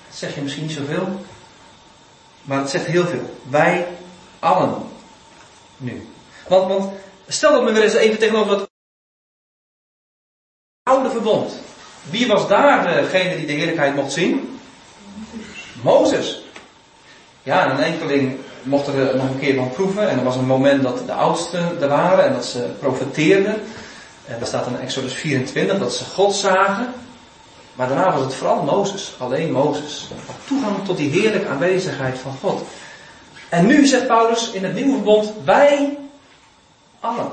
Dat 0.08 0.18
zeg 0.18 0.36
je 0.36 0.42
misschien 0.42 0.66
niet 0.66 0.76
zoveel, 0.76 1.26
maar 2.42 2.60
het 2.60 2.70
zegt 2.70 2.86
heel 2.86 3.06
veel. 3.06 3.38
Wij 3.50 3.88
allen. 4.40 4.84
Nu. 5.78 6.08
Want, 6.48 6.68
want 6.68 6.94
stel 7.28 7.52
dat 7.52 7.64
we 7.64 7.72
weer 7.72 7.84
eens 7.84 7.94
even 7.94 8.20
tegenover 8.20 8.58
dat 8.58 8.70
oude 10.84 11.10
verbond. 11.10 11.54
Wie 12.10 12.28
was 12.28 12.48
daar 12.48 13.02
degene 13.02 13.36
die 13.36 13.46
de 13.46 13.54
heerlijkheid 13.54 13.96
mocht 13.96 14.12
zien? 14.12 14.60
Mozes. 15.82 16.42
Ja, 17.44 17.64
en 17.66 17.72
een 17.72 17.84
enkeling 17.84 18.38
mocht 18.64 18.88
er 18.88 19.16
nog 19.16 19.30
een 19.30 19.40
keer 19.40 19.56
van 19.56 19.72
proeven. 19.72 20.10
En 20.10 20.18
er 20.18 20.24
was 20.24 20.36
een 20.36 20.46
moment 20.46 20.84
dat 20.84 21.06
de 21.06 21.14
oudsten 21.14 21.82
er 21.82 21.88
waren 21.88 22.26
en 22.26 22.34
dat 22.34 22.46
ze 22.46 22.70
profeteerden. 22.80 23.56
En 24.26 24.40
er 24.40 24.46
staat 24.46 24.68
in 24.68 24.80
Exodus 24.80 25.14
24 25.14 25.80
dat 25.80 25.94
ze 25.94 26.06
God 26.06 26.36
zagen. 26.36 26.94
Maar 27.74 27.88
daarna 27.88 28.12
was 28.12 28.22
het 28.22 28.34
vooral 28.34 28.64
Mozes, 28.64 29.14
alleen 29.18 29.52
Mozes. 29.52 30.08
Toegang 30.48 30.86
tot 30.86 30.98
die 30.98 31.10
heerlijke 31.10 31.48
aanwezigheid 31.48 32.18
van 32.20 32.36
God. 32.42 32.62
En 33.50 33.66
nu 33.66 33.86
zegt 33.86 34.08
Paulus 34.08 34.52
in 34.52 34.64
het 34.64 34.74
nieuwe 34.74 34.94
verbond, 34.94 35.34
wij 35.44 35.98
allen. 37.00 37.32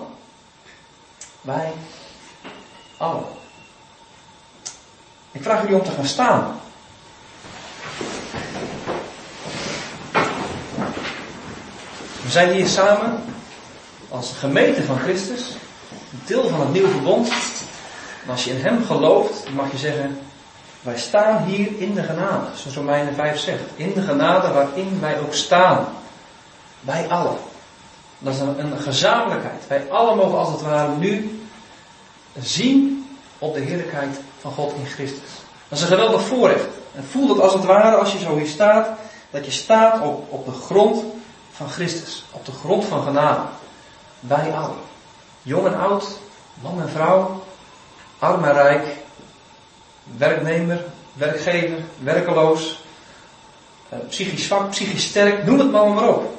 Wij 1.41 1.73
allen. 2.97 3.25
Ik 5.33 5.43
vraag 5.43 5.61
jullie 5.61 5.77
om 5.77 5.85
te 5.85 5.91
gaan 5.91 6.07
staan. 6.07 6.61
We 12.27 12.33
zijn 12.33 12.53
hier 12.53 12.69
samen 12.69 13.23
als 14.09 14.33
gemeente 14.39 14.83
van 14.83 14.99
Christus, 14.99 15.57
deel 16.25 16.49
van 16.49 16.61
het 16.61 16.73
nieuwe 16.73 16.89
verbond. 16.89 17.29
En 18.25 18.31
als 18.31 18.45
je 18.45 18.51
in 18.51 18.65
Hem 18.65 18.85
gelooft, 18.85 19.45
dan 19.45 19.55
mag 19.55 19.71
je 19.71 19.79
zeggen, 19.79 20.19
wij 20.83 20.99
staan 20.99 21.45
hier 21.45 21.69
in 21.79 21.95
de 21.95 22.03
genade, 22.03 22.47
zoals 22.55 22.77
Romeinen 22.77 23.15
5 23.15 23.39
zegt. 23.39 23.63
In 23.77 23.93
de 23.95 24.03
genade 24.03 24.53
waarin 24.53 25.01
wij 25.01 25.21
ook 25.21 25.35
staan. 25.35 25.87
Wij 26.81 27.09
allen. 27.09 27.37
Dat 28.19 28.35
is 28.35 28.41
een, 28.41 28.79
gezamenlijkheid. 28.79 29.67
Wij 29.69 29.91
allen 29.91 30.17
mogen 30.17 30.39
als 30.39 30.49
het 30.49 30.63
ware 30.63 30.97
nu 30.97 31.41
zien 32.39 33.09
op 33.39 33.55
de 33.55 33.61
heerlijkheid 33.61 34.21
van 34.41 34.53
God 34.53 34.75
in 34.79 34.87
Christus. 34.87 35.31
Dat 35.69 35.79
is 35.79 35.85
een 35.85 35.91
geweldig 35.91 36.23
voorrecht. 36.23 36.69
En 36.95 37.05
voel 37.11 37.27
dat 37.27 37.41
als 37.41 37.53
het 37.53 37.65
ware, 37.65 37.97
als 37.97 38.13
je 38.13 38.19
zo 38.19 38.37
hier 38.37 38.47
staat, 38.47 38.89
dat 39.31 39.45
je 39.45 39.51
staat 39.51 40.03
op, 40.03 40.33
op 40.33 40.45
de 40.45 40.53
grond 40.53 41.05
van 41.57 41.69
Christus. 41.69 42.25
Op 42.31 42.45
de 42.45 42.53
grond 42.53 42.85
van 42.85 43.03
genade. 43.03 43.43
Wij 44.21 44.53
allen. 44.53 44.79
Jong 45.43 45.67
en 45.67 45.79
oud, 45.79 46.19
man 46.63 46.81
en 46.81 46.89
vrouw, 46.89 47.43
arm 48.19 48.45
en 48.45 48.53
rijk, 48.53 48.87
werknemer, 50.17 50.85
werkgever, 51.13 51.79
werkeloos, 51.99 52.81
eh, 53.89 53.99
psychisch 54.09 54.45
zwak, 54.45 54.71
psychisch 54.71 55.05
sterk, 55.05 55.45
noem 55.45 55.59
het 55.59 55.71
maar 55.71 55.89
maar 55.89 56.09
op. 56.09 56.39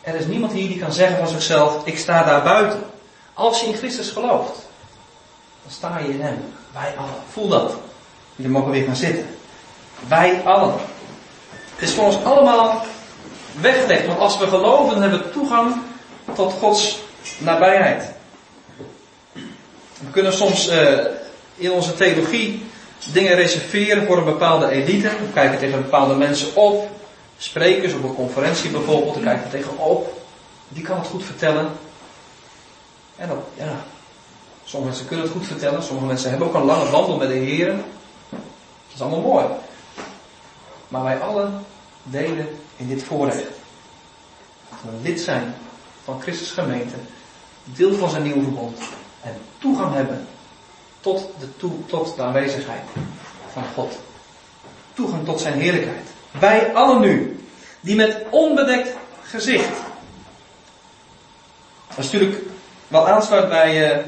Er 0.00 0.14
is 0.14 0.26
niemand 0.26 0.52
hier 0.52 0.68
die 0.68 0.78
kan 0.78 0.92
zeggen 0.92 1.16
van 1.16 1.28
zichzelf, 1.28 1.86
ik 1.86 1.98
sta 1.98 2.22
daar 2.24 2.42
buiten. 2.42 2.82
Als 3.34 3.60
je 3.60 3.66
in 3.66 3.74
Christus 3.74 4.10
gelooft, 4.10 4.68
dan 5.62 5.72
sta 5.72 5.98
je 5.98 6.08
in 6.08 6.20
Hem. 6.20 6.54
Wij 6.72 6.94
allen. 6.96 7.22
Voel 7.32 7.48
dat. 7.48 7.74
Jullie 8.36 8.52
mogen 8.52 8.70
weer 8.70 8.84
gaan 8.84 8.96
zitten. 8.96 9.26
Wij 10.08 10.42
allen. 10.44 10.74
Het 11.74 11.88
is 11.88 11.94
voor 11.94 12.04
ons 12.04 12.24
allemaal 12.24 12.84
weggelegd. 13.60 14.06
Want 14.06 14.18
als 14.18 14.38
we 14.38 14.46
geloven, 14.46 14.92
dan 14.92 15.02
hebben 15.02 15.22
we 15.22 15.30
toegang 15.30 15.74
tot 16.34 16.52
Gods 16.52 16.98
nabijheid. 17.38 18.10
We 19.98 20.10
kunnen 20.10 20.32
soms 20.32 20.68
uh, 20.68 20.98
in 21.54 21.70
onze 21.70 21.94
theologie 21.94 22.64
dingen 23.12 23.34
reserveren 23.34 24.06
voor 24.06 24.18
een 24.18 24.24
bepaalde 24.24 24.68
elite. 24.68 25.08
We 25.08 25.32
kijken 25.34 25.58
tegen 25.58 25.82
bepaalde 25.82 26.14
mensen 26.14 26.56
op. 26.56 26.90
Sprekers 27.38 27.94
op 27.94 28.02
een 28.02 28.14
conferentie 28.14 28.70
bijvoorbeeld, 28.70 29.14
daar 29.14 29.22
kijken 29.22 29.50
we 29.50 29.58
tegenop. 29.58 30.22
Die 30.68 30.82
kan 30.82 30.98
het 30.98 31.06
goed 31.06 31.24
vertellen. 31.24 31.70
En 33.16 33.28
dat, 33.28 33.36
ja, 33.54 33.84
sommige 34.64 34.90
mensen 34.90 35.06
kunnen 35.06 35.24
het 35.24 35.34
goed 35.34 35.46
vertellen. 35.46 35.82
Sommige 35.82 36.06
mensen 36.06 36.30
hebben 36.30 36.48
ook 36.48 36.54
een 36.54 36.64
lange 36.64 36.90
wandel 36.90 37.16
met 37.16 37.28
de 37.28 37.34
Heer. 37.34 37.68
Dat 38.28 38.94
is 38.94 39.00
allemaal 39.00 39.20
mooi. 39.20 39.44
Maar 40.88 41.02
wij 41.02 41.18
allen 41.18 41.64
delen 42.02 42.48
in 42.82 42.88
dit 42.88 43.02
voorrecht. 43.02 43.46
Dat 44.68 44.78
we 44.82 44.90
lid 45.02 45.20
zijn 45.20 45.54
van 46.04 46.20
Christus 46.20 46.50
gemeente, 46.50 46.94
deel 47.64 47.94
van 47.94 48.10
zijn 48.10 48.22
nieuwe 48.22 48.42
verbond 48.42 48.78
en 49.22 49.36
toegang 49.58 49.94
hebben 49.94 50.26
tot 51.00 51.28
de, 51.38 51.68
tot 51.86 52.16
de 52.16 52.22
aanwezigheid 52.22 52.82
van 53.52 53.64
God. 53.74 53.98
Toegang 54.94 55.24
tot 55.24 55.40
zijn 55.40 55.60
heerlijkheid. 55.60 56.08
Wij 56.30 56.74
allen 56.74 57.00
nu, 57.00 57.44
die 57.80 57.96
met 57.96 58.22
onbedekt 58.30 58.96
gezicht. 59.22 59.70
Dat 61.88 61.98
is 61.98 62.10
natuurlijk 62.10 62.42
wel 62.88 63.08
aansluit 63.08 63.48
bij, 63.48 63.98
uh, 63.98 64.04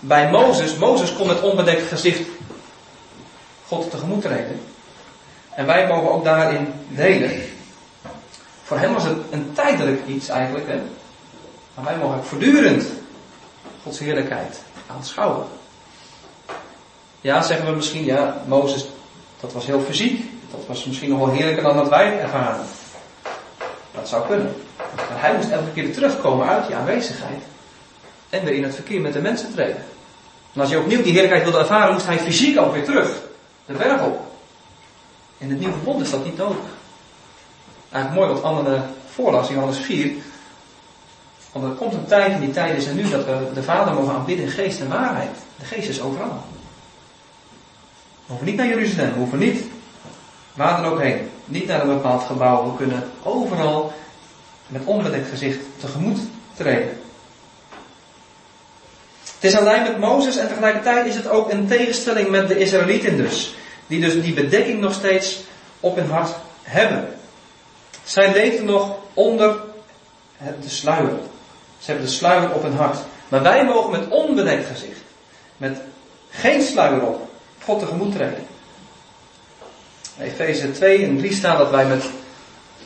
bij 0.00 0.30
Mozes. 0.30 0.76
Mozes 0.76 1.12
kon 1.12 1.26
met 1.26 1.40
onbedekt 1.40 1.88
gezicht 1.88 2.28
God 3.66 3.90
tegemoet 3.90 4.22
treden. 4.22 4.60
En 5.56 5.66
wij 5.66 5.86
mogen 5.86 6.10
ook 6.10 6.24
daarin 6.24 6.72
delen. 6.88 7.42
Voor 8.62 8.78
hem 8.78 8.94
was 8.94 9.04
het 9.04 9.16
een 9.30 9.50
tijdelijk 9.52 10.06
iets 10.06 10.28
eigenlijk. 10.28 10.66
Maar 11.74 11.84
wij 11.84 11.96
mogen 11.96 12.24
voortdurend 12.24 12.86
Gods 13.82 13.98
heerlijkheid 13.98 14.62
aanschouwen. 14.86 15.46
Ja, 17.20 17.42
zeggen 17.42 17.66
we 17.66 17.76
misschien, 17.76 18.04
ja, 18.04 18.42
Mozes, 18.46 18.86
dat 19.40 19.52
was 19.52 19.66
heel 19.66 19.80
fysiek. 19.80 20.30
Dat 20.50 20.66
was 20.66 20.84
misschien 20.84 21.10
nog 21.10 21.18
wel 21.18 21.30
heerlijker 21.30 21.62
dan 21.62 21.76
dat 21.76 21.88
wij 21.88 22.20
ervaren. 22.20 22.66
Dat 23.94 24.08
zou 24.08 24.26
kunnen. 24.26 24.54
Maar 24.96 25.20
hij 25.20 25.34
moest 25.34 25.50
elke 25.50 25.72
keer 25.74 25.92
terugkomen 25.92 26.46
uit 26.46 26.66
die 26.66 26.76
aanwezigheid. 26.76 27.42
En 28.30 28.44
weer 28.44 28.54
in 28.54 28.64
het 28.64 28.74
verkeer 28.74 29.00
met 29.00 29.12
de 29.12 29.20
mensen 29.20 29.52
treden. 29.52 29.84
En 30.52 30.60
als 30.60 30.70
je 30.70 30.78
opnieuw 30.78 31.02
die 31.02 31.12
heerlijkheid 31.12 31.42
wilde 31.42 31.58
ervaren, 31.58 31.92
moest 31.92 32.06
hij 32.06 32.18
fysiek 32.18 32.60
ook 32.60 32.72
weer 32.72 32.84
terug. 32.84 33.08
De 33.66 33.72
berg 33.72 34.02
op. 34.02 34.25
In 35.38 35.50
het 35.50 35.58
nieuwe 35.58 35.74
verbond 35.74 36.02
is 36.02 36.10
dat 36.10 36.24
niet 36.24 36.36
nodig. 36.36 36.64
Eigenlijk 37.90 38.26
mooi 38.26 38.40
wat 38.40 38.52
Anne 38.52 38.80
voorlas 39.10 39.48
in 39.48 39.54
Johannes 39.54 39.78
4. 39.78 40.12
Want 41.52 41.64
er 41.64 41.70
komt 41.70 41.92
een 41.92 42.06
tijd, 42.06 42.32
en 42.32 42.40
die 42.40 42.50
tijd 42.50 42.76
is 42.76 42.86
er 42.86 42.94
nu, 42.94 43.08
dat 43.10 43.24
we 43.24 43.50
de 43.54 43.62
Vader 43.62 43.94
mogen 43.94 44.14
aanbidden 44.14 44.44
in 44.44 44.50
geest 44.50 44.80
en 44.80 44.88
waarheid. 44.88 45.30
De 45.58 45.64
geest 45.64 45.88
is 45.88 46.00
overal. 46.00 46.44
We 48.26 48.32
hoeven 48.32 48.46
niet 48.46 48.56
naar 48.56 48.66
Jeruzalem, 48.66 49.12
we 49.12 49.18
hoeven 49.18 49.38
niet 49.38 49.64
waar 50.54 50.82
dan 50.82 50.92
ook 50.92 51.00
heen. 51.00 51.30
Niet 51.44 51.66
naar 51.66 51.80
een 51.80 51.94
bepaald 51.94 52.22
gebouw. 52.22 52.64
We 52.70 52.76
kunnen 52.76 53.10
overal 53.22 53.92
met 54.66 54.84
onbedekt 54.84 55.28
gezicht 55.28 55.58
tegemoet 55.76 56.18
treden. 56.54 57.00
Het 59.34 59.44
is 59.44 59.56
alleen 59.56 59.82
met 59.82 59.98
Mozes 59.98 60.36
en 60.36 60.48
tegelijkertijd 60.48 61.06
is 61.06 61.14
het 61.14 61.28
ook 61.28 61.50
een 61.50 61.66
tegenstelling 61.66 62.28
met 62.30 62.48
de 62.48 62.58
Israëlieten 62.58 63.16
dus. 63.16 63.54
Die 63.86 64.00
dus 64.00 64.22
die 64.22 64.34
bedekking 64.34 64.80
nog 64.80 64.92
steeds 64.92 65.38
op 65.80 65.96
hun 65.96 66.10
hart 66.10 66.34
hebben. 66.62 67.14
Zij 68.04 68.32
leefden 68.32 68.64
nog 68.64 68.96
onder 69.14 69.56
de 70.38 70.68
sluier. 70.68 71.18
Ze 71.78 71.90
hebben 71.90 72.04
de 72.06 72.12
sluier 72.12 72.54
op 72.54 72.62
hun 72.62 72.76
hart. 72.76 72.98
Maar 73.28 73.42
wij 73.42 73.64
mogen 73.64 73.90
met 73.90 74.08
onbedekt 74.08 74.66
gezicht, 74.66 75.00
met 75.56 75.80
geen 76.30 76.62
sluier 76.62 77.02
op, 77.02 77.28
God 77.64 77.78
tegemoet 77.78 78.12
treden. 78.12 78.46
Efeze 80.20 80.72
2 80.72 81.04
en 81.04 81.18
3 81.18 81.32
staat 81.32 81.58
dat 81.58 81.70
wij 81.70 81.86
met, 81.86 82.04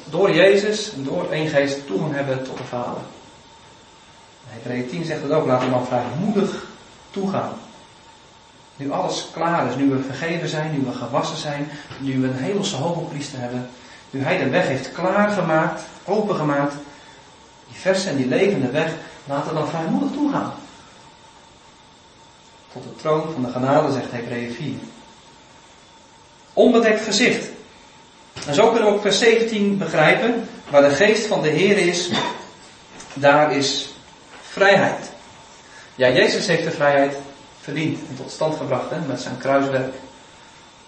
door 0.05 0.35
Jezus 0.35 0.93
en 0.93 1.05
door 1.05 1.31
één 1.31 1.49
geest 1.49 1.87
toegang 1.87 2.15
hebben 2.15 2.43
tot 2.43 2.57
de 2.57 2.65
Vader. 2.65 3.03
Hebreeën 4.47 4.89
10 4.89 5.05
zegt 5.05 5.23
het 5.23 5.33
ook, 5.33 5.47
laten 5.47 5.67
we 5.67 5.73
dan 5.75 5.87
vrijmoedig 5.87 6.67
toegaan. 7.11 7.53
Nu 8.81 8.93
alles 8.93 9.27
klaar 9.33 9.69
is, 9.69 9.77
nu 9.77 9.89
we 9.91 10.03
vergeven 10.03 10.49
zijn, 10.49 10.73
nu 10.73 10.85
we 10.85 10.93
gewassen 10.93 11.37
zijn, 11.37 11.69
nu 11.99 12.21
we 12.21 12.27
een 12.27 12.37
hemelse 12.37 12.77
hoge 12.77 13.01
priester 13.01 13.39
hebben, 13.39 13.71
nu 14.11 14.23
hij 14.23 14.39
de 14.39 14.49
weg 14.49 14.67
heeft 14.67 14.93
klaargemaakt, 14.93 15.83
opengemaakt, 16.05 16.75
die 17.69 17.81
verse 17.81 18.09
en 18.09 18.17
die 18.17 18.27
levende 18.27 18.71
weg, 18.71 18.93
laten 19.25 19.49
we 19.49 19.59
dan 19.59 19.69
vrijmoedig 19.69 20.11
toegaan. 20.13 20.53
Tot 22.73 22.83
de 22.83 22.97
troon 22.97 23.33
van 23.33 23.43
de 23.43 23.51
genade, 23.51 23.93
zegt 23.93 24.11
Hebreeën 24.11 24.53
4. 24.53 24.75
Onbedekt 26.53 27.05
gezicht. 27.05 27.49
En 28.47 28.55
zo 28.55 28.71
kunnen 28.71 28.89
we 28.89 28.95
ook 28.95 29.03
vers 29.03 29.19
17 29.19 29.79
begrijpen, 29.79 30.49
waar 30.71 30.83
de 30.83 30.95
geest 30.95 31.27
van 31.27 31.43
de 31.43 31.49
Heer 31.49 31.79
is, 31.79 32.11
daar 33.15 33.53
is 33.53 33.95
vrijheid. 34.43 35.11
Ja, 35.95 36.09
Jezus 36.09 36.47
heeft 36.47 36.65
de 36.65 36.71
vrijheid 36.71 37.17
verdiend 37.61 37.99
en 38.09 38.17
tot 38.17 38.31
stand 38.31 38.57
gebracht 38.57 38.91
hè, 38.91 39.01
met 39.01 39.21
zijn 39.21 39.39
kruiswerk. 39.39 39.95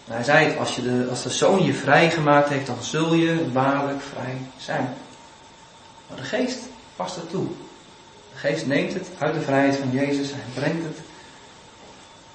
Hij 0.04 0.22
zei 0.22 0.46
het, 0.46 0.58
als, 0.58 0.76
je 0.76 0.82
de, 0.82 1.06
als 1.10 1.22
de 1.22 1.30
zoon 1.30 1.64
je 1.64 1.74
vrij 1.74 2.10
gemaakt 2.10 2.48
heeft, 2.48 2.66
dan 2.66 2.82
zul 2.82 3.14
je 3.14 3.52
waarlijk 3.52 4.02
vrij 4.02 4.36
zijn. 4.56 4.94
Maar 6.08 6.16
de 6.16 6.22
geest 6.22 6.58
past 6.96 7.16
er 7.16 7.26
toe. 7.26 7.46
De 8.32 8.38
geest 8.38 8.66
neemt 8.66 8.94
het 8.94 9.08
uit 9.18 9.34
de 9.34 9.40
vrijheid 9.40 9.76
van 9.76 9.90
Jezus 9.90 10.32
en 10.32 10.42
brengt 10.54 10.84
het 10.84 10.98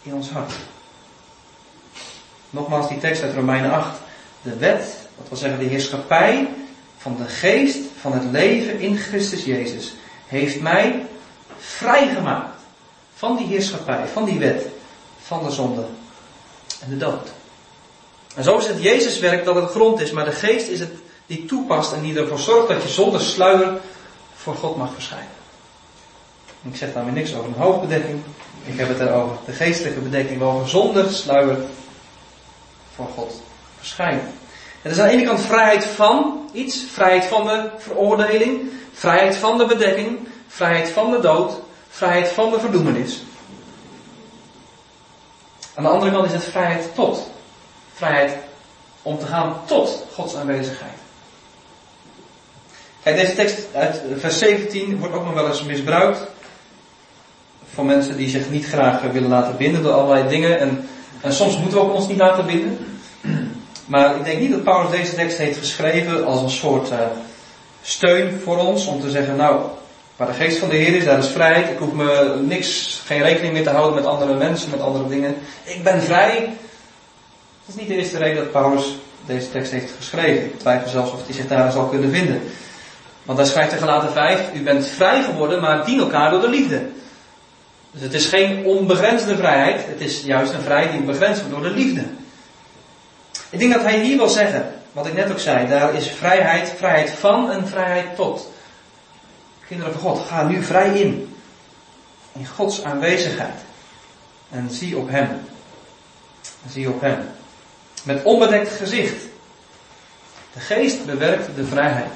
in 0.01 0.13
ons 0.13 0.29
hart. 0.29 0.53
Nogmaals 2.49 2.89
die 2.89 2.97
tekst 2.97 3.21
uit 3.21 3.35
Romeinen 3.35 3.71
8. 3.71 3.99
De 4.41 4.57
wet, 4.57 4.97
dat 5.17 5.27
wil 5.27 5.37
zeggen 5.37 5.59
de 5.59 5.65
heerschappij 5.65 6.47
van 6.97 7.17
de 7.17 7.27
geest 7.27 7.79
van 7.99 8.13
het 8.13 8.31
leven 8.31 8.79
in 8.79 8.97
Christus 8.97 9.43
Jezus, 9.43 9.95
heeft 10.27 10.61
mij 10.61 11.05
vrijgemaakt 11.57 12.56
van 13.17 13.37
die 13.37 13.47
heerschappij, 13.47 14.07
van 14.13 14.25
die 14.25 14.39
wet, 14.39 14.65
van 15.21 15.43
de 15.43 15.51
zonde 15.51 15.85
en 16.79 16.89
de 16.89 16.97
dood. 16.97 17.29
En 18.35 18.43
zo 18.43 18.57
is 18.57 18.67
het 18.67 18.81
Jezus 18.81 19.19
werk 19.19 19.45
dat 19.45 19.55
het 19.55 19.69
grond 19.69 19.99
is, 19.99 20.11
maar 20.11 20.25
de 20.25 20.31
geest 20.31 20.67
is 20.67 20.79
het 20.79 20.91
die 21.25 21.45
toepast 21.45 21.93
en 21.93 22.01
die 22.01 22.17
ervoor 22.17 22.39
zorgt 22.39 22.67
dat 22.67 22.83
je 22.83 22.89
zonder 22.89 23.21
sluier 23.21 23.77
voor 24.35 24.55
God 24.55 24.77
mag 24.77 24.93
verschijnen. 24.93 25.27
Ik 26.61 26.75
zeg 26.75 26.93
daarmee 26.93 27.13
niks 27.13 27.35
over 27.35 27.47
een 27.47 27.61
hoofdbedekking. 27.61 28.21
Ik 28.65 28.79
heb 28.79 28.87
het 28.87 28.99
erover 28.99 29.37
de 29.45 29.51
geestelijke 29.51 29.99
bedekking, 29.99 30.41
over 30.41 30.69
zonder 30.69 31.11
sluier 31.11 31.57
voor 32.95 33.07
God 33.15 33.41
verschijnen. 33.77 34.33
Het 34.81 34.91
is 34.91 34.99
aan 34.99 35.07
de 35.07 35.13
ene 35.13 35.23
kant 35.23 35.41
vrijheid 35.41 35.85
van 35.85 36.49
iets, 36.53 36.83
vrijheid 36.91 37.25
van 37.25 37.45
de 37.45 37.69
veroordeling, 37.77 38.61
vrijheid 38.93 39.35
van 39.35 39.57
de 39.57 39.65
bedekking, 39.65 40.19
vrijheid 40.47 40.89
van 40.89 41.11
de 41.11 41.19
dood, 41.19 41.59
vrijheid 41.97 42.27
van 42.27 42.51
de 42.51 42.59
verdoemenis. 42.59 43.21
Aan 45.75 45.83
de 45.83 45.89
andere 45.89 46.11
kant 46.11 46.25
is 46.25 46.31
het 46.31 46.43
vrijheid 46.43 46.95
tot. 46.95 47.29
Vrijheid 47.93 48.37
om 49.01 49.19
te 49.19 49.25
gaan 49.25 49.55
tot 49.65 50.05
Gods 50.13 50.35
aanwezigheid. 50.35 50.97
Kijk, 53.03 53.15
deze 53.15 53.35
tekst 53.35 53.67
uit 53.73 54.01
vers 54.17 54.37
17 54.37 54.99
wordt 54.99 55.15
ook 55.15 55.25
nog 55.25 55.33
wel 55.33 55.47
eens 55.47 55.63
misbruikt. 55.63 56.19
Voor 57.73 57.85
mensen 57.85 58.17
die 58.17 58.29
zich 58.29 58.49
niet 58.49 58.65
graag 58.65 59.01
willen 59.01 59.29
laten 59.29 59.57
binden 59.57 59.83
door 59.83 59.93
allerlei 59.93 60.27
dingen. 60.29 60.59
En, 60.59 60.87
en 61.21 61.33
soms 61.33 61.57
moeten 61.57 61.77
we 61.77 61.83
ook 61.85 61.93
ons 61.93 62.07
niet 62.07 62.17
laten 62.17 62.45
binden. 62.45 62.99
Maar 63.85 64.15
ik 64.15 64.25
denk 64.25 64.39
niet 64.39 64.51
dat 64.51 64.63
Paulus 64.63 64.91
deze 64.91 65.15
tekst 65.15 65.37
heeft 65.37 65.57
geschreven 65.57 66.25
als 66.25 66.41
een 66.41 66.49
soort 66.49 66.91
uh, 66.91 66.99
steun 67.81 68.39
voor 68.43 68.57
ons. 68.57 68.85
Om 68.85 69.01
te 69.01 69.09
zeggen, 69.09 69.35
nou, 69.35 69.61
waar 70.17 70.27
de 70.27 70.33
geest 70.33 70.57
van 70.57 70.69
de 70.69 70.75
Heer 70.75 70.95
is, 70.95 71.05
daar 71.05 71.17
is 71.17 71.27
vrijheid. 71.27 71.69
Ik 71.69 71.77
hoef 71.77 71.93
me 71.93 72.39
niks, 72.41 73.01
geen 73.05 73.21
rekening 73.21 73.53
meer 73.53 73.63
te 73.63 73.69
houden 73.69 73.95
met 73.95 74.05
andere 74.05 74.33
mensen, 74.33 74.69
met 74.69 74.81
andere 74.81 75.07
dingen. 75.07 75.35
Ik 75.63 75.83
ben 75.83 76.01
vrij. 76.01 76.39
Dat 77.65 77.75
is 77.75 77.81
niet 77.81 77.87
de 77.87 77.95
eerste 77.95 78.17
reden 78.17 78.43
dat 78.43 78.51
Paulus 78.51 78.95
deze 79.25 79.51
tekst 79.51 79.71
heeft 79.71 79.91
geschreven. 79.97 80.45
Ik 80.45 80.59
twijfel 80.59 80.89
zelfs 80.89 81.11
of 81.11 81.25
hij 81.25 81.35
zich 81.35 81.47
daar 81.47 81.71
zal 81.71 81.85
kunnen 81.85 82.11
vinden. 82.11 82.41
Want 83.23 83.39
hij 83.39 83.47
schrijft 83.47 83.71
in 83.71 83.77
gelaten 83.77 84.11
5, 84.11 84.41
u 84.53 84.61
bent 84.61 84.87
vrij 84.87 85.23
geworden, 85.23 85.61
maar 85.61 85.85
dien 85.85 85.99
elkaar 85.99 86.31
door 86.31 86.41
de 86.41 86.49
liefde. 86.49 86.81
Dus 87.91 88.01
het 88.01 88.13
is 88.13 88.25
geen 88.25 88.65
onbegrensde 88.65 89.35
vrijheid, 89.35 89.85
het 89.87 90.01
is 90.01 90.21
juist 90.21 90.53
een 90.53 90.61
vrijheid 90.61 90.91
die 90.91 91.01
begrensd 91.01 91.41
wordt 91.41 91.55
door 91.55 91.69
de 91.69 91.75
liefde. 91.79 92.03
Ik 93.49 93.59
denk 93.59 93.73
dat 93.73 93.83
hij 93.83 93.99
hier 93.99 94.17
wil 94.17 94.27
zeggen, 94.27 94.73
wat 94.91 95.07
ik 95.07 95.13
net 95.13 95.31
ook 95.31 95.39
zei, 95.39 95.67
daar 95.67 95.93
is 95.93 96.07
vrijheid, 96.07 96.73
vrijheid 96.77 97.09
van 97.09 97.51
en 97.51 97.67
vrijheid 97.67 98.15
tot. 98.15 98.51
Kinderen 99.67 99.93
van 99.93 100.01
God, 100.01 100.27
ga 100.27 100.43
nu 100.43 100.63
vrij 100.63 100.99
in. 100.99 101.35
In 102.31 102.47
Gods 102.47 102.83
aanwezigheid. 102.83 103.59
En 104.49 104.69
zie 104.71 104.97
op 104.97 105.09
Hem. 105.09 105.29
Zie 106.69 106.89
op 106.89 107.01
Hem. 107.01 107.29
Met 108.03 108.23
onbedekt 108.23 108.71
gezicht. 108.71 109.23
De 110.53 110.59
geest 110.59 111.05
bewerkt 111.05 111.55
de 111.55 111.65
vrijheid. 111.65 112.13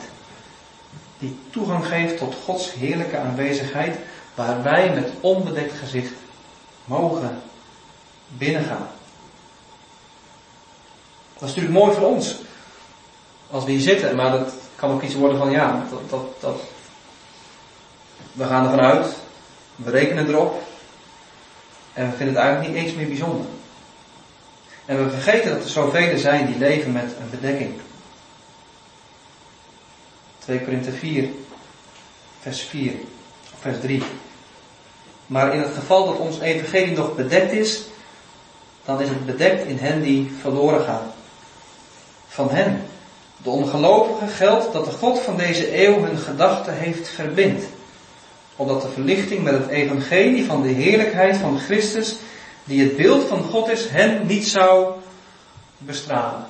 Die 1.19 1.39
toegang 1.49 1.85
geeft 1.85 2.17
tot 2.17 2.35
Gods 2.43 2.73
heerlijke 2.73 3.17
aanwezigheid. 3.17 3.97
Waar 4.35 4.63
wij 4.63 4.93
met 4.93 5.09
onbedekt 5.19 5.77
gezicht 5.79 6.13
mogen 6.85 7.41
binnengaan. 8.27 8.87
Dat 11.33 11.49
is 11.49 11.55
natuurlijk 11.55 11.85
mooi 11.85 11.93
voor 11.93 12.07
ons. 12.07 12.35
Als 13.49 13.63
we 13.63 13.71
hier 13.71 13.81
zitten. 13.81 14.15
Maar 14.15 14.31
dat 14.31 14.53
kan 14.75 14.91
ook 14.91 15.01
iets 15.01 15.15
worden 15.15 15.37
van 15.37 15.51
ja, 15.51 15.85
dat, 15.89 16.09
dat, 16.09 16.41
dat, 16.41 16.61
we 18.31 18.45
gaan 18.45 18.63
ervan 18.63 18.79
uit. 18.79 19.07
We 19.75 19.91
rekenen 19.91 20.27
erop. 20.27 20.63
En 21.93 22.09
we 22.09 22.15
vinden 22.15 22.35
het 22.35 22.43
eigenlijk 22.43 22.73
niet 22.73 22.83
eens 22.83 22.95
meer 22.95 23.07
bijzonder. 23.07 23.45
En 24.85 25.03
we 25.03 25.11
vergeten 25.11 25.51
dat 25.53 25.63
er 25.63 25.69
zoveel 25.69 26.17
zijn 26.17 26.45
die 26.45 26.57
leven 26.57 26.91
met 26.91 27.03
een 27.19 27.29
bedekking. 27.29 27.73
2 30.39 30.61
Korinthe 30.61 30.91
4, 30.91 31.29
vers 32.39 32.61
4, 32.61 32.93
of 33.53 33.59
vers 33.59 33.79
3. 33.79 34.03
Maar 35.25 35.53
in 35.53 35.61
het 35.61 35.73
geval 35.73 36.05
dat 36.05 36.17
ons 36.17 36.39
evangelie 36.39 36.97
nog 36.97 37.15
bedekt 37.15 37.51
is, 37.51 37.81
dan 38.85 39.01
is 39.01 39.09
het 39.09 39.25
bedekt 39.25 39.65
in 39.65 39.77
hen 39.77 40.01
die 40.01 40.31
verloren 40.41 40.83
gaan. 40.83 41.11
Van 42.27 42.49
hen, 42.49 42.85
de 43.37 43.49
ongelovigen, 43.49 44.29
geldt 44.29 44.73
dat 44.73 44.85
de 44.85 44.91
God 44.91 45.19
van 45.19 45.37
deze 45.37 45.85
eeuw 45.85 46.03
hun 46.03 46.17
gedachten 46.17 46.77
heeft 46.77 47.09
verblind. 47.09 47.63
Opdat 48.61 48.81
de 48.81 48.89
verlichting 48.89 49.43
met 49.43 49.53
het 49.53 49.67
evangelie 49.67 50.45
van 50.45 50.61
de 50.61 50.67
heerlijkheid 50.67 51.37
van 51.37 51.59
Christus, 51.59 52.15
die 52.63 52.81
het 52.83 52.95
beeld 52.95 53.27
van 53.27 53.43
God 53.43 53.69
is, 53.69 53.89
hen 53.89 54.27
niet 54.27 54.47
zou 54.47 54.93
bestralen. 55.77 56.45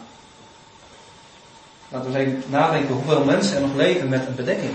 Laten 1.90 2.12
we 2.12 2.18
eens 2.18 2.28
even 2.28 2.52
nadenken 2.52 2.96
hoeveel 2.96 3.24
mensen 3.24 3.56
er 3.56 3.62
nog 3.62 3.76
leven 3.76 4.10
met 4.10 4.28
een 4.28 4.36
bedekking. 4.36 4.74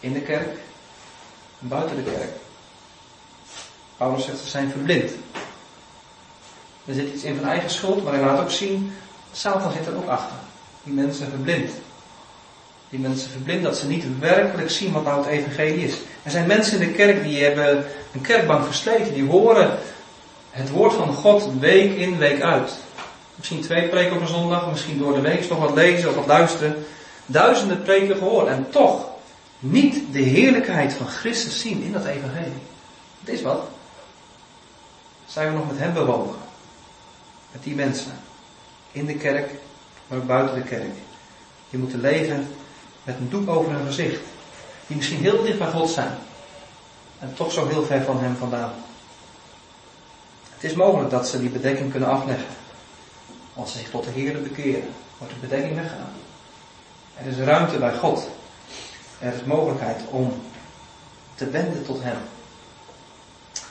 In 0.00 0.12
de 0.12 0.20
kerk 0.20 0.58
en 1.60 1.68
buiten 1.68 1.96
de 1.96 2.02
kerk. 2.02 2.30
Paulus 3.96 4.24
zegt 4.24 4.38
ze 4.38 4.48
zijn 4.48 4.70
verblind. 4.70 5.10
Er 6.84 6.94
zit 6.94 7.14
iets 7.14 7.22
in 7.22 7.36
van 7.36 7.48
eigen 7.48 7.70
schuld, 7.70 8.04
maar 8.04 8.12
hij 8.12 8.22
laat 8.22 8.40
ook 8.40 8.50
zien, 8.50 8.92
Satan 9.32 9.72
zit 9.72 9.86
er 9.86 9.96
ook 9.96 10.08
achter. 10.08 10.36
Die 10.82 10.94
mensen 10.94 11.28
verblind. 11.28 11.70
Die 12.90 12.98
mensen 12.98 13.30
verblind 13.30 13.62
dat 13.62 13.78
ze 13.78 13.86
niet 13.86 14.04
werkelijk 14.18 14.70
zien 14.70 14.92
wat 14.92 15.04
nou 15.04 15.18
het 15.18 15.26
evangelie 15.26 15.84
is. 15.84 15.94
Er 16.22 16.30
zijn 16.30 16.46
mensen 16.46 16.80
in 16.80 16.88
de 16.88 16.94
kerk 16.94 17.22
die 17.22 17.44
hebben 17.44 17.86
een 18.12 18.20
kerkbank 18.20 18.64
versleten, 18.64 19.14
die 19.14 19.24
horen 19.24 19.78
het 20.50 20.70
woord 20.70 20.92
van 20.92 21.12
God 21.12 21.48
week 21.60 21.96
in, 21.96 22.18
week 22.18 22.40
uit. 22.40 22.72
Misschien 23.34 23.60
twee 23.60 23.88
preken 23.88 24.16
op 24.16 24.20
een 24.20 24.28
zondag, 24.28 24.70
misschien 24.70 24.98
door 24.98 25.14
de 25.14 25.20
week 25.20 25.48
nog 25.48 25.58
wat 25.58 25.74
lezen 25.74 26.08
of 26.08 26.14
wat 26.14 26.26
luisteren. 26.26 26.86
duizenden 27.26 27.82
preken 27.82 28.16
gehoord 28.16 28.48
en 28.48 28.66
toch 28.70 29.06
niet 29.58 30.12
de 30.12 30.22
heerlijkheid 30.22 30.92
van 30.92 31.06
Christus 31.06 31.60
zien 31.60 31.82
in 31.82 31.92
dat 31.92 32.04
evangelie. 32.04 32.62
Het 33.20 33.28
is 33.28 33.42
wat. 33.42 33.68
Zijn 35.26 35.48
we 35.48 35.58
nog 35.58 35.66
met 35.66 35.78
hem 35.78 35.92
bewogen? 35.92 36.38
Met 37.52 37.62
die 37.62 37.74
mensen. 37.74 38.12
In 38.92 39.06
de 39.06 39.14
kerk, 39.14 39.50
maar 40.06 40.18
buiten 40.18 40.54
de 40.54 40.62
kerk. 40.62 40.94
Die 41.70 41.78
moeten 41.78 42.00
leven 42.00 42.48
met 43.08 43.16
een 43.18 43.30
doek 43.30 43.48
over 43.48 43.72
hun 43.72 43.86
gezicht. 43.86 44.20
Die 44.86 44.96
misschien 44.96 45.20
heel 45.20 45.42
dicht 45.42 45.58
bij 45.58 45.70
God 45.70 45.90
zijn. 45.90 46.18
En 47.18 47.34
toch 47.34 47.52
zo 47.52 47.66
heel 47.66 47.84
ver 47.84 48.02
van 48.02 48.20
hem 48.20 48.36
vandaan. 48.36 48.72
Het 50.54 50.64
is 50.64 50.74
mogelijk 50.74 51.10
dat 51.10 51.28
ze 51.28 51.40
die 51.40 51.50
bedekking 51.50 51.90
kunnen 51.90 52.08
afleggen. 52.08 52.46
Als 53.54 53.72
ze 53.72 53.78
zich 53.78 53.90
tot 53.90 54.04
de 54.04 54.10
Heer 54.10 54.42
bekeren, 54.42 54.88
wordt 55.18 55.32
de 55.32 55.40
bedekking 55.40 55.74
weggaan. 55.74 56.12
Er 57.14 57.26
is 57.26 57.36
ruimte 57.36 57.78
bij 57.78 57.94
God. 57.94 58.28
Er 59.18 59.34
is 59.34 59.44
mogelijkheid 59.44 60.00
om 60.10 60.42
te 61.34 61.50
wenden 61.50 61.84
tot 61.84 62.02
Hem. 62.02 62.18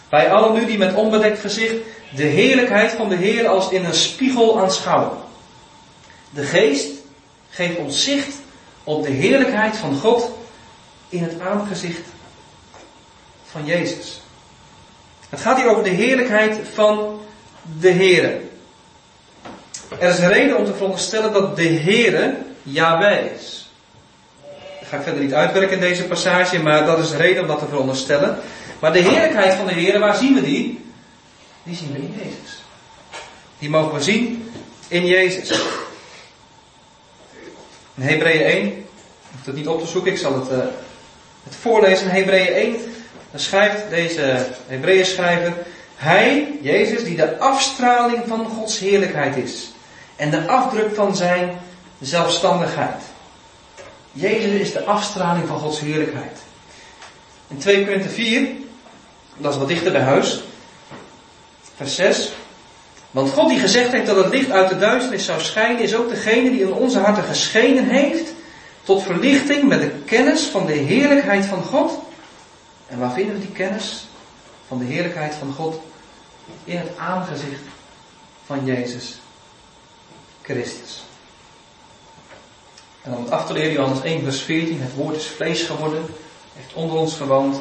Wij 0.10 0.32
allen 0.32 0.54
nu 0.54 0.66
die 0.66 0.78
met 0.78 0.96
onbedekt 0.96 1.40
gezicht 1.40 1.76
de 2.16 2.24
heerlijkheid 2.24 2.92
van 2.92 3.10
de 3.10 3.16
Heer 3.16 3.48
als 3.48 3.70
in 3.70 3.86
een 3.86 3.94
spiegel 3.94 4.60
aanschouwen. 4.60 5.18
De 6.30 6.44
geest 6.44 6.90
geeft 7.50 7.78
ons 7.78 8.04
zicht 8.04 8.46
op 8.88 9.04
de 9.04 9.12
heerlijkheid 9.12 9.78
van 9.78 9.96
God 9.96 10.32
in 11.10 11.24
het 11.24 11.40
aangezicht 11.40 12.02
van 13.52 13.66
Jezus. 13.66 14.22
Het 15.30 15.40
gaat 15.40 15.58
hier 15.58 15.70
over 15.70 15.84
de 15.84 15.90
heerlijkheid 15.90 16.60
van 16.74 17.20
de 17.80 17.92
Heere. 17.92 18.42
Er 20.00 20.10
is 20.10 20.20
een 20.20 20.28
reden 20.28 20.58
om 20.58 20.66
te 20.66 20.74
veronderstellen 20.74 21.34
dat 21.34 21.56
de 21.56 21.68
Heere 21.68 22.36
Yahweh 22.64 23.32
is. 23.36 23.72
Dat 24.80 24.90
ga 24.90 24.98
ik 24.98 25.04
verder 25.04 25.24
niet 25.24 25.34
uitwerken 25.34 25.74
in 25.74 25.80
deze 25.80 26.04
passage, 26.04 26.60
maar 26.60 26.86
dat 26.86 27.00
is 27.00 27.12
een 27.12 27.18
reden 27.18 27.42
om 27.42 27.48
dat 27.48 27.60
te 27.60 27.68
veronderstellen. 27.68 28.40
Maar 28.80 28.94
de 28.94 29.00
heerlijkheid 29.00 29.54
van 29.54 29.66
de 29.66 29.74
Heer, 29.74 30.00
waar 30.00 30.16
zien 30.16 30.34
we 30.34 30.42
die? 30.42 30.86
Die 31.64 31.76
zien 31.76 31.92
we 31.92 31.98
in 31.98 32.14
Jezus. 32.18 32.64
Die 33.60 33.70
mogen 33.70 33.94
we 33.94 34.04
zien 34.04 34.52
in 34.88 35.06
Jezus. 35.06 35.62
In 37.98 38.04
Hebreeën 38.04 38.44
1, 38.44 38.68
ik 38.68 38.74
hoef 39.32 39.46
het 39.46 39.56
niet 39.56 39.68
op 39.68 39.80
te 39.80 39.88
zoeken, 39.88 40.12
ik 40.12 40.18
zal 40.18 40.34
het, 40.34 40.52
uh, 40.52 40.58
het 41.44 41.56
voorlezen. 41.62 42.08
In 42.08 42.16
Hebreeën 42.16 42.54
1, 42.54 42.76
dan 43.32 43.40
schrijft 43.40 43.90
deze 43.90 44.48
Hebreeën 44.68 45.06
schrijver, 45.06 45.54
Hij, 45.96 46.58
Jezus, 46.62 47.04
die 47.04 47.16
de 47.16 47.38
afstraling 47.38 48.24
van 48.28 48.46
Gods 48.46 48.80
heerlijkheid 48.80 49.36
is. 49.36 49.72
En 50.16 50.30
de 50.30 50.48
afdruk 50.48 50.96
van 50.96 51.16
zijn 51.16 51.60
zelfstandigheid. 52.00 53.02
Jezus 54.12 54.60
is 54.60 54.72
de 54.72 54.84
afstraling 54.84 55.48
van 55.48 55.60
Gods 55.60 55.80
heerlijkheid. 55.80 56.38
In 57.48 57.58
2 57.58 57.86
Korinther 57.86 58.12
4, 58.12 58.48
dat 59.38 59.54
is 59.54 59.60
wat 59.60 59.68
dichter 59.68 59.92
bij 59.92 60.02
huis, 60.02 60.44
vers 61.76 61.96
6. 61.96 62.32
Want 63.12 63.30
God 63.30 63.50
die 63.50 63.60
gezegd 63.60 63.92
heeft 63.92 64.06
dat 64.06 64.24
het 64.24 64.34
licht 64.34 64.52
uit 64.52 64.70
de 64.70 64.78
duisternis 64.78 65.26
zou 65.26 65.42
schijnen, 65.42 65.82
is 65.82 65.96
ook 65.96 66.10
degene 66.10 66.50
die 66.50 66.62
in 66.62 66.74
onze 66.74 67.00
harten 67.00 67.24
geschenen 67.24 67.90
heeft 67.90 68.34
tot 68.84 69.04
verlichting 69.04 69.64
met 69.64 69.82
de 69.82 69.92
kennis 70.06 70.42
van 70.42 70.66
de 70.66 70.74
heerlijkheid 70.74 71.46
van 71.46 71.64
God. 71.64 72.00
En 72.88 73.00
waar 73.00 73.12
vinden 73.12 73.34
we 73.34 73.42
die 73.42 73.52
kennis 73.52 74.08
van 74.68 74.80
de 74.80 74.86
heerlijkheid 74.86 75.36
van 75.36 75.54
God? 75.54 75.80
In 76.64 76.78
het 76.78 76.98
aangezicht 76.98 77.62
van 78.46 78.66
Jezus 78.66 79.20
Christus. 80.42 81.04
En 83.02 83.16
om 83.16 83.24
het 83.24 83.32
af 83.32 83.48
te 83.48 83.72
Johannes 83.72 84.02
1 84.02 84.24
vers 84.24 84.42
14, 84.42 84.82
het 84.82 84.94
woord 84.94 85.16
is 85.16 85.26
vlees 85.26 85.64
geworden, 85.64 86.06
heeft 86.56 86.74
onder 86.74 86.98
ons 86.98 87.16
gewoond. 87.16 87.60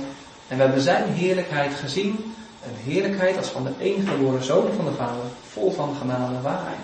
En 0.49 0.57
we 0.57 0.63
hebben 0.63 0.81
zijn 0.81 1.13
heerlijkheid 1.13 1.75
gezien. 1.75 2.35
Een 2.67 2.93
heerlijkheid 2.93 3.37
als 3.37 3.49
van 3.49 3.65
de 3.65 3.73
enige 3.79 4.07
geboren 4.07 4.45
zoon 4.45 4.73
van 4.77 4.85
de 4.85 4.93
Vader, 4.93 5.25
vol 5.53 5.73
van 5.73 5.97
genade 6.01 6.35
en 6.35 6.43
waarheid. 6.43 6.79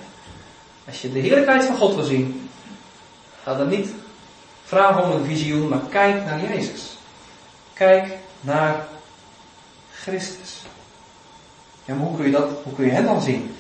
Als 0.86 1.02
je 1.02 1.12
de 1.12 1.18
heerlijkheid 1.18 1.64
van 1.64 1.76
God 1.76 1.94
wil 1.94 2.04
zien, 2.04 2.50
ga 3.42 3.54
dan 3.54 3.68
niet 3.68 3.88
vragen 4.64 5.04
om 5.04 5.10
een 5.10 5.24
visioen, 5.24 5.68
maar 5.68 5.80
kijk 5.88 6.24
naar 6.24 6.40
Jezus. 6.40 6.96
Kijk 7.72 8.16
naar 8.40 8.86
Christus. 9.92 10.62
Ja, 11.84 11.94
maar 11.94 12.06
hoe 12.06 12.16
kun 12.16 12.24
je 12.24 12.32
dat, 12.32 12.48
hoe 12.62 12.72
kun 12.72 12.84
je 12.84 12.90
hem 12.90 13.04
dan 13.04 13.22
zien? 13.22 13.54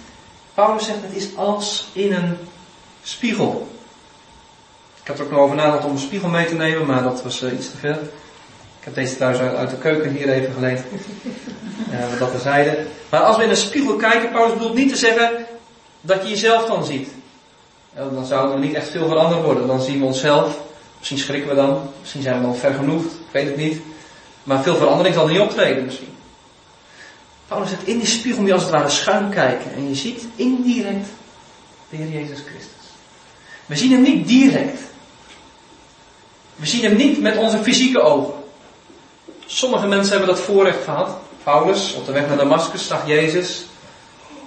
Paulus 0.54 0.84
zegt 0.84 1.02
het 1.02 1.14
is 1.14 1.36
als 1.36 1.88
in 1.92 2.12
een 2.12 2.36
spiegel. 3.02 3.68
Ik 5.00 5.06
heb 5.06 5.18
er 5.18 5.24
ook 5.24 5.30
nog 5.30 5.40
over 5.40 5.56
nagedacht 5.56 5.84
om 5.84 5.90
een 5.90 5.98
spiegel 5.98 6.28
mee 6.28 6.46
te 6.46 6.54
nemen, 6.54 6.86
maar 6.86 7.02
dat 7.02 7.22
was 7.22 7.42
uh, 7.42 7.52
iets 7.52 7.70
te 7.70 7.76
veel. 7.76 7.98
Ik 8.82 8.88
heb 8.88 8.94
deze 8.94 9.16
thuis 9.16 9.38
uit, 9.38 9.70
de 9.70 9.76
keuken 9.76 10.10
hier 10.10 10.28
even 10.28 10.52
geleend. 10.52 10.80
Uh, 11.90 12.18
dat 12.18 12.30
terzijde. 12.30 12.86
Maar 13.08 13.20
als 13.20 13.36
we 13.36 13.42
in 13.42 13.50
een 13.50 13.56
spiegel 13.56 13.96
kijken, 13.96 14.30
Paulus 14.30 14.52
bedoelt 14.52 14.74
niet 14.74 14.88
te 14.88 14.96
zeggen 14.96 15.46
dat 16.00 16.22
je 16.22 16.28
jezelf 16.28 16.66
dan 16.66 16.84
ziet. 16.84 17.08
dan 17.94 18.26
zouden 18.26 18.60
we 18.60 18.66
niet 18.66 18.74
echt 18.74 18.88
veel 18.88 19.08
veranderd 19.08 19.42
worden. 19.42 19.66
Dan 19.66 19.80
zien 19.80 19.98
we 19.98 20.04
onszelf. 20.04 20.58
Misschien 20.98 21.18
schrikken 21.18 21.48
we 21.48 21.54
dan. 21.54 21.90
Misschien 22.00 22.22
zijn 22.22 22.36
we 22.36 22.42
dan 22.42 22.56
vergenoegd. 22.56 23.12
Ik 23.12 23.32
weet 23.32 23.46
het 23.46 23.56
niet. 23.56 23.80
Maar 24.42 24.62
veel 24.62 24.76
verandering 24.76 25.14
zal 25.14 25.26
niet 25.26 25.40
optreden 25.40 25.84
misschien. 25.84 26.14
Paulus 27.48 27.68
zegt, 27.68 27.86
in 27.86 27.98
die 27.98 28.06
spiegel 28.06 28.40
moet 28.40 28.48
je 28.48 28.54
als 28.54 28.62
het 28.62 28.72
ware 28.72 28.88
schuin 28.88 29.30
kijken. 29.30 29.74
En 29.74 29.88
je 29.88 29.94
ziet 29.94 30.24
indirect 30.36 31.08
de 31.90 31.96
Heer 31.96 32.08
Jezus 32.08 32.38
Christus. 32.40 32.88
We 33.66 33.76
zien 33.76 33.92
hem 33.92 34.02
niet 34.02 34.26
direct. 34.26 34.80
We 36.56 36.66
zien 36.66 36.82
hem 36.82 36.96
niet 36.96 37.20
met 37.20 37.36
onze 37.36 37.62
fysieke 37.62 38.00
ogen. 38.00 38.40
Sommige 39.54 39.86
mensen 39.86 40.10
hebben 40.16 40.34
dat 40.34 40.44
voorrecht 40.44 40.84
gehad. 40.84 41.16
Paulus, 41.42 41.94
op 41.94 42.06
de 42.06 42.12
weg 42.12 42.28
naar 42.28 42.36
Damascus, 42.36 42.86
zag 42.86 43.06
Jezus. 43.06 43.64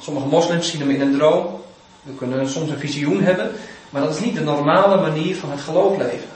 Sommige 0.02 0.28
moslims 0.28 0.70
zien 0.70 0.80
hem 0.80 0.90
in 0.90 1.02
een 1.02 1.18
droom. 1.18 1.62
We 2.04 2.14
kunnen 2.14 2.50
soms 2.50 2.70
een 2.70 2.80
visioen 2.80 3.22
hebben. 3.22 3.52
Maar 3.90 4.02
dat 4.02 4.16
is 4.16 4.20
niet 4.20 4.36
de 4.36 4.42
normale 4.42 5.02
manier 5.02 5.36
van 5.36 5.52
het 5.52 5.62
geloof 5.62 5.98
leven. 5.98 6.30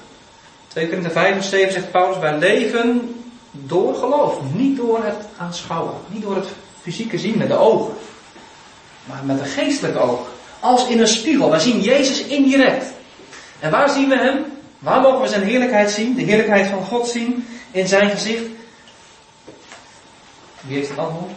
2 0.67 0.87
Korinther 0.87 1.11
5 1.11 1.35
en 1.35 1.43
7 1.43 1.73
zegt 1.73 1.91
Paulus, 1.91 2.17
wij 2.17 2.37
leven 2.37 3.15
door 3.51 3.95
geloof. 3.95 4.37
Niet 4.53 4.77
door 4.77 5.03
het 5.03 5.25
aanschouwen. 5.37 5.93
Niet 6.07 6.21
door 6.21 6.35
het 6.35 6.47
fysieke 6.81 7.17
zien 7.17 7.37
met 7.37 7.47
de 7.47 7.57
ogen. 7.57 7.93
Maar 9.05 9.21
met 9.25 9.39
een 9.39 9.45
geestelijke 9.45 9.99
oog. 9.99 10.27
Als 10.59 10.87
in 10.87 10.99
een 10.99 11.07
spiegel. 11.07 11.49
Wij 11.49 11.59
zien 11.59 11.81
Jezus 11.81 12.23
indirect. 12.25 12.85
En 13.59 13.71
waar 13.71 13.89
zien 13.89 14.09
we 14.09 14.17
hem? 14.17 14.45
Waar 14.79 15.01
mogen 15.01 15.21
we 15.21 15.27
zijn 15.27 15.43
heerlijkheid 15.43 15.91
zien? 15.91 16.15
De 16.15 16.23
heerlijkheid 16.23 16.67
van 16.67 16.83
God 16.83 17.07
zien 17.07 17.47
in 17.71 17.87
zijn 17.87 18.09
gezicht. 18.09 18.57
Wie 20.61 20.75
heeft 20.77 20.89
het 20.89 20.97
antwoord? 20.97 21.31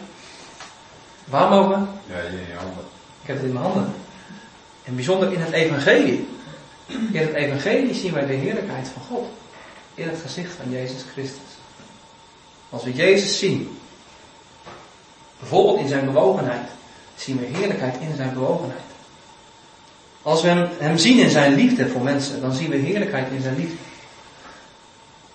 Waar 1.25 1.49
mogen 1.49 1.69
we? 1.69 2.13
Ja, 2.13 2.19
in 2.19 2.31
je 2.31 2.55
handen. 2.57 2.85
Ik 3.21 3.27
heb 3.27 3.35
het 3.35 3.45
in 3.45 3.53
mijn 3.53 3.65
handen. 3.65 3.93
En 4.83 4.95
bijzonder 4.95 5.33
in 5.33 5.41
het 5.41 5.51
evangelie. 5.51 6.27
In 6.87 7.09
het 7.11 7.33
evangelie 7.33 7.93
zien 7.93 8.13
wij 8.13 8.25
de 8.25 8.33
heerlijkheid 8.33 8.87
van 8.87 9.01
God. 9.01 9.25
In 9.93 10.07
het 10.07 10.19
gezicht 10.21 10.53
van 10.61 10.71
Jezus 10.71 11.05
Christus. 11.11 11.51
Als 12.69 12.83
we 12.83 12.93
Jezus 12.93 13.39
zien, 13.39 13.77
bijvoorbeeld 15.39 15.79
in 15.79 15.87
zijn 15.87 16.05
bewogenheid, 16.05 16.69
zien 17.15 17.39
we 17.39 17.57
heerlijkheid 17.57 17.95
in 17.99 18.15
zijn 18.15 18.33
bewogenheid. 18.33 18.81
Als 20.21 20.41
we 20.41 20.47
hem, 20.47 20.69
hem 20.77 20.97
zien 20.97 21.19
in 21.19 21.29
zijn 21.29 21.53
liefde 21.53 21.89
voor 21.89 22.01
mensen, 22.01 22.41
dan 22.41 22.53
zien 22.53 22.69
we 22.69 22.75
heerlijkheid 22.75 23.31
in 23.31 23.41
zijn 23.41 23.55
liefde. 23.55 23.75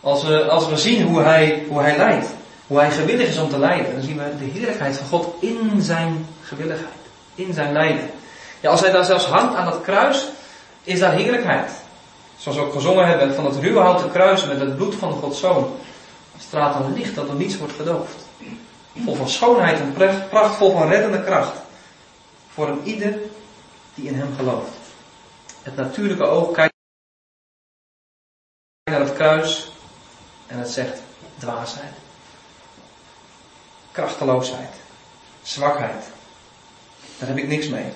Als 0.01 0.23
we, 0.23 0.45
als 0.45 0.69
we 0.69 0.77
zien 0.77 1.03
hoe 1.03 1.21
hij, 1.21 1.65
hoe 1.69 1.81
hij 1.81 1.97
leidt, 1.97 2.27
hoe 2.69 2.79
hij 2.79 2.91
gewillig 2.91 3.29
is 3.29 3.39
om 3.39 3.49
te 3.49 3.59
leiden, 3.59 3.93
dan 3.93 4.03
zien 4.03 4.19
we 4.19 4.37
de 4.39 4.45
heerlijkheid 4.45 4.97
van 4.97 5.07
God 5.07 5.43
in 5.43 5.83
zijn 5.83 6.27
gewilligheid, 6.43 6.99
in 7.35 7.53
zijn 7.53 7.73
lijden. 7.73 8.11
Ja, 8.61 8.71
als 8.71 8.81
hij 8.81 8.91
daar 8.91 9.05
zelfs 9.05 9.25
hangt 9.25 9.55
aan 9.55 9.67
het 9.67 9.81
kruis, 9.81 10.29
is 10.83 10.99
daar 10.99 11.13
heerlijkheid. 11.13 11.71
Zoals 12.37 12.59
we 12.59 12.65
ook 12.65 12.73
gezongen 12.73 13.07
hebben 13.07 13.35
van 13.35 13.45
het 13.45 13.57
ruwe 13.57 13.81
houten 13.81 14.11
kruis 14.11 14.47
met 14.47 14.61
het 14.61 14.77
bloed 14.77 14.95
van 14.95 15.13
Gods 15.13 15.41
Zoon 15.41 15.77
straalt 16.39 16.85
een 16.85 16.93
licht 16.93 17.15
dat 17.15 17.27
door 17.27 17.37
niets 17.37 17.59
wordt 17.59 17.73
gedoofd. 17.73 18.27
Vol 19.05 19.15
van 19.15 19.29
schoonheid 19.29 19.81
en 19.81 19.95
pracht, 20.29 20.57
vol 20.57 20.73
van 20.73 20.89
reddende 20.89 21.25
kracht. 21.25 21.57
Voor 22.49 22.69
een 22.69 22.83
ieder 22.85 23.19
die 23.95 24.09
in 24.09 24.15
hem 24.15 24.35
gelooft. 24.37 24.77
Het 25.63 25.77
natuurlijke 25.77 26.25
oog 26.25 26.53
kijkt 26.53 26.75
naar 28.91 29.01
het 29.01 29.13
kruis 29.13 29.73
en 30.47 30.59
het 30.59 30.69
zegt 30.69 31.03
dwaasheid. 31.39 32.08
Krachteloosheid. 33.99 34.75
Zwakheid. 35.43 36.05
Daar 37.19 37.29
heb 37.29 37.37
ik 37.39 37.49
niks 37.49 37.69
mee. 37.69 37.93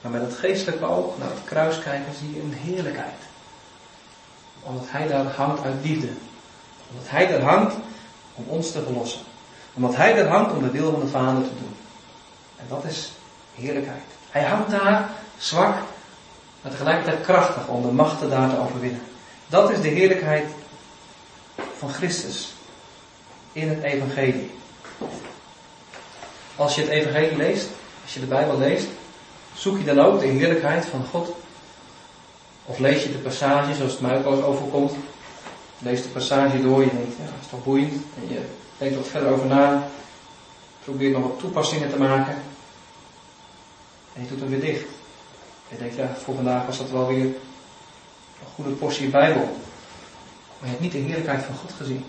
Maar 0.00 0.10
met 0.10 0.20
het 0.20 0.34
geestelijke 0.34 0.84
oog 0.84 1.18
naar 1.18 1.30
het 1.30 1.44
kruis 1.44 1.78
kijken 1.78 2.14
zie 2.14 2.34
je 2.34 2.40
een 2.40 2.52
heerlijkheid. 2.52 3.22
Omdat 4.62 4.84
hij 4.86 5.06
daar 5.06 5.24
hangt 5.24 5.64
uit 5.64 5.74
liefde 5.82 6.08
omdat 6.90 7.10
hij 7.10 7.34
er 7.34 7.42
hangt 7.42 7.74
om 8.34 8.44
ons 8.46 8.72
te 8.72 8.82
verlossen. 8.82 9.20
Omdat 9.74 9.96
hij 9.96 10.16
er 10.16 10.28
hangt 10.28 10.52
om 10.52 10.62
de 10.62 10.70
wil 10.70 10.90
van 10.90 11.00
de 11.00 11.06
Vader 11.06 11.42
te 11.42 11.54
doen. 11.58 11.76
En 12.56 12.64
dat 12.68 12.84
is 12.84 13.12
heerlijkheid. 13.54 14.02
Hij 14.30 14.44
hangt 14.44 14.70
daar 14.70 15.10
zwak 15.38 15.78
maar 16.62 16.72
tegelijkertijd 16.72 17.20
krachtig 17.20 17.68
om 17.68 17.82
de 17.82 17.92
machten 17.92 18.30
daar 18.30 18.50
te 18.50 18.58
overwinnen. 18.58 19.02
Dat 19.46 19.70
is 19.70 19.80
de 19.80 19.88
heerlijkheid 19.88 20.46
van 21.76 21.88
Christus 21.88 22.54
in 23.52 23.68
het 23.68 23.82
evangelie. 23.82 24.58
Als 26.56 26.74
je 26.74 26.80
het 26.80 26.90
evangelie 26.90 27.36
leest, 27.36 27.68
als 28.02 28.14
je 28.14 28.20
de 28.20 28.26
Bijbel 28.26 28.58
leest, 28.58 28.86
zoek 29.54 29.78
je 29.78 29.84
dan 29.84 30.00
ook 30.00 30.20
de 30.20 30.26
heerlijkheid 30.26 30.84
van 30.84 31.04
God? 31.10 31.34
Of 32.64 32.78
lees 32.78 33.02
je 33.02 33.12
de 33.12 33.18
passage 33.18 33.74
zoals 33.74 33.92
het 33.92 34.00
mij 34.00 34.24
ook 34.24 34.44
overkomt? 34.44 34.92
Lees 35.78 36.02
de 36.02 36.08
passage 36.08 36.62
door, 36.62 36.80
je 36.80 36.90
denkt, 36.90 37.16
ja, 37.16 37.24
dat 37.24 37.40
is 37.40 37.48
toch 37.50 37.64
boeiend. 37.64 37.92
En 37.92 38.28
je 38.28 38.40
denkt 38.78 38.96
wat 38.96 39.08
verder 39.08 39.32
over 39.32 39.46
na. 39.46 39.88
Probeert 40.84 41.12
nog 41.12 41.22
wat 41.22 41.38
toepassingen 41.38 41.90
te 41.90 41.98
maken. 41.98 42.34
En 44.12 44.22
je 44.22 44.28
doet 44.28 44.40
hem 44.40 44.48
weer 44.48 44.60
dicht. 44.60 44.84
En 45.68 45.76
je 45.76 45.78
denkt, 45.78 45.96
ja, 45.96 46.14
voor 46.24 46.34
vandaag 46.34 46.66
was 46.66 46.78
dat 46.78 46.90
wel 46.90 47.06
weer 47.06 47.24
een 47.24 48.52
goede 48.54 48.70
portie 48.70 49.08
Bijbel. 49.08 49.58
Maar 50.58 50.68
je 50.68 50.68
hebt 50.68 50.80
niet 50.80 50.92
de 50.92 50.98
heerlijkheid 50.98 51.44
van 51.44 51.56
God 51.56 51.72
gezien. 51.72 52.04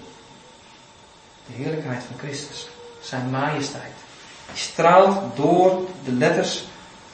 De 1.45 1.53
heerlijkheid 1.53 2.03
van 2.03 2.17
Christus. 2.19 2.69
Zijn 3.01 3.29
majesteit. 3.29 3.93
Die 4.47 4.61
straalt 4.61 5.35
door 5.35 5.87
de 6.05 6.11
letters 6.11 6.63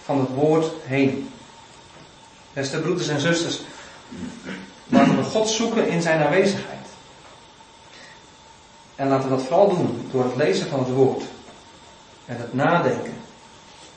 van 0.04 0.20
het 0.20 0.30
woord 0.30 0.72
heen. 0.84 1.32
Beste 2.54 2.80
broeders 2.80 3.08
en 3.08 3.20
zusters, 3.20 3.62
laten 4.86 5.18
we 5.18 5.24
God 5.24 5.50
zoeken 5.50 5.88
in 5.88 6.02
zijn 6.02 6.24
aanwezigheid. 6.24 6.88
En 8.96 9.08
laten 9.08 9.30
we 9.30 9.36
dat 9.36 9.46
vooral 9.46 9.70
doen 9.70 10.08
door 10.12 10.24
het 10.24 10.36
lezen 10.36 10.68
van 10.68 10.80
het 10.80 10.90
woord. 10.90 11.24
En 12.26 12.38
het 12.38 12.54
nadenken. 12.54 13.14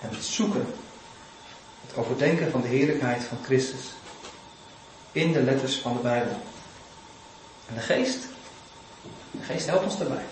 En 0.01 0.09
het 0.11 0.25
zoeken. 0.25 0.75
Het 1.87 1.97
overdenken 1.97 2.51
van 2.51 2.61
de 2.61 2.69
heerlijkheid 2.69 3.25
van 3.25 3.39
Christus. 3.43 3.93
In 5.13 5.33
de 5.33 5.43
letters 5.43 5.77
van 5.77 5.93
de 5.93 6.03
Bijbel. 6.03 6.41
En 7.69 7.75
de 7.75 7.81
geest. 7.81 8.27
De 9.31 9.43
geest 9.43 9.67
helpt 9.67 9.85
ons 9.85 9.99
daarbij. 9.99 10.25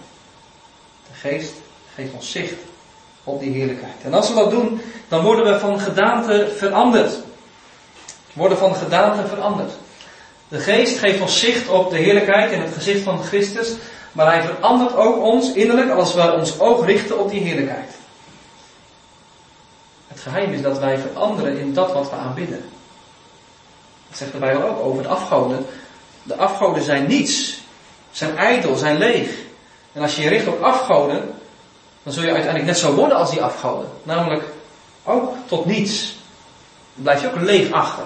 De 1.13 1.29
geest 1.29 1.53
geeft 1.95 2.13
ons 2.13 2.31
zicht 2.31 2.55
op 3.25 3.41
die 3.41 3.53
heerlijkheid. 3.53 3.95
En 4.03 4.15
als 4.15 4.29
we 4.29 4.35
dat 4.35 4.51
doen, 4.51 4.81
dan 5.09 5.23
worden 5.23 5.53
we 5.53 5.59
van 5.59 5.81
gedaante 5.81 6.53
veranderd. 6.57 7.19
Worden 8.33 8.59
van 8.59 8.75
gedaante 8.75 9.27
veranderd. 9.27 9.73
De 10.49 10.59
geest 10.59 10.99
geeft 10.99 11.21
ons 11.21 11.41
zicht 11.41 11.69
op 11.69 11.91
de 11.91 11.97
heerlijkheid 11.97 12.53
en 12.53 12.61
het 12.61 12.75
gezicht 12.75 13.03
van 13.03 13.23
Christus, 13.23 13.75
maar 14.13 14.27
hij 14.27 14.43
verandert 14.43 14.97
ook 14.97 15.23
ons 15.23 15.53
innerlijk 15.53 15.91
als 15.91 16.15
we 16.15 16.33
ons 16.33 16.59
oog 16.59 16.87
richten 16.87 17.19
op 17.19 17.31
die 17.31 17.41
heerlijkheid. 17.41 17.91
Het 20.09 20.21
geheim 20.21 20.53
is 20.53 20.63
dat 20.63 20.79
wij 20.79 20.99
veranderen 20.99 21.59
in 21.59 21.75
dat 21.75 21.93
wat 21.93 22.11
we 22.11 22.17
aanbidden. 22.17 22.65
Dat 24.09 24.19
zegt 24.19 24.33
de 24.33 24.39
Bijbel 24.39 24.69
ook 24.69 24.85
over 24.85 25.03
de 25.03 25.09
afgoden. 25.09 25.67
De 26.23 26.37
afgoden 26.37 26.83
zijn 26.83 27.07
niets, 27.07 27.61
zijn 28.11 28.37
ijdel, 28.37 28.77
zijn 28.77 28.99
leeg. 28.99 29.31
En 29.99 30.05
als 30.05 30.17
je 30.17 30.23
je 30.23 30.29
richt 30.29 30.47
op 30.47 30.63
afgoden, 30.63 31.35
dan 32.03 32.13
zul 32.13 32.23
je 32.23 32.33
uiteindelijk 32.33 32.65
net 32.65 32.79
zo 32.79 32.95
worden 32.95 33.17
als 33.17 33.31
die 33.31 33.43
afgoden. 33.43 33.91
Namelijk 34.03 34.45
ook 35.05 35.35
tot 35.47 35.65
niets. 35.65 36.17
Dan 36.95 37.03
blijf 37.03 37.21
je 37.21 37.27
ook 37.27 37.41
leeg 37.41 37.73
achter. 37.73 38.05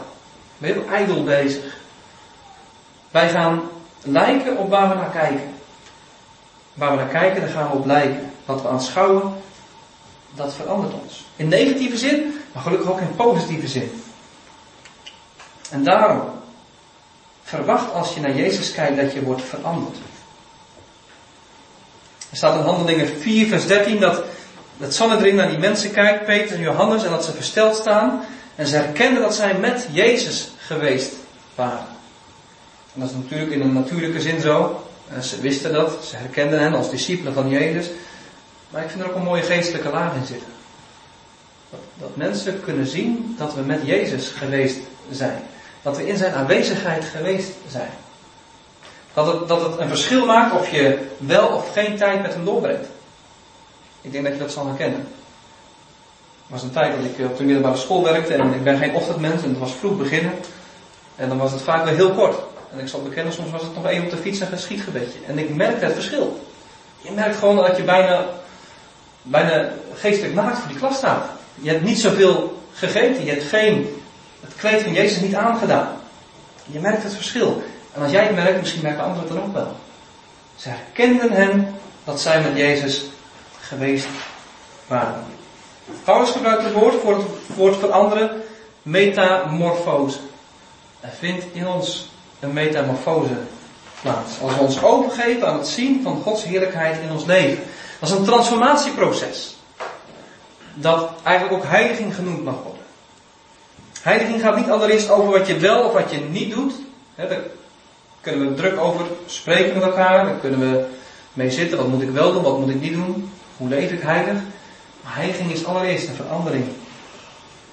Ben 0.58 0.68
je 0.68 0.74
heel 0.74 0.88
ijdel 0.88 1.24
bezig. 1.24 1.76
Wij 3.10 3.28
gaan 3.28 3.62
lijken 4.02 4.56
op 4.56 4.70
waar 4.70 4.88
we 4.88 4.94
naar 4.94 5.10
kijken. 5.10 5.54
Waar 6.74 6.90
we 6.90 6.96
naar 6.96 7.06
kijken, 7.06 7.40
daar 7.40 7.50
gaan 7.50 7.70
we 7.70 7.76
op 7.76 7.86
lijken. 7.86 8.32
Wat 8.44 8.62
we 8.62 8.68
aanschouwen, 8.68 9.34
dat 10.34 10.54
verandert 10.54 10.94
ons. 11.02 11.24
In 11.36 11.48
negatieve 11.48 11.96
zin, 11.96 12.40
maar 12.52 12.62
gelukkig 12.62 12.90
ook 12.90 13.00
in 13.00 13.16
positieve 13.16 13.68
zin. 13.68 14.02
En 15.70 15.84
daarom, 15.84 16.22
verwacht 17.42 17.92
als 17.92 18.14
je 18.14 18.20
naar 18.20 18.36
Jezus 18.36 18.72
kijkt 18.72 18.96
dat 18.96 19.12
je 19.12 19.22
wordt 19.22 19.42
veranderd. 19.42 19.96
Er 22.32 22.38
staat 22.38 22.58
in 22.58 22.64
Handelingen 22.64 23.08
4, 23.08 23.46
vers 23.46 23.66
13 23.66 24.00
dat 24.00 24.22
het 24.78 24.94
Sanhedrin 24.94 25.34
naar 25.34 25.48
die 25.48 25.58
mensen 25.58 25.90
kijkt, 25.90 26.24
Peter 26.24 26.56
en 26.56 26.62
Johannes, 26.62 27.04
en 27.04 27.10
dat 27.10 27.24
ze 27.24 27.32
versteld 27.32 27.76
staan. 27.76 28.24
En 28.54 28.66
ze 28.66 28.76
herkenden 28.76 29.22
dat 29.22 29.34
zij 29.34 29.54
met 29.54 29.86
Jezus 29.90 30.50
geweest 30.58 31.12
waren. 31.54 31.86
En 32.94 33.00
dat 33.00 33.10
is 33.10 33.16
natuurlijk 33.16 33.50
in 33.50 33.60
een 33.60 33.72
natuurlijke 33.72 34.20
zin 34.20 34.40
zo. 34.40 34.84
En 35.08 35.22
ze 35.22 35.40
wisten 35.40 35.72
dat, 35.72 36.04
ze 36.04 36.16
herkenden 36.16 36.60
hen 36.60 36.74
als 36.74 36.90
discipelen 36.90 37.34
van 37.34 37.48
Jezus. 37.48 37.86
Maar 38.70 38.82
ik 38.82 38.90
vind 38.90 39.02
er 39.02 39.08
ook 39.08 39.16
een 39.16 39.22
mooie 39.22 39.42
geestelijke 39.42 39.90
laag 39.90 40.14
in 40.14 40.26
zitten. 40.26 40.48
Dat, 41.70 41.80
dat 41.94 42.16
mensen 42.16 42.60
kunnen 42.64 42.86
zien 42.86 43.34
dat 43.38 43.54
we 43.54 43.60
met 43.60 43.80
Jezus 43.84 44.28
geweest 44.28 44.78
zijn. 45.10 45.42
Dat 45.82 45.96
we 45.96 46.08
in 46.08 46.16
zijn 46.16 46.34
aanwezigheid 46.34 47.04
geweest 47.04 47.52
zijn. 47.68 47.90
Dat 49.14 49.26
het, 49.26 49.48
dat 49.48 49.60
het 49.60 49.78
een 49.78 49.88
verschil 49.88 50.26
maakt 50.26 50.54
of 50.54 50.70
je 50.70 50.98
wel 51.16 51.46
of 51.48 51.72
geen 51.72 51.96
tijd 51.96 52.22
met 52.22 52.34
hem 52.34 52.44
doorbrengt. 52.44 52.86
Ik 54.00 54.12
denk 54.12 54.24
dat 54.24 54.32
je 54.32 54.38
dat 54.38 54.52
zal 54.52 54.66
herkennen. 54.66 54.98
Er 54.98 56.58
was 56.58 56.62
een 56.62 56.72
tijd 56.72 56.96
dat 56.96 57.04
ik 57.04 57.30
op 57.30 57.36
de 57.36 57.44
middelbare 57.44 57.76
school 57.76 58.02
werkte 58.02 58.34
en 58.34 58.54
ik 58.54 58.64
ben 58.64 58.78
geen 58.78 58.94
ochtendmens 58.94 59.42
en 59.42 59.48
het 59.48 59.58
was 59.58 59.72
vroeg 59.72 59.98
beginnen. 59.98 60.32
En 61.16 61.28
dan 61.28 61.38
was 61.38 61.52
het 61.52 61.62
vaak 61.62 61.84
wel 61.84 61.94
heel 61.94 62.12
kort. 62.12 62.36
En 62.72 62.78
ik 62.78 62.88
zal 62.88 63.02
bekennen, 63.02 63.32
soms 63.32 63.50
was 63.50 63.62
het 63.62 63.74
nog 63.74 63.86
één 63.86 64.02
op 64.04 64.10
de 64.10 64.16
fiets 64.16 64.40
en 64.40 64.52
een 64.52 64.58
schietgebedje. 64.58 65.18
En 65.26 65.38
ik 65.38 65.54
merkte 65.54 65.84
het 65.84 65.94
verschil. 65.94 66.46
Je 67.00 67.10
merkt 67.10 67.36
gewoon 67.36 67.56
dat 67.56 67.76
je 67.76 67.82
bijna, 67.82 68.26
bijna 69.22 69.68
geestelijk 69.94 70.34
naakt 70.34 70.58
voor 70.58 70.68
die 70.68 70.78
klas 70.78 70.96
staat. 70.96 71.26
Je 71.54 71.70
hebt 71.70 71.82
niet 71.82 72.00
zoveel 72.00 72.62
gegeten, 72.72 73.24
je 73.24 73.30
hebt 73.30 73.44
geen, 73.44 74.02
het 74.40 74.54
kleed 74.56 74.82
van 74.82 74.92
Jezus 74.92 75.20
niet 75.20 75.34
aangedaan. 75.34 75.88
Je 76.66 76.80
merkt 76.80 77.02
het 77.02 77.14
verschil. 77.14 77.62
En 77.94 78.02
als 78.02 78.10
jij 78.10 78.24
het 78.24 78.34
merkt, 78.34 78.60
misschien 78.60 78.82
merken 78.82 79.02
anderen 79.02 79.24
het 79.24 79.32
dan 79.32 79.42
ook 79.42 79.52
wel. 79.52 79.76
Ze 80.56 80.68
herkenden 80.68 81.32
hem 81.32 81.74
dat 82.04 82.20
zij 82.20 82.42
met 82.42 82.56
Jezus 82.56 83.04
geweest 83.60 84.06
waren. 84.86 85.24
Paulus 86.04 86.30
gebruikt 86.30 86.62
het 86.62 86.72
woord 86.72 86.94
voor 87.00 87.16
het 87.16 87.26
woord 87.56 87.76
veranderen, 87.76 88.42
metamorfose. 88.82 90.18
Er 91.00 91.10
vindt 91.18 91.44
in 91.52 91.68
ons 91.68 92.10
een 92.40 92.52
metamorfose 92.52 93.36
plaats. 94.00 94.40
Als 94.40 94.54
we 94.54 94.60
ons 94.60 94.82
overgeven 94.82 95.48
aan 95.48 95.58
het 95.58 95.68
zien 95.68 96.02
van 96.02 96.22
Gods 96.22 96.44
heerlijkheid 96.44 97.00
in 97.02 97.10
ons 97.10 97.24
leven. 97.24 97.64
Dat 98.00 98.08
is 98.08 98.14
een 98.14 98.24
transformatieproces. 98.24 99.56
Dat 100.74 101.10
eigenlijk 101.22 101.62
ook 101.62 101.70
heiliging 101.70 102.14
genoemd 102.14 102.44
mag 102.44 102.54
worden. 102.62 102.82
Heiliging 104.02 104.40
gaat 104.40 104.56
niet 104.56 104.70
allereerst 104.70 105.10
over 105.10 105.30
wat 105.30 105.46
je 105.46 105.56
wel 105.56 105.84
of 105.84 105.92
wat 105.92 106.10
je 106.10 106.20
niet 106.20 106.54
doet. 106.54 106.74
Kunnen 108.22 108.48
we 108.48 108.54
druk 108.54 108.80
over 108.80 109.06
spreken 109.26 109.74
met 109.74 109.82
elkaar. 109.82 110.24
Daar 110.24 110.34
kunnen 110.34 110.60
we 110.60 110.86
mee 111.32 111.50
zitten. 111.50 111.78
Wat 111.78 111.88
moet 111.88 112.02
ik 112.02 112.10
wel 112.10 112.32
doen? 112.32 112.42
Wat 112.42 112.58
moet 112.58 112.70
ik 112.70 112.80
niet 112.80 112.94
doen? 112.94 113.30
Hoe 113.56 113.68
leef 113.68 113.90
ik 113.90 114.00
heilig? 114.00 114.40
Maar 115.02 115.14
heiliging 115.14 115.52
is 115.52 115.64
allereerst 115.64 116.08
een 116.08 116.14
verandering 116.14 116.64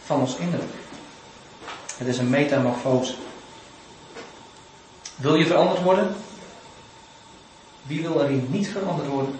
van 0.05 0.19
ons 0.19 0.35
innerlijk. 0.35 0.71
Het 1.97 2.07
is 2.07 2.17
een 2.17 2.29
metamorfose. 2.29 3.13
Wil 5.15 5.35
je 5.35 5.45
veranderd 5.45 5.81
worden? 5.81 6.15
Wie 7.81 8.01
wil 8.01 8.21
er 8.21 8.29
hier 8.29 8.41
niet 8.47 8.69
veranderd 8.69 9.07
worden? 9.09 9.39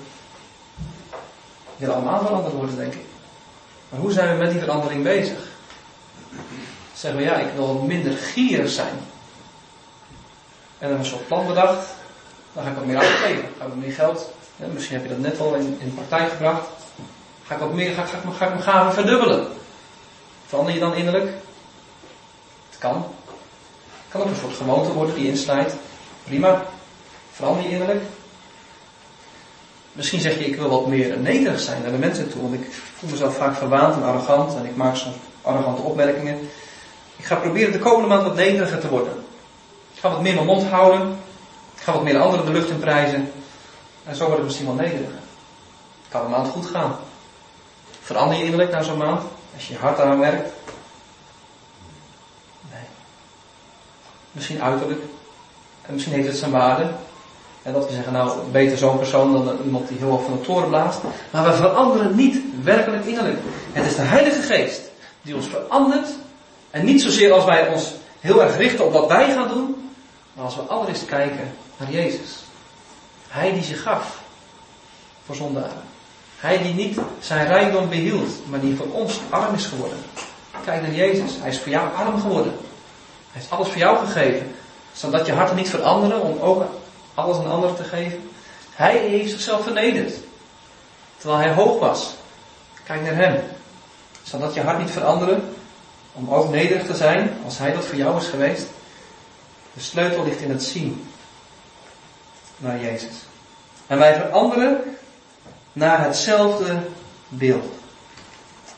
We 1.75 1.85
willen 1.85 1.95
allemaal 1.95 2.21
veranderd 2.21 2.53
worden, 2.53 2.75
denk 2.75 2.93
ik. 2.93 3.05
Maar 3.89 3.99
hoe 3.99 4.11
zijn 4.11 4.31
we 4.37 4.43
met 4.43 4.51
die 4.51 4.59
verandering 4.59 5.03
bezig? 5.03 5.37
Zeggen 6.93 7.19
we 7.19 7.25
ja, 7.25 7.37
ik 7.37 7.53
wil 7.55 7.83
minder 7.87 8.17
gierig 8.17 8.69
zijn. 8.69 8.93
En 10.79 10.91
een 10.91 11.05
soort 11.05 11.27
plan 11.27 11.47
bedacht. 11.47 11.87
Dan 12.53 12.63
ga 12.63 12.69
ik 12.69 12.75
wat 12.75 12.85
meer 12.85 12.97
uitgeven. 12.97 13.43
Ga 13.57 13.63
ik 13.63 13.69
wat 13.69 13.75
meer 13.75 13.91
geld. 13.91 14.31
misschien 14.55 14.95
heb 14.95 15.03
je 15.03 15.09
dat 15.09 15.19
net 15.19 15.39
al 15.39 15.53
in, 15.53 15.77
in 15.79 15.85
de 15.85 16.01
praktijk 16.01 16.29
gebracht. 16.31 16.67
Ga 17.45 17.53
ik 17.53 17.59
wat 17.59 17.73
meer, 17.73 17.93
ga, 17.93 18.05
ga, 18.05 18.17
ga, 18.17 18.31
ga 18.31 18.45
ik 18.45 18.51
mijn 18.51 18.63
gaven 18.63 18.93
verdubbelen. 18.93 19.47
Verander 20.45 20.73
je 20.73 20.79
dan 20.79 20.93
innerlijk? 20.93 21.31
Het 22.69 22.79
kan. 22.79 23.05
Het 23.91 24.09
kan 24.09 24.21
ook 24.21 24.27
een 24.27 24.35
soort 24.35 24.55
gewoonte 24.55 24.93
worden 24.93 25.15
die 25.15 25.27
insluit. 25.27 25.75
Prima. 26.23 26.65
Verander 27.31 27.63
je 27.63 27.69
innerlijk. 27.69 28.01
Misschien 29.91 30.21
zeg 30.21 30.37
je, 30.37 30.45
ik 30.45 30.55
wil 30.55 30.69
wat 30.69 30.87
meer 30.87 31.17
nederig 31.17 31.59
zijn 31.59 31.81
naar 31.81 31.91
de 31.91 31.97
mensen 31.97 32.29
toe. 32.29 32.41
Want 32.41 32.53
ik 32.53 32.71
voel 32.97 33.09
mezelf 33.09 33.35
vaak 33.35 33.55
verwaand 33.55 33.95
en 33.95 34.03
arrogant. 34.03 34.55
En 34.55 34.65
ik 34.65 34.75
maak 34.75 34.95
soms 34.95 35.15
arrogante 35.41 35.81
opmerkingen. 35.81 36.49
Ik 37.15 37.25
ga 37.25 37.35
proberen 37.35 37.71
de 37.71 37.79
komende 37.79 38.07
maand 38.07 38.23
wat 38.23 38.35
nederiger 38.35 38.79
te 38.79 38.89
worden. 38.89 39.18
Ik 39.99 40.05
ga 40.05 40.11
wat 40.11 40.21
meer 40.21 40.33
mijn 40.33 40.45
mond 40.45 40.63
houden. 40.63 41.17
Ik 41.75 41.81
ga 41.81 41.93
wat 41.93 42.03
meer 42.03 42.19
anderen 42.19 42.45
de 42.45 42.51
lucht 42.51 42.69
in 42.69 42.79
prijzen. 42.79 43.31
En 44.05 44.15
zo 44.15 44.23
wordt 44.23 44.37
het 44.37 44.45
misschien 44.45 44.65
wel 44.65 44.75
nederiger. 44.75 45.19
Het 46.01 46.09
kan 46.09 46.23
een 46.23 46.31
maand 46.31 46.47
goed 46.47 46.65
gaan. 46.65 46.95
Verander 48.01 48.37
je 48.37 48.43
innerlijk 48.43 48.71
na 48.71 48.81
zo'n 48.81 48.97
maand. 48.97 49.21
Als 49.55 49.67
je 49.67 49.77
hart 49.77 49.99
aan 49.99 50.19
werkt. 50.19 50.53
Nee. 52.71 52.83
Misschien 54.31 54.61
uiterlijk. 54.61 55.01
En 55.81 55.93
misschien 55.93 56.13
heeft 56.13 56.27
het 56.27 56.37
zijn 56.37 56.51
waarde. 56.51 56.89
En 57.61 57.73
dat 57.73 57.87
we 57.87 57.93
zeggen, 57.93 58.13
nou, 58.13 58.39
beter 58.51 58.77
zo'n 58.77 58.97
persoon 58.97 59.45
dan 59.45 59.57
iemand 59.63 59.87
die 59.87 59.97
heel 59.97 60.11
erg 60.11 60.23
van 60.23 60.33
de 60.33 60.41
toren 60.41 60.67
blaast. 60.67 60.99
Maar 61.31 61.43
we 61.43 61.53
veranderen 61.53 62.15
niet 62.15 62.41
werkelijk 62.63 63.05
innerlijk. 63.05 63.39
Het 63.71 63.85
is 63.85 63.95
de 63.95 64.01
Heilige 64.01 64.41
Geest 64.41 64.81
die 65.21 65.35
ons 65.35 65.47
verandert 65.47 66.07
En 66.71 66.85
niet 66.85 67.01
zozeer 67.01 67.31
als 67.31 67.45
wij 67.45 67.67
ons 67.67 67.93
heel 68.19 68.43
erg 68.43 68.57
richten 68.57 68.85
op 68.85 68.93
wat 68.93 69.07
wij 69.07 69.33
gaan 69.33 69.47
doen, 69.47 69.78
maar 70.39 70.47
als 70.47 70.57
we 70.57 70.61
allereerst 70.61 71.05
kijken 71.05 71.53
naar 71.77 71.91
Jezus. 71.91 72.43
Hij 73.27 73.53
die 73.53 73.63
zich 73.63 73.81
gaf 73.81 74.21
voor 75.25 75.35
zondaren. 75.35 75.81
Hij 76.37 76.61
die 76.61 76.73
niet 76.73 76.99
zijn 77.19 77.47
rijkdom 77.47 77.89
behield, 77.89 78.49
maar 78.49 78.59
die 78.59 78.75
voor 78.75 78.85
ons 78.91 79.19
arm 79.29 79.55
is 79.55 79.65
geworden. 79.65 79.97
Kijk 80.65 80.81
naar 80.81 80.93
Jezus. 80.93 81.31
Hij 81.39 81.49
is 81.49 81.59
voor 81.59 81.71
jou 81.71 81.95
arm 81.95 82.21
geworden. 82.21 82.51
Hij 82.51 83.41
heeft 83.41 83.51
alles 83.51 83.67
voor 83.67 83.77
jou 83.77 84.05
gegeven. 84.05 84.55
Zodat 84.91 85.25
je 85.25 85.33
harten 85.33 85.55
niet 85.55 85.69
veranderen 85.69 86.21
om 86.21 86.39
ook 86.39 86.65
alles 87.13 87.37
aan 87.37 87.51
anderen 87.51 87.75
te 87.75 87.83
geven. 87.83 88.29
Hij 88.71 88.97
heeft 88.97 89.31
zichzelf 89.31 89.63
vernederd. 89.63 90.13
Terwijl 91.17 91.39
hij 91.39 91.53
hoog 91.53 91.79
was. 91.79 92.13
Kijk 92.83 93.01
naar 93.01 93.15
hem. 93.15 93.41
Zodat 94.23 94.53
je 94.53 94.61
hart 94.61 94.79
niet 94.79 94.91
veranderen 94.91 95.53
om 96.13 96.33
ook 96.33 96.49
nederig 96.49 96.85
te 96.85 96.95
zijn 96.95 97.37
als 97.45 97.57
hij 97.57 97.73
dat 97.73 97.85
voor 97.85 97.97
jou 97.97 98.17
is 98.17 98.27
geweest. 98.27 98.67
De 99.79 99.85
sleutel 99.85 100.23
ligt 100.23 100.41
in 100.41 100.49
het 100.49 100.63
zien 100.63 101.07
naar 102.57 102.79
Jezus. 102.79 103.11
En 103.87 103.97
wij 103.97 104.15
veranderen 104.15 104.97
naar 105.73 106.03
hetzelfde 106.03 106.79
beeld. 107.27 107.73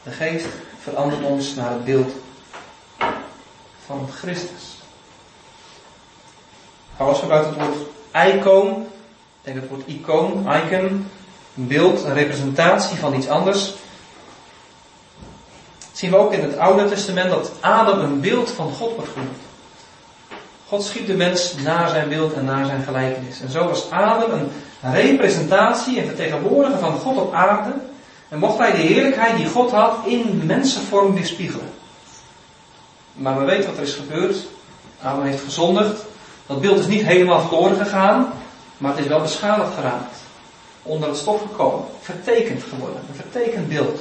De 0.03 0.11
geest 0.11 0.45
verandert 0.81 1.23
ons 1.23 1.55
naar 1.55 1.71
het 1.71 1.85
beeld 1.85 2.11
van 3.85 4.09
Christus. 4.11 4.77
Als 6.97 7.21
we 7.21 7.31
uit 7.31 7.45
het 7.45 7.55
woord 7.55 7.77
icoon, 8.11 8.81
ik 8.81 8.87
denk 9.41 9.59
het 9.59 9.69
woord 9.69 9.87
icoon, 9.87 10.55
icon, 10.55 11.09
een 11.55 11.67
beeld, 11.67 12.03
een 12.03 12.13
representatie 12.13 12.97
van 12.97 13.13
iets 13.13 13.27
anders. 13.27 13.73
Zien 15.91 16.11
we 16.11 16.17
ook 16.17 16.33
in 16.33 16.41
het 16.41 16.57
Oude 16.57 16.89
Testament 16.89 17.29
dat 17.29 17.51
Adam 17.59 17.99
een 17.99 18.19
beeld 18.19 18.51
van 18.51 18.71
God 18.71 18.95
wordt 18.95 19.11
genoemd. 19.11 19.49
God 20.71 20.83
schiep 20.83 21.07
de 21.07 21.13
mens 21.13 21.55
naar 21.63 21.89
zijn 21.89 22.09
beeld 22.09 22.33
en 22.33 22.45
naar 22.45 22.65
zijn 22.65 22.83
gelijkenis. 22.83 23.41
En 23.41 23.49
zo 23.49 23.67
was 23.67 23.89
Adam 23.89 24.31
een 24.31 24.49
representatie 24.81 25.99
en 25.99 26.07
vertegenwoordiger 26.07 26.79
van 26.79 26.99
God 26.99 27.17
op 27.17 27.33
aarde. 27.33 27.73
En 28.29 28.39
mocht 28.39 28.57
hij 28.57 28.71
de 28.71 28.77
heerlijkheid 28.77 29.37
die 29.37 29.49
God 29.49 29.71
had 29.71 29.97
in 30.05 30.41
mensenvorm 30.45 31.13
weerspiegelen. 31.13 31.69
Maar 33.13 33.39
we 33.39 33.45
weten 33.45 33.69
wat 33.69 33.77
er 33.77 33.83
is 33.83 33.93
gebeurd. 33.93 34.35
Adam 35.01 35.23
heeft 35.23 35.43
gezondigd. 35.43 36.05
Dat 36.45 36.61
beeld 36.61 36.79
is 36.79 36.87
niet 36.87 37.05
helemaal 37.05 37.41
verloren 37.41 37.77
gegaan, 37.77 38.33
maar 38.77 38.91
het 38.91 38.99
is 38.99 39.07
wel 39.07 39.21
beschadigd 39.21 39.73
geraakt. 39.73 40.15
Onder 40.83 41.09
het 41.09 41.17
stof 41.17 41.41
gekomen. 41.41 41.85
Vertekend 42.01 42.63
geworden. 42.63 43.01
Een 43.09 43.15
vertekend 43.15 43.67
beeld. 43.67 43.99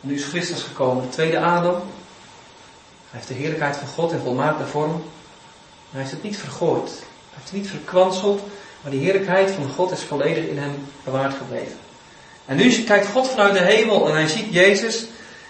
En 0.00 0.08
nu 0.08 0.14
is 0.14 0.24
Christus 0.24 0.62
gekomen, 0.62 1.02
de 1.02 1.08
tweede 1.08 1.40
Adam. 1.40 1.74
Hij 1.74 1.80
heeft 3.10 3.28
de 3.28 3.34
heerlijkheid 3.34 3.76
van 3.76 3.88
God 3.88 4.12
in 4.12 4.18
volmaakte 4.18 4.66
vorm. 4.66 5.02
Hij 5.90 6.00
heeft 6.00 6.10
het 6.10 6.22
niet 6.22 6.36
vergooid. 6.36 6.88
Hij 6.88 7.34
heeft 7.34 7.50
het 7.50 7.60
niet 7.60 7.68
verkwanseld. 7.68 8.42
Maar 8.80 8.90
die 8.90 9.00
heerlijkheid 9.00 9.50
van 9.50 9.68
God 9.68 9.90
is 9.90 10.02
volledig 10.02 10.44
in 10.44 10.58
hem 10.58 10.86
bewaard 11.04 11.34
gebleven. 11.34 11.76
En 12.44 12.56
nu 12.56 12.82
kijkt 12.82 13.06
God 13.06 13.28
vanuit 13.28 13.52
de 13.52 13.64
hemel 13.64 14.08
en 14.08 14.14
hij 14.14 14.28
ziet 14.28 14.52
Jezus. 14.52 15.06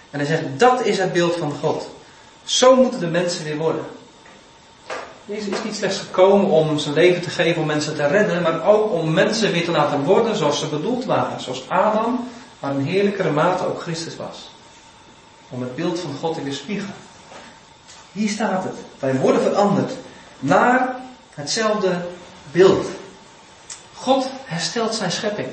En 0.09 0.19
hij 0.19 0.27
zegt, 0.27 0.43
dat 0.57 0.85
is 0.85 0.97
het 0.97 1.13
beeld 1.13 1.35
van 1.35 1.51
God. 1.51 1.89
Zo 2.43 2.75
moeten 2.75 2.99
de 2.99 3.07
mensen 3.07 3.43
weer 3.43 3.57
worden. 3.57 3.85
Jezus 5.25 5.47
is 5.47 5.63
niet 5.63 5.75
slechts 5.75 5.97
gekomen 5.97 6.49
om 6.49 6.77
zijn 6.77 6.93
leven 6.93 7.21
te 7.21 7.29
geven 7.29 7.61
om 7.61 7.67
mensen 7.67 7.95
te 7.95 8.07
redden, 8.07 8.41
maar 8.41 8.67
ook 8.67 8.91
om 8.91 9.13
mensen 9.13 9.51
weer 9.51 9.65
te 9.65 9.71
laten 9.71 10.03
worden 10.03 10.35
zoals 10.35 10.59
ze 10.59 10.67
bedoeld 10.67 11.05
waren. 11.05 11.41
Zoals 11.41 11.69
Adam, 11.69 12.27
maar 12.59 12.71
in 12.71 12.85
heerlijkere 12.85 13.31
mate 13.31 13.65
ook 13.65 13.81
Christus 13.81 14.15
was. 14.15 14.51
Om 15.49 15.61
het 15.61 15.75
beeld 15.75 15.99
van 15.99 16.15
God 16.19 16.35
te 16.35 16.43
weerspiegelen. 16.43 16.95
Hier 18.11 18.29
staat 18.29 18.63
het. 18.63 18.75
Wij 18.99 19.15
worden 19.15 19.41
veranderd 19.41 19.91
naar 20.39 20.95
hetzelfde 21.33 22.01
beeld. 22.51 22.87
God 23.95 24.29
herstelt 24.45 24.95
zijn 24.95 25.11
schepping. 25.11 25.47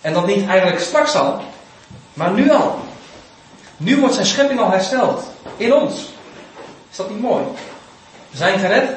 En 0.00 0.12
dat 0.12 0.26
niet 0.26 0.46
eigenlijk 0.46 0.80
straks 0.80 1.14
al, 1.14 1.40
maar 2.14 2.30
nu 2.30 2.50
al. 2.50 2.80
Nu 3.76 4.00
wordt 4.00 4.14
zijn 4.14 4.26
schepping 4.26 4.60
al 4.60 4.70
hersteld. 4.70 5.24
In 5.56 5.74
ons. 5.74 5.94
Is 6.90 6.96
dat 6.96 7.10
niet 7.10 7.20
mooi? 7.20 7.44
We 8.30 8.36
zijn 8.36 8.58
gered. 8.58 8.90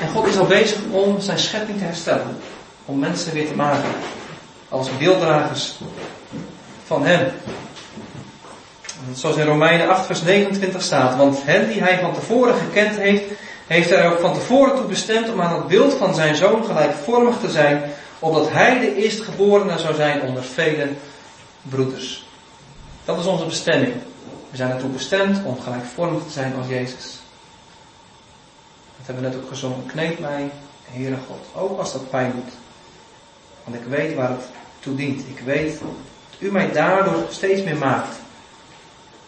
En 0.00 0.08
God 0.08 0.26
is 0.26 0.38
al 0.38 0.46
bezig 0.46 0.78
om 0.90 1.20
zijn 1.20 1.38
schepping 1.38 1.78
te 1.78 1.84
herstellen. 1.84 2.38
Om 2.84 2.98
mensen 2.98 3.32
weer 3.32 3.46
te 3.46 3.54
maken. 3.54 3.90
Als 4.68 4.96
beelddragers 4.98 5.74
van 6.86 7.06
hem. 7.06 7.32
Zoals 9.14 9.36
in 9.36 9.46
Romeinen 9.46 9.88
8 9.88 10.06
vers 10.06 10.22
29 10.22 10.82
staat. 10.82 11.16
Want 11.16 11.38
hen 11.44 11.68
die 11.68 11.82
hij 11.82 11.98
van 11.98 12.14
tevoren 12.14 12.54
gekend 12.54 12.96
heeft, 12.96 13.24
heeft 13.66 13.90
hij 13.90 14.08
ook 14.08 14.20
van 14.20 14.34
tevoren 14.34 14.76
toe 14.76 14.86
bestemd 14.86 15.32
om 15.32 15.40
aan 15.40 15.54
het 15.54 15.68
beeld 15.68 15.94
van 15.94 16.14
zijn 16.14 16.36
zoon 16.36 16.64
gelijkvormig 16.64 17.38
te 17.40 17.50
zijn, 17.50 17.92
opdat 18.18 18.50
hij 18.50 18.78
de 18.78 18.94
eerstgeborene 18.94 19.78
zou 19.78 19.94
zijn 19.94 20.22
onder 20.22 20.42
vele 20.42 20.88
broeders. 21.62 22.26
Dat 23.04 23.18
is 23.18 23.26
onze 23.26 23.44
bestemming. 23.44 23.92
We 24.50 24.56
zijn 24.56 24.70
ertoe 24.70 24.90
bestemd 24.90 25.44
om 25.44 25.60
gelijkvormig 25.60 26.22
te 26.22 26.30
zijn 26.30 26.54
als 26.56 26.66
Jezus. 26.68 27.18
Dat 28.96 29.06
hebben 29.06 29.24
we 29.24 29.30
net 29.30 29.38
ook 29.38 29.48
gezongen. 29.48 29.86
Kneep 29.86 30.18
mij, 30.18 30.50
Heere 30.84 31.16
God, 31.26 31.62
ook 31.62 31.78
als 31.78 31.92
dat 31.92 32.10
pijn 32.10 32.32
doet. 32.32 32.52
Want 33.64 33.76
ik 33.76 33.84
weet 33.84 34.14
waar 34.14 34.30
het 34.30 34.44
toe 34.78 34.94
dient. 34.94 35.20
Ik 35.20 35.40
weet 35.44 35.78
dat 35.78 35.88
u 36.38 36.52
mij 36.52 36.72
daardoor 36.72 37.26
steeds 37.30 37.62
meer 37.62 37.76
maakt 37.76 38.16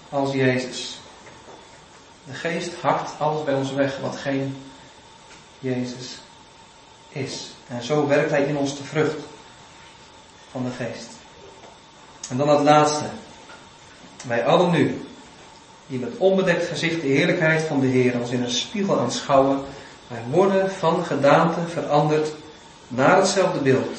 als 0.09 0.33
Jezus. 0.33 1.01
De 2.27 2.35
geest 2.35 2.73
hakt 2.81 3.21
alles 3.21 3.45
bij 3.45 3.55
ons 3.55 3.73
weg 3.73 3.99
wat 4.01 4.17
geen 4.17 4.57
Jezus 5.59 6.19
is. 7.09 7.51
En 7.69 7.83
zo 7.83 8.07
werkt 8.07 8.31
hij 8.31 8.43
in 8.43 8.57
ons 8.57 8.77
de 8.77 8.85
vrucht 8.85 9.19
van 10.51 10.65
de 10.65 10.71
geest. 10.71 11.09
En 12.29 12.37
dan 12.37 12.49
het 12.49 12.61
laatste. 12.61 13.05
Wij 14.27 14.47
allen 14.47 14.71
nu, 14.71 15.07
die 15.87 15.99
met 15.99 16.17
onbedekt 16.17 16.67
gezicht 16.67 17.01
de 17.01 17.07
heerlijkheid 17.07 17.63
van 17.63 17.81
de 17.81 17.87
Heer 17.87 18.21
als 18.21 18.31
in 18.31 18.43
een 18.43 18.51
spiegel 18.51 19.01
aanschouwen, 19.01 19.65
wij 20.07 20.23
worden 20.31 20.71
van 20.71 21.05
gedaante 21.05 21.61
veranderd 21.69 22.33
naar 22.89 23.17
hetzelfde 23.17 23.59
beeld. 23.59 23.97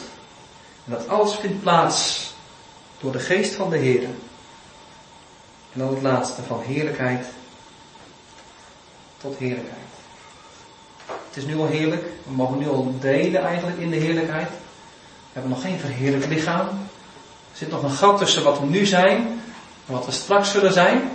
En 0.86 0.92
dat 0.92 1.08
alles 1.08 1.36
vindt 1.36 1.62
plaats 1.62 2.34
door 3.00 3.12
de 3.12 3.20
geest 3.20 3.56
van 3.56 3.70
de 3.70 3.78
Heer. 3.78 4.04
En 5.74 5.80
dan 5.80 5.94
het 5.94 6.02
laatste 6.02 6.44
van 6.44 6.62
heerlijkheid 6.62 7.26
tot 9.18 9.38
heerlijkheid. 9.38 9.88
Het 11.06 11.38
is 11.38 11.46
nu 11.46 11.58
al 11.58 11.68
heerlijk. 11.68 12.04
We 12.24 12.32
mogen 12.34 12.58
nu 12.58 12.70
al 12.70 12.96
delen 13.00 13.42
eigenlijk 13.42 13.78
in 13.78 13.90
de 13.90 13.96
heerlijkheid. 13.96 14.50
We 14.50 15.34
hebben 15.34 15.52
nog 15.52 15.62
geen 15.62 15.80
verheerlijk 15.80 16.26
lichaam. 16.26 16.68
Er 17.52 17.58
zit 17.58 17.70
nog 17.70 17.84
een 17.84 17.90
gat 17.90 18.18
tussen 18.18 18.44
wat 18.44 18.60
we 18.60 18.66
nu 18.66 18.86
zijn 18.86 19.18
en 19.86 19.94
wat 19.94 20.06
we 20.06 20.12
straks 20.12 20.52
zullen 20.52 20.74
zijn. 20.74 21.12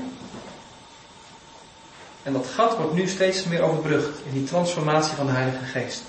En 2.23 2.33
dat 2.33 2.47
gat 2.47 2.77
wordt 2.77 2.95
nu 2.95 3.09
steeds 3.09 3.45
meer 3.45 3.63
overbrugd 3.63 4.19
in 4.27 4.33
die 4.33 4.45
transformatie 4.45 5.15
van 5.15 5.27
de 5.27 5.33
Heilige 5.33 5.65
Geest. 5.65 6.03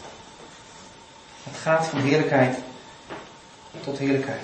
Het 1.44 1.58
gaat 1.62 1.86
van 1.86 2.00
heerlijkheid 2.00 2.58
tot 3.84 3.98
heerlijkheid. 3.98 4.42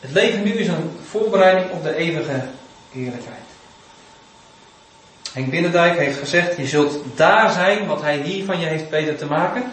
Het 0.00 0.10
leven 0.10 0.42
nu 0.42 0.52
is 0.52 0.68
een 0.68 0.98
voorbereiding 1.10 1.70
op 1.70 1.82
de 1.82 1.94
eeuwige 1.94 2.48
heerlijkheid. 2.92 3.45
Henk 5.36 5.50
Binnendijk 5.50 5.98
heeft 5.98 6.18
gezegd, 6.18 6.56
je 6.56 6.66
zult 6.66 6.98
daar 7.14 7.50
zijn 7.50 7.86
wat 7.86 8.02
hij 8.02 8.18
hier 8.18 8.44
van 8.44 8.60
je 8.60 8.66
heeft 8.66 8.88
weten 8.88 9.16
te 9.16 9.26
maken. 9.26 9.72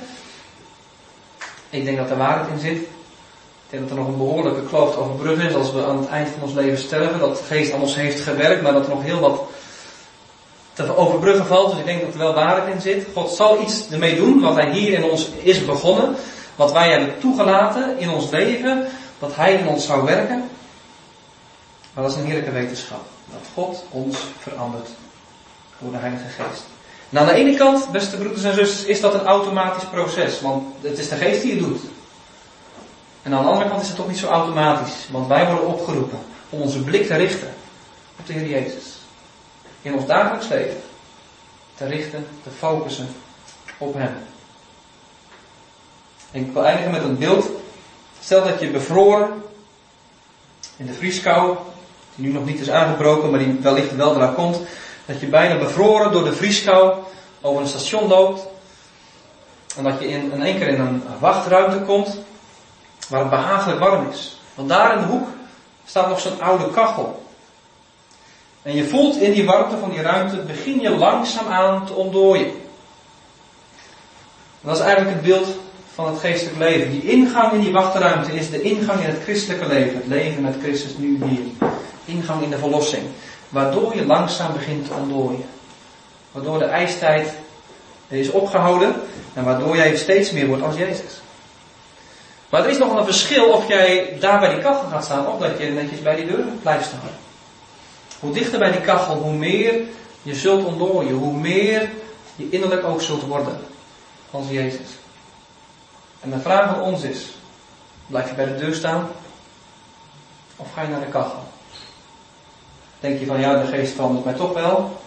Ik 1.70 1.86
denk 1.86 1.98
dat 1.98 2.10
er 2.10 2.18
waarheid 2.18 2.50
in 2.50 2.60
zit. 2.60 2.78
Ik 2.78 3.70
denk 3.70 3.82
dat 3.82 3.92
er 3.92 3.98
nog 3.98 4.08
een 4.08 4.18
behoorlijke 4.18 4.64
kloof 4.64 4.92
te 4.92 5.00
overbruggen 5.00 5.50
is 5.50 5.56
als 5.56 5.72
we 5.72 5.86
aan 5.86 5.98
het 5.98 6.08
eind 6.08 6.30
van 6.30 6.42
ons 6.42 6.54
leven 6.54 6.78
sterven. 6.78 7.20
Dat 7.20 7.38
de 7.38 7.44
geest 7.44 7.74
aan 7.74 7.82
ons 7.82 7.96
heeft 7.96 8.22
gewerkt, 8.22 8.62
maar 8.62 8.74
dat 8.74 8.84
er 8.84 8.90
nog 8.90 9.04
heel 9.04 9.20
wat 9.20 9.42
te 10.74 10.96
overbruggen 10.96 11.46
valt. 11.46 11.70
Dus 11.70 11.80
ik 11.80 11.86
denk 11.86 12.02
dat 12.02 12.14
er 12.14 12.20
wel 12.20 12.34
waarheid 12.34 12.74
in 12.74 12.82
zit. 12.82 13.06
God 13.14 13.30
zal 13.30 13.62
iets 13.62 13.90
ermee 13.92 14.16
doen 14.16 14.42
wat 14.42 14.56
hij 14.56 14.72
hier 14.72 14.94
in 14.94 15.04
ons 15.04 15.30
is 15.42 15.66
begonnen. 15.66 16.16
Wat 16.56 16.72
wij 16.72 16.90
hebben 16.90 17.20
toegelaten 17.20 18.00
in 18.00 18.10
ons 18.10 18.30
leven. 18.30 18.88
Dat 19.20 19.36
hij 19.36 19.54
in 19.54 19.68
ons 19.68 19.86
zou 19.86 20.06
werken. 20.06 20.50
Maar 21.94 22.04
dat 22.04 22.14
is 22.14 22.18
een 22.18 22.26
heerlijke 22.26 22.52
wetenschap. 22.52 23.06
Dat 23.32 23.48
God 23.54 23.84
ons 23.90 24.18
verandert 24.40 24.90
door 25.84 25.92
de 25.92 25.98
Heilige 25.98 26.28
Geest. 26.28 26.64
En 27.10 27.20
aan 27.20 27.26
de 27.26 27.34
ene 27.34 27.58
kant, 27.58 27.92
beste 27.92 28.18
broeders 28.18 28.44
en 28.44 28.54
zusters, 28.54 28.86
is 28.86 29.02
dat 29.02 29.14
een 29.14 29.26
automatisch 29.26 29.88
proces, 29.90 30.42
want 30.42 30.64
het 30.82 30.98
is 30.98 31.10
de 31.10 31.16
Geest 31.16 31.42
die 31.42 31.52
het 31.52 31.60
doet. 31.60 31.82
En 33.24 33.34
aan 33.34 33.44
de 33.44 33.50
andere 33.50 33.70
kant 33.70 33.82
is 33.82 33.88
het 33.88 33.98
toch 33.98 34.08
niet 34.08 34.18
zo 34.18 34.28
automatisch, 34.28 35.08
want 35.12 35.28
wij 35.28 35.46
worden 35.46 35.68
opgeroepen 35.68 36.20
om 36.50 36.62
onze 36.62 36.84
blik 36.84 37.08
te 37.08 37.16
richten 37.16 37.54
op 38.20 38.28
de 38.28 38.34
Heer 38.34 38.50
Jezus. 38.50 38.84
In 39.82 39.94
ons 39.94 40.06
dagelijks 40.06 40.48
leven. 40.48 40.82
Te 41.76 41.86
richten, 41.86 42.28
te 42.44 42.50
focussen 42.50 43.08
op 43.78 43.94
Hem. 43.94 44.16
En 46.32 46.42
ik 46.42 46.54
wil 46.54 46.66
eindigen 46.66 46.92
met 46.92 47.04
een 47.04 47.18
beeld. 47.18 47.50
Stel 48.22 48.44
dat 48.44 48.60
je 48.60 48.70
bevroren 48.70 49.44
in 50.78 50.86
de 50.86 50.94
vrieskou, 50.94 51.58
die 52.16 52.26
nu 52.26 52.34
nog 52.34 52.46
niet 52.46 52.60
is 52.60 52.70
aangebroken, 52.70 53.30
maar 53.30 53.40
die 53.40 53.58
wellicht 53.62 53.96
wel 53.96 54.16
eraan 54.16 54.36
komt, 54.36 54.60
Dat 55.06 55.20
je 55.20 55.28
bijna 55.28 55.58
bevroren 55.58 56.12
door 56.12 56.24
de 56.24 56.34
vrieskou 56.34 56.94
over 57.42 57.62
een 57.62 57.68
station 57.68 58.08
loopt. 58.08 58.46
En 59.78 59.84
dat 59.84 60.00
je 60.00 60.08
in, 60.08 60.32
in 60.32 60.44
één 60.44 60.58
keer 60.58 60.68
in 60.68 60.80
een 60.80 61.04
wachtruimte 61.20 61.80
komt 61.80 62.18
waar 63.10 63.20
het 63.20 63.30
behagelijk 63.30 63.80
warm 63.80 64.10
is. 64.10 64.42
Want 64.56 64.70
daar 64.70 64.94
in 64.94 65.00
de 65.00 65.08
hoek 65.08 65.28
staat 65.86 66.08
nog 66.08 66.20
zo'n 66.20 66.42
oude 66.42 66.72
kachel. 66.72 67.24
En 68.62 68.76
je 68.76 68.88
voelt 68.88 69.16
in 69.18 69.32
die 69.32 69.46
warmte 69.46 69.78
van 69.78 69.90
die 69.90 70.02
ruimte, 70.02 70.38
begin 70.38 70.80
je 70.80 70.90
langzaam 70.90 71.48
aan 71.48 71.86
te 71.86 71.94
ontdooien. 71.94 72.48
En 74.62 74.70
dat 74.70 74.76
is 74.76 74.84
eigenlijk 74.84 75.16
het 75.16 75.26
beeld 75.26 75.48
van 75.94 76.08
het 76.08 76.20
geestelijk 76.20 76.58
leven. 76.58 76.92
Die 76.92 77.02
ingang 77.02 77.52
in 77.52 77.62
die 77.62 77.72
wachtruimte 77.72 78.34
is 78.34 78.50
de 78.50 78.62
ingang 78.62 79.00
in 79.00 79.10
het 79.10 79.24
christelijke 79.24 79.68
leven. 79.68 79.96
Het 79.96 80.08
leven 80.08 80.42
met 80.42 80.56
Christus 80.62 80.98
nu 80.98 81.20
hier. 81.24 81.70
Ingang 82.06 82.44
in 82.44 82.50
de 82.50 82.58
verlossing. 82.58 83.04
Waardoor 83.54 83.96
je 83.96 84.06
langzaam 84.06 84.54
begint 84.54 84.88
te 84.88 84.94
ontdooien. 84.94 85.46
Waardoor 86.32 86.60
de 86.60 86.66
ijstijd 86.66 87.34
is 88.08 88.30
opgehouden 88.30 88.96
en 89.34 89.44
waardoor 89.44 89.76
jij 89.76 89.96
steeds 89.96 90.32
meer 90.32 90.48
wordt 90.48 90.64
als 90.64 90.76
Jezus. 90.76 91.22
Maar 92.50 92.64
er 92.64 92.70
is 92.70 92.78
nog 92.78 92.98
een 92.98 93.06
verschil 93.06 93.46
of 93.52 93.68
jij 93.68 94.18
daar 94.20 94.40
bij 94.40 94.50
die 94.50 94.64
kachel 94.64 94.90
gaat 94.90 95.04
staan 95.04 95.28
of 95.28 95.40
dat 95.40 95.60
je 95.60 95.66
netjes 95.66 96.02
bij 96.02 96.16
die 96.16 96.26
deur 96.26 96.46
blijft 96.62 96.86
staan. 96.86 97.00
Hoe 98.20 98.34
dichter 98.34 98.60
bij 98.60 98.72
die 98.72 98.82
kachel, 98.82 99.16
hoe 99.16 99.34
meer 99.34 99.82
je 100.22 100.36
zult 100.36 100.66
ontdooien, 100.66 101.14
hoe 101.14 101.34
meer 101.34 101.90
je 102.36 102.50
innerlijk 102.50 102.84
ook 102.84 103.02
zult 103.02 103.24
worden 103.24 103.60
als 104.32 104.46
Jezus. 104.50 104.88
En 106.20 106.30
de 106.30 106.40
vraag 106.40 106.70
van 106.70 106.82
ons 106.82 107.04
is, 107.04 107.26
blijf 108.08 108.30
je 108.30 108.36
bij 108.36 108.46
de 108.46 108.56
deur 108.56 108.76
staan 108.76 109.10
of 110.56 110.74
ga 110.74 110.82
je 110.82 110.88
naar 110.88 111.00
de 111.00 111.06
kachel? 111.06 111.53
Denk 113.04 113.20
je 113.20 113.26
van 113.26 113.40
ja, 113.40 113.62
de 113.62 113.68
geest 113.68 113.94
verandert 113.94 114.26
mij 114.26 114.34
toch 114.34 114.54
wel? 114.54 115.02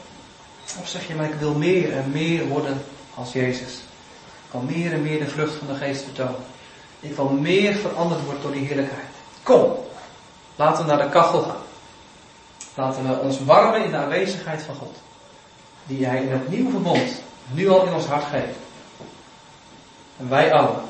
Of 0.81 0.89
zeg 0.89 1.07
je 1.09 1.15
maar 1.15 1.27
ik 1.27 1.35
wil 1.35 1.55
meer 1.55 1.93
en 1.93 2.11
meer 2.11 2.47
worden 2.47 2.83
als 3.15 3.33
Jezus? 3.33 3.73
Ik 4.47 4.51
wil 4.51 4.61
meer 4.61 4.93
en 4.93 5.03
meer 5.03 5.19
de 5.19 5.29
vlucht 5.29 5.55
van 5.55 5.67
de 5.67 5.75
geest 5.75 6.03
vertonen. 6.03 6.45
Ik 7.01 7.17
wil 7.17 7.29
meer 7.29 7.75
veranderd 7.75 8.25
worden 8.25 8.43
door 8.43 8.53
die 8.53 8.67
heerlijkheid. 8.67 9.07
Kom, 9.43 9.73
laten 10.57 10.85
we 10.85 10.91
naar 10.91 11.03
de 11.03 11.09
kachel 11.09 11.43
gaan. 11.43 11.63
Laten 12.75 13.09
we 13.09 13.19
ons 13.19 13.45
warmen 13.45 13.85
in 13.85 13.91
de 13.91 13.97
aanwezigheid 13.97 14.63
van 14.63 14.75
God. 14.75 14.97
Die 15.87 16.07
Hij 16.07 16.23
in 16.23 16.33
het 16.33 16.49
nieuwe 16.49 16.71
verbond 16.71 17.11
nu 17.53 17.69
al 17.69 17.87
in 17.87 17.95
ons 17.95 18.07
hart 18.07 18.25
geeft. 18.25 18.57
En 20.19 20.29
wij 20.29 20.53
allen, 20.53 20.81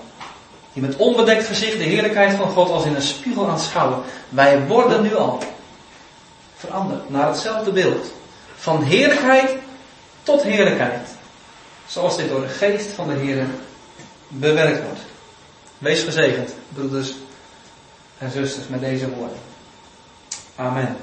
die 0.72 0.82
met 0.82 0.96
onbedekt 0.96 1.46
gezicht 1.46 1.78
de 1.78 1.84
heerlijkheid 1.84 2.36
van 2.36 2.50
God 2.50 2.70
als 2.70 2.84
in 2.84 2.94
een 2.94 3.02
spiegel 3.02 3.48
aanschouwen. 3.48 4.02
Wij 4.28 4.66
worden 4.66 5.02
nu 5.02 5.16
al 5.16 5.38
veranderd 6.56 7.10
naar 7.10 7.28
hetzelfde 7.28 7.72
beeld. 7.72 8.12
Van 8.56 8.82
heerlijkheid 8.82 9.50
tot 10.22 10.42
heerlijkheid. 10.42 11.08
Zoals 11.86 12.16
dit 12.16 12.28
door 12.28 12.40
de 12.40 12.48
geest 12.48 12.90
van 12.90 13.08
de 13.08 13.14
Heer 13.14 13.46
bewerkt 14.28 14.82
wordt. 14.82 15.00
Wees 15.78 16.02
gezegend, 16.02 16.54
broeders 16.68 17.14
en 18.18 18.30
zusters, 18.30 18.68
met 18.68 18.80
deze 18.80 19.10
woorden. 19.10 19.38
Amen. 20.56 20.96